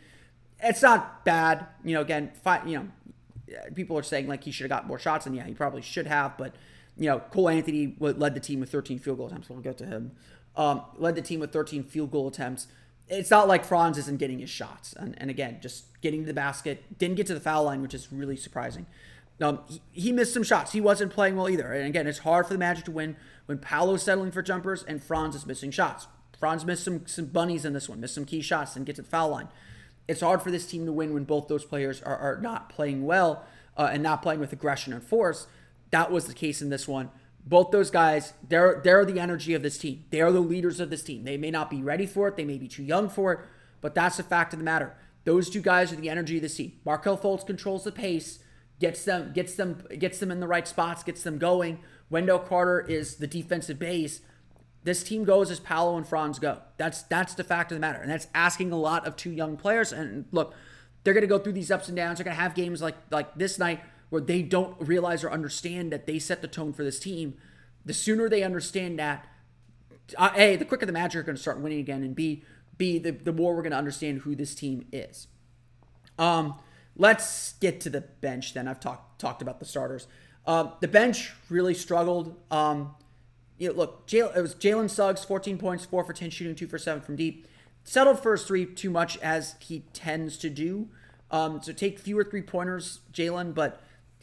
It's 0.62 0.82
not 0.82 1.24
bad. 1.24 1.66
You 1.84 1.94
know, 1.94 2.00
again, 2.00 2.32
you 2.66 2.78
know, 2.78 2.88
people 3.74 3.96
are 3.96 4.02
saying 4.02 4.26
like 4.26 4.44
he 4.44 4.50
should 4.50 4.64
have 4.70 4.80
got 4.80 4.86
more 4.86 4.98
shots, 4.98 5.26
and 5.26 5.36
yeah, 5.36 5.44
he 5.44 5.54
probably 5.54 5.82
should 5.82 6.06
have, 6.06 6.36
but 6.36 6.54
you 6.96 7.06
know, 7.06 7.20
Cole 7.20 7.48
Anthony 7.48 7.96
led 7.98 8.34
the 8.34 8.40
team 8.40 8.60
with 8.60 8.70
13 8.70 8.98
field 8.98 9.18
goal 9.18 9.28
attempts. 9.28 9.48
We'll 9.48 9.60
get 9.60 9.78
to 9.78 9.86
him 9.86 10.12
um, 10.56 10.82
led 10.96 11.14
the 11.14 11.22
team 11.22 11.40
with 11.40 11.52
13 11.52 11.84
field 11.84 12.10
goal 12.10 12.28
attempts. 12.28 12.66
It's 13.08 13.30
not 13.30 13.48
like 13.48 13.64
Franz 13.64 13.98
isn't 13.98 14.18
getting 14.18 14.38
his 14.38 14.50
shots. 14.50 14.92
And, 14.92 15.14
and 15.18 15.30
again, 15.30 15.58
just 15.60 16.00
getting 16.00 16.20
to 16.20 16.26
the 16.26 16.34
basket. 16.34 16.98
Didn't 16.98 17.16
get 17.16 17.26
to 17.26 17.34
the 17.34 17.40
foul 17.40 17.64
line, 17.64 17.82
which 17.82 17.94
is 17.94 18.12
really 18.12 18.36
surprising. 18.36 18.86
Um, 19.40 19.60
he, 19.68 19.80
he, 19.92 20.12
missed 20.12 20.34
some 20.34 20.42
shots. 20.42 20.72
He 20.72 20.80
wasn't 20.80 21.12
playing 21.12 21.36
well 21.36 21.48
either. 21.48 21.72
And 21.72 21.86
again, 21.86 22.06
it's 22.06 22.18
hard 22.18 22.46
for 22.46 22.52
the 22.52 22.58
Magic 22.58 22.84
to 22.84 22.90
win 22.90 23.16
when 23.46 23.58
Paolo's 23.58 24.02
settling 24.02 24.30
for 24.30 24.42
jumpers 24.42 24.82
and 24.82 25.02
Franz 25.02 25.34
is 25.34 25.46
missing 25.46 25.70
shots. 25.70 26.06
Franz 26.38 26.64
missed 26.64 26.84
some, 26.84 27.06
some 27.06 27.26
bunnies 27.26 27.64
in 27.64 27.72
this 27.72 27.88
one, 27.88 28.00
missed 28.00 28.14
some 28.14 28.24
key 28.24 28.40
shots, 28.40 28.76
and 28.76 28.86
get 28.86 28.96
to 28.96 29.02
the 29.02 29.08
foul 29.08 29.30
line. 29.30 29.48
It's 30.08 30.22
hard 30.22 30.42
for 30.42 30.50
this 30.50 30.66
team 30.66 30.86
to 30.86 30.92
win 30.92 31.14
when 31.14 31.24
both 31.24 31.48
those 31.48 31.64
players 31.64 32.02
are, 32.02 32.16
are 32.16 32.40
not 32.40 32.68
playing 32.68 33.04
well 33.04 33.44
uh, 33.76 33.90
and 33.92 34.02
not 34.02 34.22
playing 34.22 34.40
with 34.40 34.52
aggression 34.52 34.92
and 34.92 35.02
force. 35.02 35.46
That 35.90 36.10
was 36.10 36.26
the 36.26 36.34
case 36.34 36.62
in 36.62 36.70
this 36.70 36.88
one 36.88 37.10
both 37.44 37.70
those 37.70 37.90
guys, 37.90 38.34
they're 38.46 38.80
they're 38.84 39.04
the 39.04 39.18
energy 39.20 39.54
of 39.54 39.62
this 39.62 39.78
team. 39.78 40.04
They 40.10 40.20
are 40.20 40.32
the 40.32 40.40
leaders 40.40 40.80
of 40.80 40.90
this 40.90 41.02
team. 41.02 41.24
They 41.24 41.36
may 41.36 41.50
not 41.50 41.70
be 41.70 41.82
ready 41.82 42.06
for 42.06 42.28
it, 42.28 42.36
they 42.36 42.44
may 42.44 42.58
be 42.58 42.68
too 42.68 42.82
young 42.84 43.08
for 43.08 43.32
it, 43.32 43.40
but 43.80 43.94
that's 43.94 44.16
the 44.18 44.22
fact 44.22 44.52
of 44.52 44.58
the 44.58 44.64
matter. 44.64 44.94
Those 45.24 45.50
two 45.50 45.60
guys 45.60 45.92
are 45.92 45.96
the 45.96 46.08
energy 46.10 46.36
of 46.36 46.42
the 46.42 46.48
team. 46.48 46.72
Markelle 46.84 47.18
Fultz 47.18 47.46
controls 47.46 47.84
the 47.84 47.92
pace, 47.92 48.38
gets 48.78 49.04
them 49.04 49.32
gets 49.32 49.54
them 49.54 49.82
gets 49.98 50.18
them 50.18 50.30
in 50.30 50.40
the 50.40 50.46
right 50.48 50.66
spots, 50.68 51.02
gets 51.02 51.22
them 51.22 51.38
going. 51.38 51.80
Wendell 52.08 52.38
Carter 52.40 52.80
is 52.80 53.16
the 53.16 53.26
defensive 53.26 53.78
base. 53.78 54.20
This 54.82 55.02
team 55.02 55.24
goes 55.24 55.50
as 55.50 55.60
Paolo 55.60 55.96
and 55.96 56.06
Franz 56.06 56.38
go. 56.38 56.58
That's 56.78 57.02
that's 57.02 57.34
the 57.34 57.44
fact 57.44 57.70
of 57.70 57.76
the 57.76 57.80
matter, 57.80 58.00
and 58.00 58.10
that's 58.10 58.28
asking 58.34 58.72
a 58.72 58.76
lot 58.78 59.06
of 59.06 59.14
two 59.16 59.30
young 59.30 59.56
players. 59.56 59.92
And 59.92 60.24
look, 60.32 60.54
They're 61.04 61.14
going 61.14 61.22
to 61.22 61.28
go 61.28 61.38
through 61.38 61.54
these 61.54 61.70
ups 61.70 61.88
and 61.88 61.96
downs. 61.96 62.18
They're 62.18 62.24
going 62.24 62.36
to 62.36 62.42
have 62.42 62.54
games 62.54 62.82
like 62.82 62.96
like 63.10 63.34
this 63.34 63.58
night 63.58 63.80
where 64.10 64.20
they 64.20 64.42
don't 64.42 64.76
realize 64.80 65.24
or 65.24 65.30
understand 65.30 65.92
that 65.92 66.06
they 66.06 66.18
set 66.18 66.42
the 66.42 66.48
tone 66.48 66.72
for 66.72 66.84
this 66.84 67.00
team. 67.00 67.34
The 67.84 67.94
sooner 67.94 68.28
they 68.28 68.42
understand 68.42 68.98
that, 68.98 69.26
uh, 70.18 70.30
a 70.34 70.56
the 70.56 70.64
quicker 70.64 70.84
the 70.84 70.92
Magic 70.92 71.20
are 71.20 71.22
going 71.22 71.36
to 71.36 71.42
start 71.42 71.60
winning 71.60 71.78
again, 71.78 72.02
and 72.02 72.14
b 72.14 72.44
b 72.76 72.98
the, 72.98 73.12
the 73.12 73.32
more 73.32 73.54
we're 73.54 73.62
going 73.62 73.72
to 73.72 73.78
understand 73.78 74.20
who 74.20 74.34
this 74.34 74.54
team 74.54 74.86
is. 74.92 75.28
Um, 76.18 76.58
let's 76.96 77.54
get 77.54 77.80
to 77.82 77.90
the 77.90 78.02
bench. 78.02 78.52
Then 78.52 78.68
I've 78.68 78.80
talked 78.80 79.20
talked 79.20 79.40
about 79.40 79.60
the 79.60 79.64
starters. 79.64 80.06
Uh, 80.46 80.70
the 80.80 80.88
bench 80.88 81.32
really 81.48 81.74
struggled. 81.74 82.36
Um, 82.50 82.94
you 83.58 83.68
know, 83.68 83.74
look, 83.74 84.06
Jay, 84.06 84.20
it 84.20 84.40
was 84.40 84.54
Jalen 84.54 84.88
Suggs, 84.88 85.24
14 85.24 85.58
points, 85.58 85.84
four 85.84 86.02
for 86.02 86.14
10 86.14 86.30
shooting, 86.30 86.54
two 86.54 86.66
for 86.66 86.78
seven 86.78 87.02
from 87.02 87.16
deep. 87.16 87.46
Settled 87.84 88.20
for 88.20 88.32
his 88.32 88.44
three 88.44 88.66
too 88.66 88.90
much 88.90 89.18
as 89.18 89.54
he 89.60 89.84
tends 89.92 90.38
to 90.38 90.50
do. 90.50 90.88
Um, 91.30 91.62
so 91.62 91.72
take 91.72 91.98
fewer 91.98 92.24
three 92.24 92.42
pointers, 92.42 93.00
Jalen. 93.12 93.54
But 93.54 93.80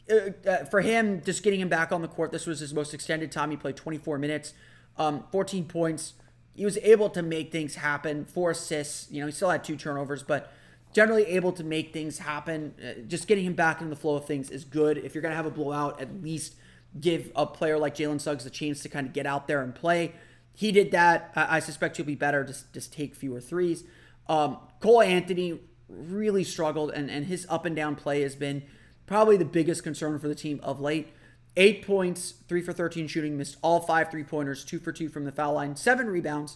uh, 0.10 0.50
uh, 0.50 0.66
for 0.66 0.82
him, 0.82 1.22
just 1.24 1.44
getting 1.44 1.60
him 1.60 1.70
back 1.70 1.92
on 1.92 2.02
the 2.02 2.08
court, 2.08 2.32
this 2.32 2.46
was 2.46 2.60
his 2.60 2.74
most 2.74 2.94
extended 2.94 3.32
time. 3.32 3.52
He 3.52 3.58
played 3.58 3.76
24 3.76 4.18
minutes, 4.18 4.54
um, 4.98 5.24
14 5.32 5.66
points. 5.66 6.14
He 6.56 6.66
was 6.66 6.78
able 6.80 7.10
to 7.12 7.22
make 7.22 7.52
things 7.52 7.76
happen. 7.76 8.26
Four 8.26 8.52
assists. 8.52 9.12
You 9.12 9.22
know, 9.22 9.28
he 9.28 9.32
still 9.32 9.50
had 9.50 9.64
two 9.64 9.76
turnovers, 9.76 10.24
but 10.24 10.52
generally 10.94 11.26
able 11.26 11.52
to 11.54 11.64
make 11.64 11.94
things 11.94 12.20
happen. 12.20 12.74
Uh, 12.82 13.02
just 13.08 13.28
getting 13.28 13.46
him 13.46 13.54
back 13.54 13.82
in 13.82 13.90
the 13.90 13.96
flow 13.96 14.16
of 14.16 14.26
things 14.26 14.50
is 14.50 14.64
good. 14.64 14.98
If 14.98 15.14
you're 15.14 15.22
going 15.22 15.32
to 15.32 15.36
have 15.36 15.46
a 15.46 15.52
blowout, 15.52 16.02
at 16.02 16.24
least 16.24 16.56
give 17.00 17.32
a 17.36 17.46
player 17.46 17.78
like 17.78 17.96
Jalen 17.96 18.20
Suggs 18.20 18.44
the 18.44 18.50
chance 18.50 18.82
to 18.84 18.90
kind 18.90 19.08
of 19.08 19.14
get 19.14 19.26
out 19.26 19.48
there 19.48 19.62
and 19.62 19.76
play. 19.76 20.14
He 20.54 20.72
did 20.72 20.92
that. 20.92 21.32
I, 21.36 21.58
I 21.58 21.60
suspect 21.60 21.98
he'll 21.98 22.06
be 22.06 22.16
better. 22.16 22.44
Just 22.44 22.74
just 22.74 22.92
take 22.92 23.14
fewer 23.14 23.40
threes. 23.40 23.84
Um, 24.28 24.58
Cole 24.80 25.02
Anthony 25.02 25.60
really 25.88 26.44
struggled, 26.44 26.92
and, 26.92 27.10
and 27.10 27.26
his 27.26 27.46
up 27.50 27.66
and 27.66 27.76
down 27.76 27.96
play 27.96 28.22
has 28.22 28.36
been 28.36 28.64
probably 29.08 29.38
the 29.38 29.46
biggest 29.46 29.84
concern 29.84 30.20
for 30.20 30.28
the 30.28 30.36
team 30.36 30.60
of 30.62 30.80
late. 30.80 31.08
Eight 31.56 31.86
points, 31.88 32.36
three 32.48 32.62
for 32.62 32.72
13 32.72 33.08
shooting, 33.08 33.36
missed 33.36 33.58
all 33.64 33.80
five 33.80 34.12
three 34.12 34.24
pointers, 34.24 34.64
two 34.64 34.78
for 34.78 34.92
two 34.92 35.10
from 35.10 35.26
the 35.26 35.32
foul 35.32 35.54
line, 35.54 35.76
seven 35.76 36.08
rebounds, 36.08 36.56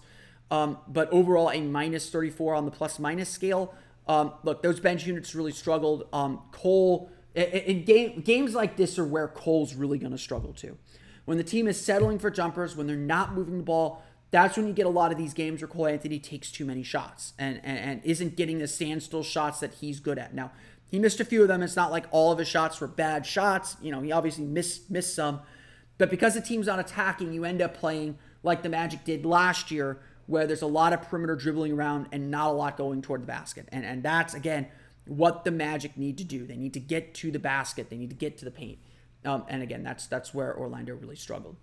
um, 0.52 0.78
but 0.88 1.12
overall 1.12 1.50
a 1.50 1.60
minus 1.62 2.12
34 2.12 2.54
on 2.54 2.66
the 2.66 2.72
plus 2.72 3.00
minus 3.00 3.30
scale. 3.30 3.74
Um, 4.08 4.34
look, 4.44 4.62
those 4.62 4.80
bench 4.80 5.08
units 5.08 5.34
really 5.34 5.54
struggled. 5.54 6.08
Um, 6.14 6.42
Cole, 6.52 7.10
in, 7.34 7.84
game, 7.84 8.22
games 8.22 8.54
like 8.54 8.76
this 8.76 9.00
are 9.00 9.06
where 9.06 9.28
Cole's 9.28 9.74
really 9.74 9.98
going 9.98 10.12
to 10.12 10.18
struggle 10.18 10.54
too. 10.54 10.78
When 11.26 11.38
the 11.38 11.44
team 11.44 11.68
is 11.68 11.84
settling 11.84 12.20
for 12.20 12.30
jumpers, 12.30 12.76
when 12.76 12.86
they're 12.86 12.96
not 12.96 13.34
moving 13.34 13.58
the 13.58 13.64
ball, 13.64 14.04
that's 14.32 14.56
when 14.56 14.68
you 14.68 14.74
get 14.74 14.86
a 14.86 14.90
lot 14.90 15.12
of 15.12 15.18
these 15.18 15.34
games 15.34 15.62
where 15.62 15.68
Cole 15.68 15.88
Anthony 15.88 16.20
takes 16.20 16.52
too 16.52 16.66
many 16.66 16.84
shots 16.84 17.34
and, 17.38 17.60
and, 17.64 17.78
and 17.78 18.02
isn't 18.04 18.36
getting 18.36 18.60
the 18.60 18.68
standstill 18.68 19.24
shots 19.24 19.60
that 19.60 19.76
he's 19.76 20.00
good 20.00 20.18
at. 20.18 20.34
Now, 20.34 20.52
he 20.92 21.00
missed 21.00 21.22
a 21.22 21.26
few 21.26 21.42
of 21.42 21.48
them. 21.48 21.64
It's 21.64 21.78
not 21.78 21.90
like 21.90 22.06
all 22.12 22.34
of 22.34 22.38
his 22.38 22.50
shots 22.50 22.82
were 22.82 22.88
bad 22.88 23.26
shots. 23.26 23.78
You 23.82 23.92
know, 23.92 24.02
he 24.02 24.12
obviously 24.12 24.44
missed 24.44 24.92
missed 24.92 25.16
some. 25.16 25.40
But 25.98 26.10
because 26.10 26.34
the 26.34 26.42
team's 26.42 26.68
not 26.68 26.80
attacking, 26.80 27.32
you 27.32 27.46
end 27.46 27.62
up 27.62 27.74
playing 27.74 28.18
like 28.44 28.62
the 28.62 28.70
Magic 28.70 29.06
did 29.06 29.26
last 29.26 29.72
year, 29.72 30.02
where 30.28 30.46
there's 30.46 30.62
a 30.62 30.68
lot 30.68 30.92
of 30.92 31.02
perimeter 31.02 31.38
dribbling 31.38 31.72
around 31.72 32.08
and 32.12 32.30
not 32.30 32.50
a 32.50 32.52
lot 32.52 32.76
going 32.76 33.02
toward 33.02 33.22
the 33.22 33.28
basket. 33.28 33.70
And 33.72 33.86
and 33.86 34.04
that's 34.04 34.34
again 34.34 34.68
what 35.06 35.46
the 35.46 35.52
Magic 35.52 35.96
need 35.96 36.18
to 36.18 36.26
do. 36.26 36.46
They 36.46 36.58
need 36.58 36.74
to 36.74 36.82
get 36.82 37.14
to 37.16 37.32
the 37.32 37.40
basket. 37.40 37.90
They 37.90 37.98
need 37.98 38.10
to 38.10 38.16
get 38.16 38.38
to 38.40 38.46
the 38.46 38.52
paint. 38.52 38.80
Um, 39.24 39.46
and 39.48 39.64
again, 39.64 39.84
that's 39.84 40.08
that's 40.08 40.34
where 40.34 40.58
Orlando 40.58 40.94
really 40.94 41.16
struggled. 41.16 41.56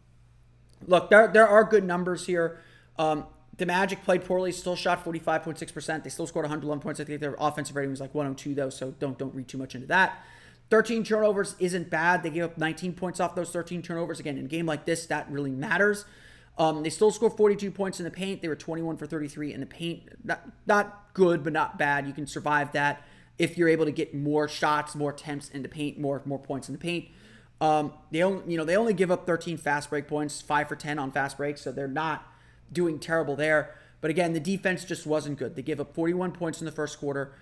Look, 0.86 1.10
there 1.10 1.28
there 1.28 1.46
are 1.46 1.64
good 1.64 1.84
numbers 1.84 2.24
here. 2.24 2.60
Um, 2.98 3.26
the 3.58 3.66
Magic 3.66 4.04
played 4.04 4.24
poorly, 4.24 4.52
still 4.52 4.76
shot 4.76 5.04
45.6%. 5.04 6.04
They 6.04 6.10
still 6.10 6.26
scored 6.26 6.44
111 6.44 6.80
points. 6.80 7.00
I 7.00 7.04
think 7.04 7.20
their 7.20 7.36
offensive 7.38 7.76
rating 7.76 7.90
was 7.90 8.00
like 8.00 8.14
102 8.14 8.54
though, 8.54 8.70
so 8.70 8.92
don't 8.92 9.18
don't 9.18 9.34
read 9.34 9.48
too 9.48 9.58
much 9.58 9.74
into 9.74 9.88
that. 9.88 10.24
13 10.70 11.02
turnovers 11.02 11.56
isn't 11.58 11.90
bad. 11.90 12.22
They 12.22 12.30
gave 12.30 12.44
up 12.44 12.58
19 12.58 12.92
points 12.92 13.20
off 13.20 13.34
those 13.34 13.50
13 13.50 13.82
turnovers. 13.82 14.20
Again, 14.20 14.38
in 14.38 14.44
a 14.44 14.48
game 14.48 14.66
like 14.66 14.84
this, 14.84 15.06
that 15.06 15.30
really 15.30 15.50
matters. 15.50 16.04
Um, 16.56 16.82
they 16.82 16.90
still 16.90 17.10
scored 17.10 17.34
42 17.34 17.70
points 17.70 18.00
in 18.00 18.04
the 18.04 18.10
paint. 18.10 18.42
They 18.42 18.48
were 18.48 18.56
21 18.56 18.96
for 18.96 19.06
33 19.06 19.54
in 19.54 19.60
the 19.60 19.66
paint. 19.66 20.02
Not, 20.24 20.42
not 20.66 21.14
good, 21.14 21.42
but 21.42 21.52
not 21.52 21.78
bad. 21.78 22.06
You 22.06 22.12
can 22.12 22.26
survive 22.26 22.72
that 22.72 23.02
if 23.38 23.56
you're 23.56 23.68
able 23.68 23.84
to 23.84 23.92
get 23.92 24.14
more 24.14 24.48
shots, 24.48 24.94
more 24.94 25.12
attempts 25.12 25.48
in 25.48 25.62
the 25.62 25.68
paint, 25.68 25.98
more 25.98 26.20
more 26.24 26.38
points 26.38 26.68
in 26.68 26.74
the 26.74 26.78
paint. 26.78 27.08
Um, 27.60 27.92
they 28.10 28.22
only, 28.22 28.52
you 28.52 28.58
know, 28.58 28.64
they 28.64 28.76
only 28.76 28.92
give 28.92 29.10
up 29.10 29.26
13 29.26 29.56
fast 29.56 29.90
break 29.90 30.06
points, 30.06 30.40
five 30.40 30.68
for 30.68 30.76
10 30.76 30.98
on 30.98 31.10
fast 31.10 31.36
breaks, 31.36 31.60
so 31.60 31.72
they're 31.72 31.88
not 31.88 32.24
doing 32.72 32.98
terrible 32.98 33.36
there. 33.36 33.74
But 34.00 34.10
again, 34.10 34.32
the 34.32 34.40
defense 34.40 34.84
just 34.84 35.06
wasn't 35.06 35.38
good. 35.38 35.56
They 35.56 35.62
gave 35.62 35.80
up 35.80 35.94
41 35.94 36.32
points 36.32 36.60
in 36.60 36.66
the 36.66 36.72
first 36.72 36.98
quarter. 36.98 37.32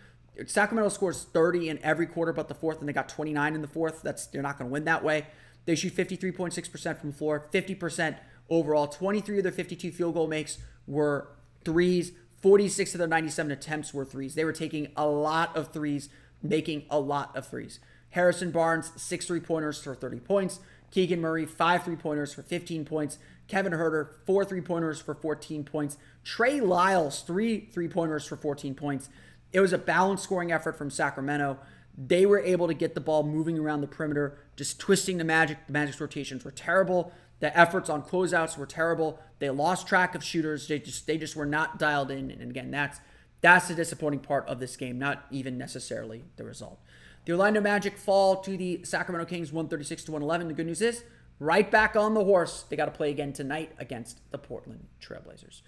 Sacramento 0.47 0.91
scores 0.91 1.25
30 1.25 1.71
in 1.71 1.79
every 1.83 2.07
quarter 2.07 2.33
but 2.33 2.49
the 2.49 2.55
fourth, 2.55 2.81
and 2.81 2.89
they 2.89 2.93
got 2.93 3.09
29 3.09 3.55
in 3.55 3.63
the 3.63 3.69
fourth. 3.69 4.03
That's 4.03 4.27
they're 4.27 4.43
not 4.43 4.59
going 4.59 4.69
to 4.69 4.73
win 4.73 4.85
that 4.85 5.03
way. 5.03 5.27
They 5.65 5.75
shoot 5.75 5.95
53.6% 5.95 7.01
from 7.01 7.11
the 7.11 7.17
floor, 7.17 7.49
50% 7.53 8.17
overall. 8.49 8.87
23 8.87 9.39
of 9.39 9.43
their 9.43 9.53
52 9.53 9.91
field 9.91 10.15
goal 10.15 10.29
makes 10.29 10.59
were 10.87 11.29
threes. 11.65 12.13
46 12.41 12.95
of 12.95 12.99
their 12.99 13.09
97 13.09 13.51
attempts 13.51 13.93
were 13.93 14.05
threes. 14.05 14.35
They 14.35 14.45
were 14.45 14.53
taking 14.53 14.93
a 14.97 15.07
lot 15.07 15.57
of 15.57 15.73
threes, 15.73 16.09
making 16.43 16.85
a 16.91 17.01
lot 17.01 17.35
of 17.37 17.49
threes. 17.49 17.81
Harrison 18.11 18.51
Barnes, 18.51 18.93
six 18.97 19.27
three 19.27 19.41
pointers 19.41 19.83
for 19.83 19.95
30 19.95 20.21
points. 20.21 20.61
Keegan 20.97 21.21
Murray, 21.21 21.45
five 21.45 21.85
three 21.85 21.95
pointers 21.95 22.33
for 22.33 22.43
15 22.43 22.87
points. 22.87 23.19
Kevin 23.49 23.75
Huerter, 23.75 24.13
four 24.25 24.47
three 24.47 24.63
pointers 24.63 24.99
for 24.99 25.15
14 25.15 25.63
points. 25.63 25.99
Trey 26.25 26.59
Lyles, 26.59 27.21
three 27.21 27.69
three 27.71 27.87
pointers 27.87 28.25
for 28.25 28.35
14 28.35 28.75
points. 28.75 29.11
It 29.53 29.61
was 29.61 29.75
a 29.75 29.79
balanced 29.79 30.25
scoring 30.25 30.53
effort 30.53 30.79
from 30.79 30.89
Sacramento. 30.89 31.59
They 31.99 32.25
were 32.25 32.41
able 32.41 32.67
to 32.67 32.73
get 32.73 32.95
the 32.95 33.03
ball 33.03 33.25
moving 33.25 33.59
around 33.59 33.83
the 33.83 33.87
perimeter, 33.87 34.39
just 34.57 34.81
twisting 34.81 35.19
the 35.19 35.25
Magic. 35.25 35.59
The 35.67 35.75
Magic's 35.75 36.01
rotations 36.01 36.47
were 36.47 36.51
terrible. 36.51 37.13
The 37.41 37.55
efforts 37.55 37.91
on 37.91 38.03
closeouts 38.03 38.57
were 38.57 38.65
terrible. 38.65 39.21
They 39.39 39.51
lost 39.51 39.87
track 39.87 40.15
of 40.15 40.25
shooters. 40.25 40.67
They 40.67 40.79
just 40.79 41.07
they 41.07 41.19
just 41.19 41.37
were 41.37 41.45
not 41.45 41.79
dialed 41.79 42.11
in. 42.11 42.31
And 42.31 42.51
again, 42.51 42.71
that's 42.71 43.01
that's 43.43 43.69
the 43.69 43.75
disappointing 43.75 44.21
part 44.21 44.49
of 44.49 44.61
this 44.61 44.79
game, 44.79 44.99
not 44.99 45.27
even 45.31 45.59
necessarily 45.59 46.25
the 46.37 46.45
result. 46.45 46.81
The 47.27 47.33
Orlando 47.33 47.61
Magic 47.61 47.99
fall 47.99 48.37
to 48.37 48.57
the 48.57 48.85
Sacramento 48.85 49.29
Kings 49.29 49.53
136 49.53 50.05
to 50.05 50.13
111. 50.13 50.47
The 50.47 50.55
good 50.55 50.67
news 50.67 50.81
is, 50.81 51.03
right 51.41 51.69
back 51.69 51.97
on 51.97 52.15
the 52.15 52.23
horse. 52.23 52.63
They 52.63 52.77
got 52.77 52.85
to 52.85 52.93
play 52.93 53.11
again 53.11 53.33
tonight 53.33 53.73
against 53.79 54.21
the 54.31 54.39
Portland 54.39 54.87
Trailblazers. 55.03 55.63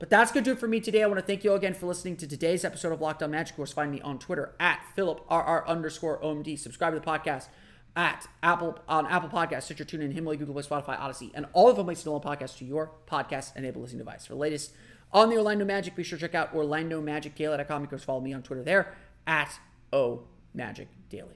But 0.00 0.10
that's 0.10 0.32
going 0.32 0.42
to 0.42 0.50
do 0.50 0.54
it 0.54 0.58
for 0.58 0.66
me 0.66 0.80
today. 0.80 1.04
I 1.04 1.06
want 1.06 1.20
to 1.20 1.24
thank 1.24 1.44
you 1.44 1.50
all 1.50 1.56
again 1.56 1.74
for 1.74 1.86
listening 1.86 2.16
to 2.16 2.26
today's 2.26 2.64
episode 2.64 2.92
of 2.92 3.00
Locked 3.00 3.22
On 3.22 3.30
Magic. 3.30 3.52
Of 3.52 3.56
course, 3.56 3.72
find 3.72 3.92
me 3.92 4.00
on 4.00 4.18
Twitter 4.18 4.56
at 4.58 4.80
PhilipRR 4.96 5.64
underscore 5.68 6.20
OMD. 6.22 6.58
Subscribe 6.58 6.92
to 6.92 6.98
the 6.98 7.06
podcast 7.06 7.46
at 7.94 8.26
Apple 8.42 8.76
on 8.88 9.06
Apple 9.06 9.28
Podcasts, 9.28 9.62
Stitcher, 9.62 9.84
TuneIn, 9.84 10.12
Himalaya, 10.12 10.38
Google 10.38 10.54
Play, 10.54 10.64
Spotify, 10.64 10.98
Audacy, 10.98 11.30
and 11.34 11.46
all 11.52 11.70
of 11.70 11.76
them 11.76 11.86
places 11.86 12.02
to 12.02 12.10
download 12.10 12.24
podcasts 12.24 12.58
to 12.58 12.64
your 12.64 12.90
podcast-enabled 13.06 13.80
listening 13.80 13.98
device. 13.98 14.26
For 14.26 14.32
the 14.32 14.40
latest 14.40 14.72
on 15.12 15.30
the 15.30 15.36
Orlando 15.36 15.64
Magic, 15.64 15.94
be 15.94 16.02
sure 16.02 16.18
to 16.18 16.26
check 16.26 16.34
out 16.34 16.52
OrlandoMagicDaily.com. 16.52 17.82
You 17.82 17.88
can 17.88 17.98
follow 17.98 18.20
me 18.20 18.34
on 18.34 18.42
Twitter 18.42 18.64
there 18.64 18.92
at 19.24 19.56
O 19.92 20.24
Magic 20.52 20.88
Daily. 21.08 21.34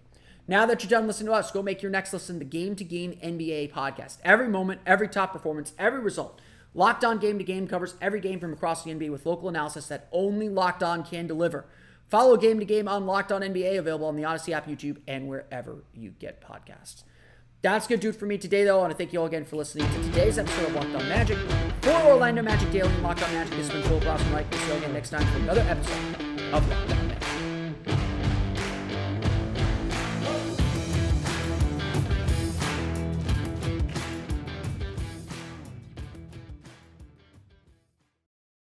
Now 0.48 0.66
that 0.66 0.82
you're 0.82 0.90
done 0.90 1.06
listening 1.06 1.28
to 1.28 1.34
us, 1.34 1.50
go 1.50 1.62
make 1.62 1.82
your 1.82 1.92
next 1.92 2.12
listen 2.12 2.38
the 2.38 2.44
Game 2.44 2.74
to 2.76 2.84
Game 2.84 3.12
NBA 3.22 3.72
podcast. 3.72 4.18
Every 4.24 4.48
moment, 4.48 4.80
every 4.84 5.08
top 5.08 5.32
performance, 5.32 5.72
every 5.78 6.00
result. 6.00 6.40
Locked 6.74 7.04
On 7.04 7.18
Game 7.18 7.38
to 7.38 7.44
Game 7.44 7.66
covers 7.66 7.94
every 8.00 8.20
game 8.20 8.40
from 8.40 8.52
across 8.52 8.84
the 8.84 8.90
NBA 8.90 9.10
with 9.10 9.26
local 9.26 9.48
analysis 9.48 9.86
that 9.88 10.08
only 10.12 10.48
Locked 10.48 10.82
On 10.82 11.04
can 11.04 11.26
deliver. 11.26 11.66
Follow 12.08 12.36
Game 12.36 12.58
to 12.58 12.64
Game 12.64 12.88
on 12.88 13.06
Locked 13.06 13.30
On 13.30 13.40
NBA, 13.40 13.78
available 13.78 14.06
on 14.06 14.16
the 14.16 14.22
Audacy 14.22 14.52
app, 14.52 14.66
YouTube, 14.66 14.98
and 15.06 15.28
wherever 15.28 15.84
you 15.94 16.10
get 16.10 16.40
podcasts. 16.40 17.04
That's 17.62 17.86
going 17.86 18.00
to 18.00 18.02
do 18.02 18.08
it 18.08 18.18
for 18.18 18.26
me 18.26 18.38
today, 18.38 18.64
though. 18.64 18.78
I 18.78 18.80
want 18.80 18.90
to 18.92 18.96
thank 18.96 19.12
you 19.12 19.20
all 19.20 19.26
again 19.26 19.44
for 19.44 19.56
listening 19.56 19.88
to 19.88 20.02
today's 20.04 20.38
episode 20.38 20.68
of 20.68 20.74
Locked 20.74 20.94
On 20.94 21.08
Magic. 21.08 21.38
For 21.82 21.90
Orlando 21.90 22.42
Magic 22.42 22.70
Daily 22.72 22.88
and 22.88 23.02
Locked 23.02 23.22
On 23.22 23.32
Magic, 23.34 23.54
this 23.56 23.68
has 23.68 23.82
been 23.88 24.00
Phil 24.00 24.10
and 24.10 24.32
Mike. 24.32 24.50
We'll 24.50 24.60
see 24.60 24.72
you 24.72 24.78
again 24.78 24.92
next 24.94 25.10
time 25.10 25.26
for 25.26 25.38
another 25.38 25.60
episode 25.68 26.14
of 26.52 26.68
Locked 26.68 26.92
On. 26.92 27.09